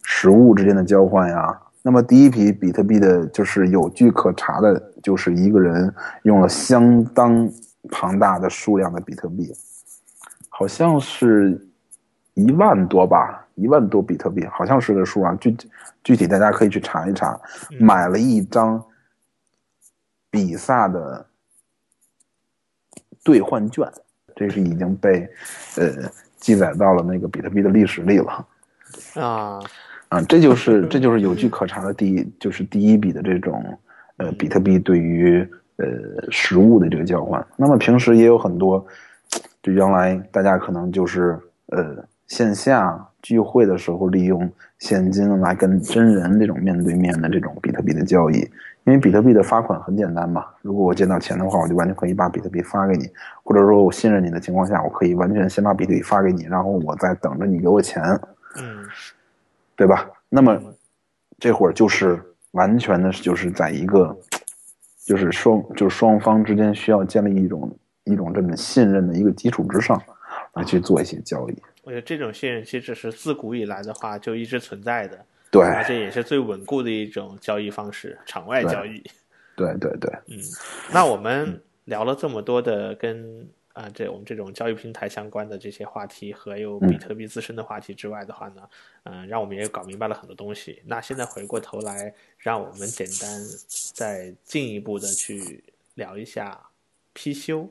[0.05, 1.60] 实物之间的交换呀。
[1.82, 5.94] 那么第一批比特币的就是有据可查的，就是一个人
[6.24, 7.50] 用了相当
[7.90, 9.52] 庞大的数量的比特币，
[10.48, 11.59] 好像是
[12.34, 15.34] 一万多吧，一万多比特币，好像是个数啊。
[15.40, 15.56] 具
[16.02, 17.40] 具体大家可以去查一查，
[17.70, 17.84] 嗯。
[17.84, 18.84] 买了一张
[20.30, 21.24] 比萨的
[23.22, 23.90] 兑换券，
[24.34, 25.28] 这是已经被
[25.76, 28.46] 呃记载到了那个比特币的历史里了。
[29.14, 29.60] 啊
[30.09, 33.62] 啊，这就是这就是有据可查的第一，就是第一笔的这种
[34.16, 35.86] 呃比特币对于呃
[36.30, 37.44] 实物的这个交换。
[37.56, 38.85] 那么平时也有很多，
[39.62, 48.39] 就原来大家可能就是呃线下聚会的时候利用现金来跟真人这种面对面的这种比特币的交易，
[48.85, 53.06] 因为比特币的发款很简单嘛，如果我见到钱的话，我就完全可以把比特币发给你，
[53.44, 58.02] 或者说我信任你的情况下，我可以完全先把比特币发给你，然后我再等着你给我钱，
[58.56, 58.85] 嗯
[59.78, 60.10] 对吧？
[60.28, 60.60] 那么
[61.38, 64.14] 这会儿就是完全的，就是在一个，
[65.06, 70.02] 就是双就是双方之间需要建立一种一种这么信任的一个基础之上，
[70.55, 71.56] 来去做一些交易。
[71.84, 79.00] 我觉得这种信任其实是自古以来的话就一直存在的，对，而且也是最稳固的一种交易方式，场外交易。
[79.55, 80.38] 对对对，嗯，
[80.92, 83.48] 那我们聊了这么多的跟
[83.78, 88.68] 啊这我们这种交易平台相关的这些话题和有比特币自身的话题之外的话呢，
[89.05, 90.82] 嗯，让我们也搞明白了很多东西。
[90.84, 93.40] 那现在回过头来，让我们简单
[93.94, 95.62] 再进一步的去
[95.94, 96.60] 聊一下
[97.14, 97.68] 貔貅。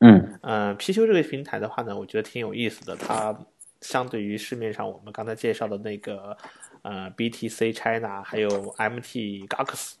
[0.00, 2.96] 嗯，呃，貔貅这个平台的话呢，我觉得挺有意思的。
[2.96, 3.46] 它
[3.80, 6.36] 相对于市面上我们刚才介绍的那个
[6.82, 9.92] 呃 BTC China 还有 MT Gox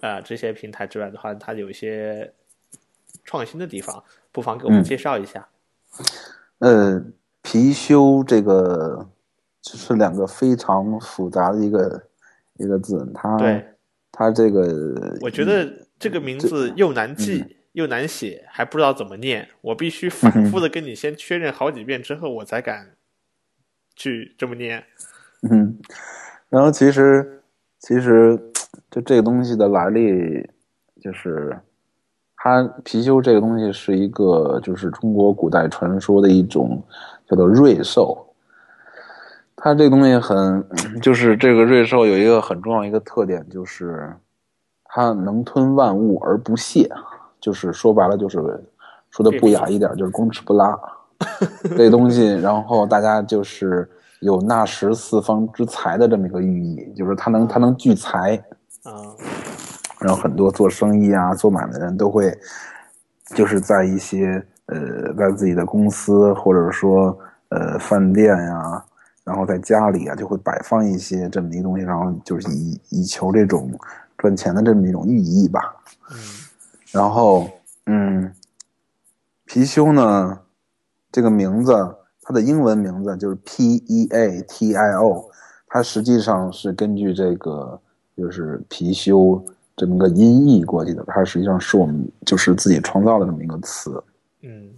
[0.00, 2.32] 呃这些平台之外的话，它有一些
[3.24, 4.02] 创新的地方，
[4.38, 5.48] 不妨给我们介绍一下。
[6.60, 7.04] 呃，
[7.42, 9.04] 貔貅这个
[9.60, 12.04] 就是两个非常复杂的一个
[12.54, 13.66] 一个字，它对
[14.12, 17.56] 它这个我觉得这个名字又难记。
[17.72, 22.96] 又难写，还不知道怎么念，我必须反复的跟你先确认好几遍之后，我才敢
[23.94, 24.84] 去这么念。
[25.48, 25.78] 嗯，
[26.48, 27.42] 然后其实
[27.78, 28.36] 其实
[28.90, 30.48] 就这个东西的来历，
[31.00, 31.56] 就是
[32.40, 36.80] 它貔貅这个东西是一个就是中国古代传说的一种
[37.28, 38.24] 叫做瑞兽。
[39.56, 40.64] 它这个东西很
[41.02, 44.14] 就是这个瑞兽有一个很重要一个特点，就是
[44.84, 46.88] 它能吞万物而不泄。
[47.40, 48.38] 就是说白了，就是
[49.10, 50.78] 说的不雅一点，就是公吃不拉
[51.76, 52.34] 这东西。
[52.34, 53.90] 然后大家就是
[54.20, 58.36] 有纳食四方之财的这么一个寓意，就是它能它能聚财
[58.84, 58.92] 啊。
[60.00, 62.36] 然后很多做生意啊、做买卖的人都会，
[63.34, 67.18] 就是在一些呃，在自己的公司或者说
[67.48, 68.84] 呃饭店呀，
[69.24, 73.70] 然后在家里啊，就会摆放一些这么一个东西，然后就是以以求这种
[74.16, 75.60] 赚钱的这么一种寓意吧。
[76.10, 76.16] 嗯。
[76.90, 77.46] 然后，
[77.84, 78.32] 嗯，
[79.46, 80.40] 貔貅呢，
[81.12, 81.74] 这个名字，
[82.22, 85.30] 它的英文名字就是 P E A T I O，
[85.66, 87.78] 它实际上是根据这个
[88.16, 89.42] 就是貔貅
[89.78, 93.90] 这么个音译过去的，它实际上是我们就是自己创造的这么一个词。
[94.42, 94.68] 嗯，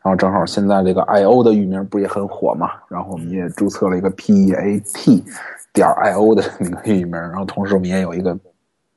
[0.00, 5.24] 然后正好现在这个 I O 的域名不也很火嘛，然后我们也注册了一个 P E A T
[5.72, 8.38] 点 I O 的这么一个域名，然后同时我们也有一个。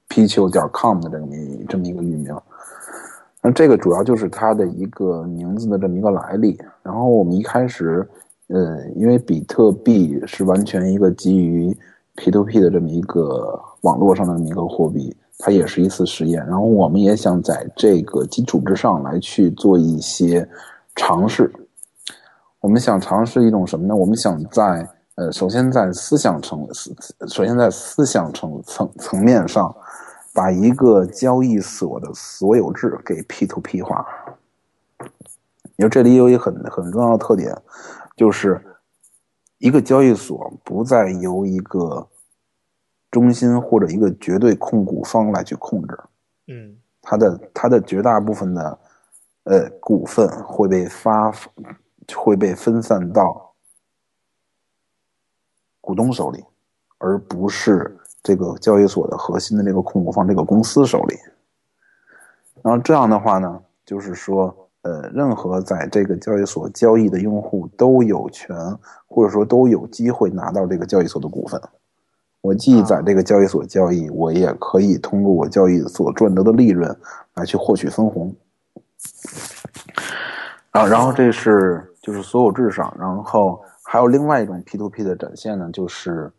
[0.09, 2.35] P Q 点 com 的这么一这么一个域名，
[3.41, 6.55] 那这个主要就是它的一个名字的这么一个来历。
[6.83, 8.07] 然后我们一开始，
[8.49, 11.75] 呃，因为比特币是完全一个基于
[12.15, 16.45] P2P 的这么一个网络上的这么一个货币，它也是一次实验。
[16.45, 20.47] 然后我们也想在这个基础之上来去做一些
[20.95, 21.51] 尝试。
[22.59, 23.95] 我们想尝试一种什么呢？
[23.95, 26.95] 我们想在呃，首先在思想层思，
[27.27, 29.73] 首先在思想层层层面上。
[30.35, 34.03] 把一个交易所的所有制给 P to P 化，
[35.75, 37.55] 因为这里有一个很很重要的特点，
[38.17, 38.59] 就是
[39.63, 42.05] 一个交易所不再由一个
[43.09, 45.97] 中心或者一个绝对控股方来去控制，
[46.47, 48.79] 嗯，它的它的绝大部分的
[49.45, 51.31] 呃股份会被发
[52.13, 53.53] 会被分散到
[55.79, 56.43] 股东手里，
[56.97, 57.97] 而不是。
[58.21, 61.17] 这个交易所的核心的这个控股方这个公司手里，
[62.61, 68.55] 然后这样的话呢，就是说，呃，任何在这个交易所交易的用户都有权，
[69.07, 71.59] 或者说都有机会拿到这个交易所的股份。
[72.41, 76.95] 我既在这个交易所交易，我也可以通过我交易所赚得的利润
[77.33, 78.33] 来去获取分红。
[80.71, 86.31] 啊，然后这是就是所有制上，然后还有另外一种 P to P 的展现呢，就是。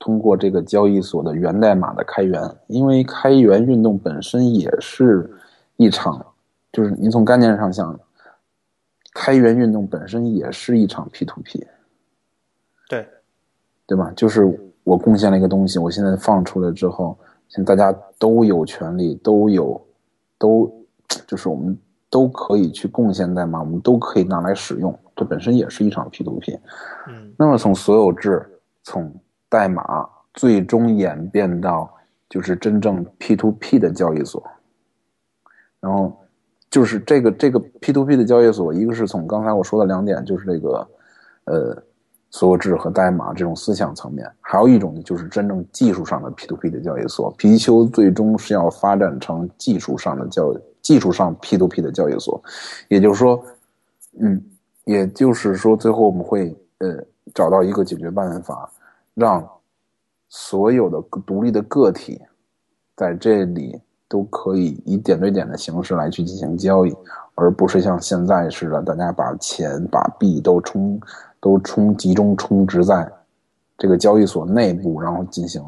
[0.00, 5.28] 通过这个交易所的源代码的开源，因为开源运动本身也是
[5.76, 6.24] 一场，
[6.78, 7.98] 就是您从概念上想，
[9.12, 11.66] 开源运动本身也是一场 P to P，
[12.88, 13.04] 对，
[13.84, 14.12] 对吧？
[14.14, 14.44] 就是
[14.84, 17.18] 我贡献了一个东西，我现在放出来之后，
[17.48, 19.84] 现在大家都有权利，都有，
[20.38, 20.72] 都
[21.26, 21.76] 就是我们
[22.08, 26.56] 都可以去贡献代码，我们都可以拿来使用，这本身也是一场 P to P。
[27.08, 28.48] 嗯，那么从所有制
[28.84, 29.12] 从
[29.48, 31.92] 代码最终演变到
[32.28, 34.48] 就是真正 P to P 的交易所，
[35.80, 36.16] 然后
[36.70, 40.88] 就是这个这个 P to P 的交易所，一个是从刚才我说的两点，就是这个
[41.44, 41.82] 呃
[42.30, 47.34] 所有制和代码这种思想层面，还有一种呢就是真正技术上的 P to P 的交易所。
[47.38, 52.42] 貔貅最终是要发展成技术上的交技术上 P to P 的交易所，
[52.88, 53.42] 也就是说，
[54.20, 54.42] 嗯，
[54.84, 56.96] 也就是说最后我们会呃
[57.34, 58.70] 找到一个解决办法。
[59.14, 59.44] 让
[60.28, 62.22] 所有的独立的个体
[62.94, 63.76] 在这里
[64.08, 66.96] 都可以以点对点的形式来去进行交易，
[67.34, 70.98] 而不是像现在似的，大家把钱把币都充
[71.40, 73.10] 都充集中充值在
[73.76, 75.62] 这个交易所内部，然后进行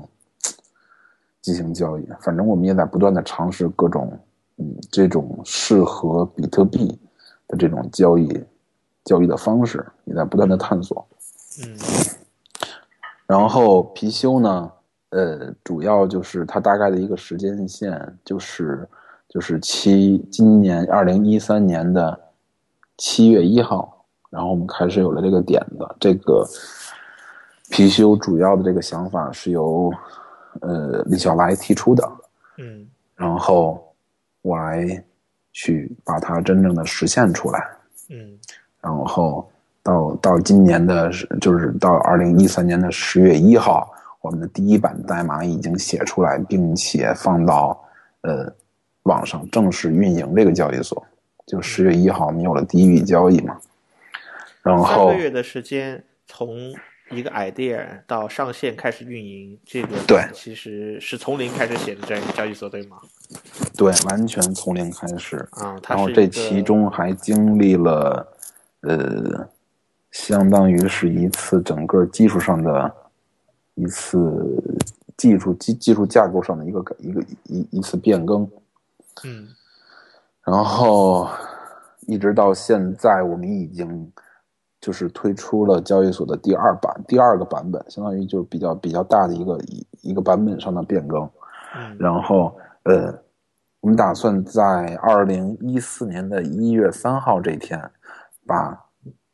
[1.43, 2.09] 进行交易。
[2.21, 4.11] 反正我们也在不断的尝试各种
[4.57, 6.99] 嗯这种适合比特币
[7.47, 8.45] 的这种交易
[9.05, 11.07] 交易的方式，也在不断的探索。
[11.63, 11.77] 嗯
[13.27, 14.73] 然后貔貅呢，
[15.11, 18.89] 呃，主要就是它大概的一个时间线，就是
[19.29, 22.19] 就是七今年二零一三年的
[22.97, 25.87] 七月一号，然后我们开始有了这个点子。
[25.99, 26.47] 这个
[27.71, 29.93] 貔貅主要的这个想法是由
[30.61, 32.13] 呃李小来提出的，
[32.59, 33.93] 嗯然后
[34.43, 35.05] 我来
[35.53, 37.69] 去把它真正的实现出来。
[38.09, 38.39] 嗯
[38.81, 39.49] 然后
[39.83, 41.11] 到到今年的，
[41.41, 47.83] 就是到二零一三年的十月一号，我们的第一版代码已经写出来，并且放到
[48.23, 48.53] 呃
[49.05, 51.05] 网上正式运营这个交易所。
[51.47, 53.59] 就十月一号，我们有了第一笔交易嘛。
[54.63, 56.73] 然后三后个月的时间，从
[57.11, 62.99] 一个 idea 到上线开始运营，这个对其实是从零开始写的这样一个交易所，对吗？
[63.77, 65.37] 对，完全从零开始。
[65.53, 68.29] 啊，然后这其中还经历了，
[68.83, 69.49] 呃，
[70.13, 72.95] 相当于是一次整个技术上的
[73.81, 74.63] 一次
[75.17, 78.43] 技术技技术架构上的一个改一个一一次变更，
[79.25, 79.49] 嗯
[80.45, 81.29] 然后
[82.07, 84.13] 一直到现在，我们已经
[84.81, 91.23] 就是推出了交易所的第二版第二个版本，相当于就是比较比较大的一个一一个版本上的变更。
[91.77, 93.23] 嗯然后呃，
[93.81, 97.79] 我们打算在二零一四年的一月三号这天，
[98.47, 98.87] 把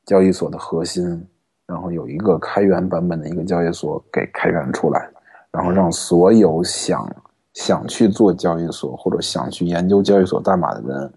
[0.05, 1.27] 交易所的核心，
[1.67, 5.11] 然后有一个开源版本的一个交易所给开源出来，
[5.51, 7.11] 然后让所有想
[7.55, 11.13] 想去做交易所或者想去研究交易所代码的人，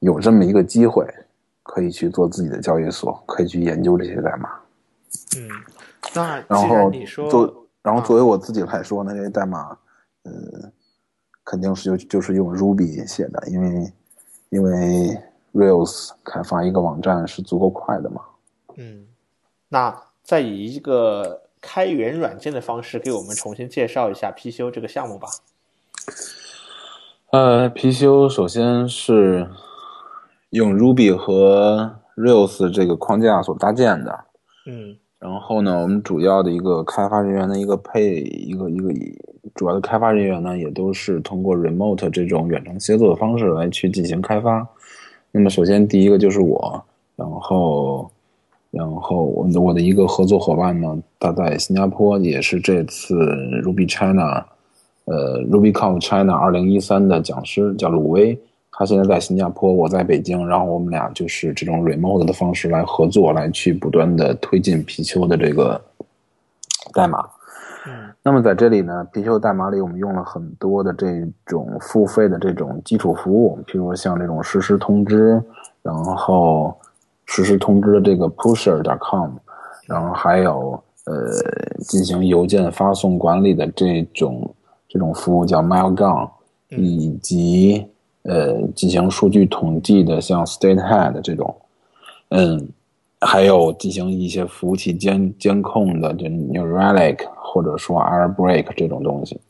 [0.00, 1.06] 有这么一个机会，
[1.62, 4.50] 可以去做自己的交易所，可以去研究这些代码。
[5.36, 5.48] 嗯，
[6.14, 9.76] 那然后你说作，然后啊作为我自己来说呢，这些代码，
[10.24, 10.32] 呃，
[11.44, 13.92] 肯定是就就是用 Ruby 写的，因为
[14.48, 15.16] 因为
[15.52, 18.22] Rails 开发一个网站是足够快的嘛。
[18.76, 19.06] 嗯，
[19.68, 25.28] 那再以一个开源软件的方式给我们重新介绍一下貔貅这个项目吧。
[27.30, 29.48] 呃，貔貅首先是
[30.50, 34.24] 用 Ruby 和 Rails 这个框架所搭建的。
[34.66, 38.92] 嗯然后呢，我们主要的一个开发人员的一个配一个一个
[39.54, 44.68] 主要的开发人员呢，也都是通过 remote 这种远程协作的方式来去进行开发。
[45.30, 46.84] 那么首先第一个就是我，
[47.16, 48.10] 然后
[48.74, 53.14] 然后我的我的一个合作伙伴呢，他在新加坡，也是这次
[53.62, 54.44] Ruby China
[55.04, 58.38] 呃 RubyConf China 二零一三的讲师，叫鲁威。
[58.76, 65.80] 他现在在新加坡，我在北京，然后我们俩就是这种 remote 的方式来合作，来去不断的推进貔貅的这个
[66.92, 67.20] 代码。
[67.86, 67.92] 嗯
[68.26, 75.40] 那么在这里呢，貔貅代码里我们用了很多的这种付费的这种基础服务，譬如像这种实时通知，
[75.82, 76.74] 然后
[77.26, 79.30] 实时通知的这个 pusher.com，
[79.86, 81.12] 然后还有呃
[81.80, 84.54] 进行邮件发送管理的这种
[84.88, 86.28] 这种服务叫 Mailgun，
[86.70, 87.86] 以及
[88.22, 91.54] 呃进行数据统计的像 StateHead 这种，
[92.30, 92.68] 嗯，
[93.20, 99.40] 还有进行一些服务器监监控的，就 New Relic 或者说 Airbreak 这种东西。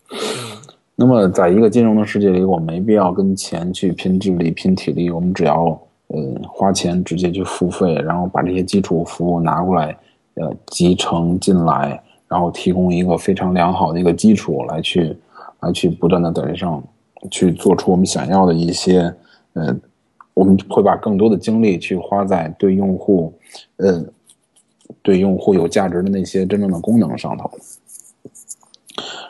[0.97, 5.77] 那么，在一个金融的世界里，我没必要跟钱去拼智力、拼体力，我们只要
[6.15, 9.97] 呃花钱直接去付费，然后把这些基础服务拿过来，
[10.35, 15.17] 呃集成进来，然后提供一个非常良好的一个基础来去
[15.61, 16.83] 来去不断的在这上
[17.31, 19.15] 去做出我们想要的一些
[19.55, 19.75] 呃，
[20.35, 23.33] 我们会把更多的精力去花在对用户
[23.77, 24.05] 呃
[25.03, 27.51] 对用户有价值的那些真正的功能上头。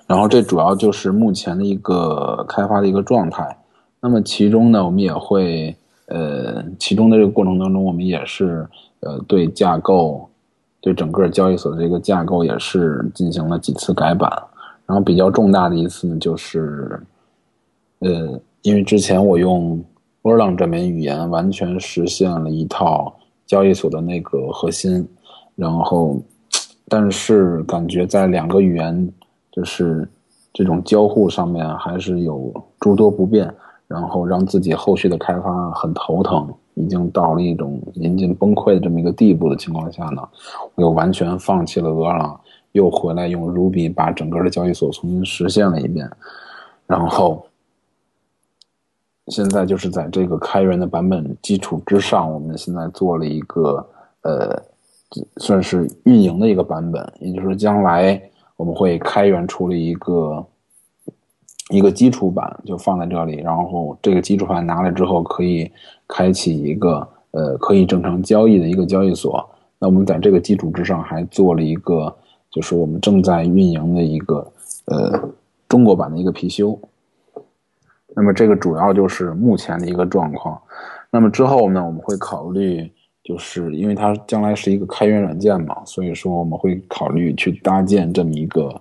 [0.06, 3.56] 然后这主要就是目前的一个开发的一个状态。
[4.00, 5.74] 那么其中呢，我们也会
[6.06, 8.68] 呃，其中的这个过程当中，我们也是
[9.00, 10.28] 呃对架构，
[10.80, 14.30] 对整个交易所的这个架构也是进行了几次改版。
[14.86, 17.00] 然后比较重大的一次呢，就是
[18.00, 19.82] 呃，因为之前我用
[20.22, 23.16] Erlang 这门语言完全实现了一套
[23.46, 25.08] 交易所的那个核心，
[25.56, 26.20] 然后
[26.86, 29.10] 但是感觉在两个语言
[29.50, 30.06] 就是
[30.52, 33.50] 这种交互上面还是有诸多不便，
[33.94, 40.28] 然后让自己后续的开发很头疼，已经到了一种临近崩溃的这么一个地步的情况下呢，
[40.74, 42.36] 我又完全放弃了 Erlang，
[42.72, 46.10] 又回来用 Ruby 把整个的交易所重新实现了一遍，
[46.88, 47.46] 然后
[49.28, 53.86] 现在就是在这个开源的版本基础之上，我们现在做了一个
[54.22, 54.60] 呃，
[55.36, 58.20] 算是运营的一个版本，也就是说将来
[58.56, 60.44] 我们会开源出了一个
[61.70, 65.70] 一个基础版，就放在这里，然后这个基础版拿来之后可以
[66.06, 69.48] 开启一个呃可以正常交易的一个交易所。
[69.78, 72.14] 那我们在这个基础之上还做了一个，
[72.50, 74.52] 就是我们正在运营的一个
[74.86, 75.28] 呃
[75.68, 76.78] 中国版的一个貔貅。
[78.14, 80.60] 那么这个主要就是目前的一个状况。
[81.10, 82.90] 那么之后呢，我们会考虑，
[83.22, 88.80] 就是因为它将来是一个开源软件嘛，所以说我们会考虑去搭建这么一个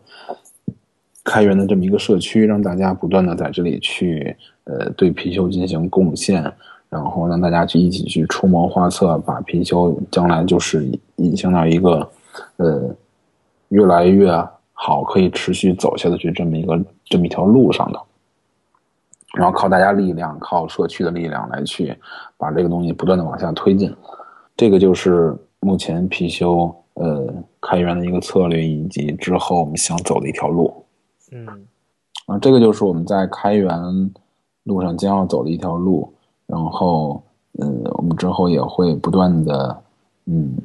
[1.23, 4.35] 开源的这么一个社区，让大家不断的在这里去
[4.65, 6.43] 呃对貔貅进行贡献，
[6.89, 10.85] 然后让大家去一起去出谋划策，把貔貅将来就是
[11.15, 12.11] 引向到一个
[12.57, 12.95] 呃
[13.69, 14.29] 越来越
[14.73, 17.99] 好，可以持续走下去这么一个这么一条路上的。
[19.33, 21.95] 然后靠大家力量，靠社区的力量来去
[22.37, 23.91] 把这个东西不断的往下推进，
[24.57, 30.82] 这个就是目前貔貅呃开源的一个策略，以及之后我们想走的一条路。
[31.33, 31.47] 嗯，
[32.27, 34.11] 啊，这个就是我们在开源
[34.63, 36.13] 路上将要走的一条路。
[36.45, 37.21] 然后，
[37.59, 39.83] 嗯，我们之后也会不断的
[40.25, 40.55] 嗯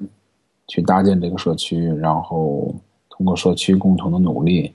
[0.66, 2.74] 去搭建这个社区，然后
[3.08, 4.72] 通过社区共同的努力。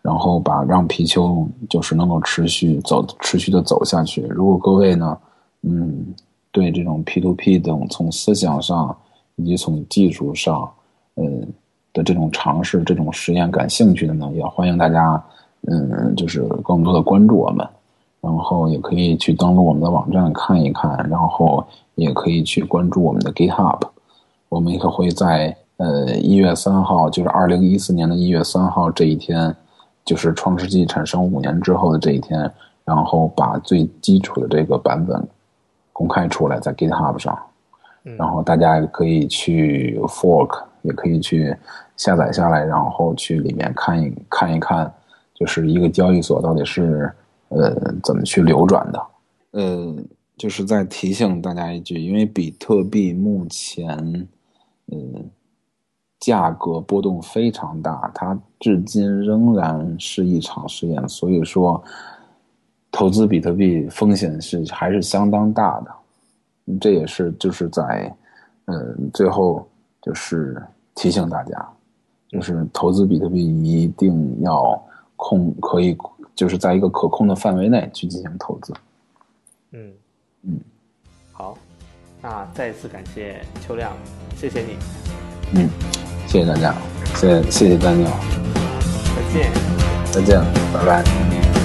[0.00, 4.22] 然后把让貔貅就是能够持续走，持续的走下去。
[4.22, 5.18] 如果各位呢，
[5.62, 6.14] 嗯，
[6.52, 8.96] 对这种 P to P 等从思想上
[9.34, 10.70] 以及从技术上，
[11.16, 11.46] 嗯
[11.98, 15.22] 的这种尝试、这种实验感兴趣的呢，也欢迎大家，
[15.66, 17.66] 嗯，就是更多的关注我们，
[18.20, 21.66] 然后也可以去登录我们的网站看一看，然后
[21.96, 23.80] 也可以去关注我们的 GitHub，
[24.48, 29.54] 我们也会在呃一月三号，就是二零一四年的一月三号这一天。
[30.04, 32.50] 就是创世纪产生五年之后的这一天，
[32.82, 35.22] 然后把最基础的这个版本
[35.92, 37.38] 公开出来在 GitHub 上，
[38.16, 41.54] 然后大家可以去 fork，也可以去
[41.98, 44.90] 下载下来，然后去里面看一看一看，
[45.34, 47.12] 就是一个交易所到底是
[47.50, 47.70] 呃
[48.02, 49.06] 怎么去流转的。
[49.50, 49.94] 呃，
[50.38, 54.26] 就是再提醒大家一句，因为比特币目前，
[54.90, 55.30] 嗯。
[56.20, 61.80] 价格波动非常大，它至今仍然是一场实验，所以说
[62.90, 65.94] 投资比特币风险是还是相当大的。
[66.80, 68.12] 这也是就是在
[68.64, 69.64] 嗯最后
[70.02, 70.60] 就是
[70.96, 71.68] 提醒大家，
[72.28, 74.80] 就是投资比特币一定要
[75.16, 75.96] 控可以
[76.34, 78.72] 就是在一个可控的范围内去进行投资。
[79.72, 79.92] 嗯
[80.42, 80.60] 嗯，
[81.32, 81.56] 好，
[82.22, 83.92] 那再次感谢秋亮，
[84.36, 84.76] 谢谢你。
[85.54, 85.68] 嗯。
[86.28, 86.74] 谢谢大家，
[87.14, 88.10] 谢谢谢谢丹尼尔，
[89.16, 89.50] 再见，
[90.12, 90.38] 再见，
[90.74, 91.57] 拜拜。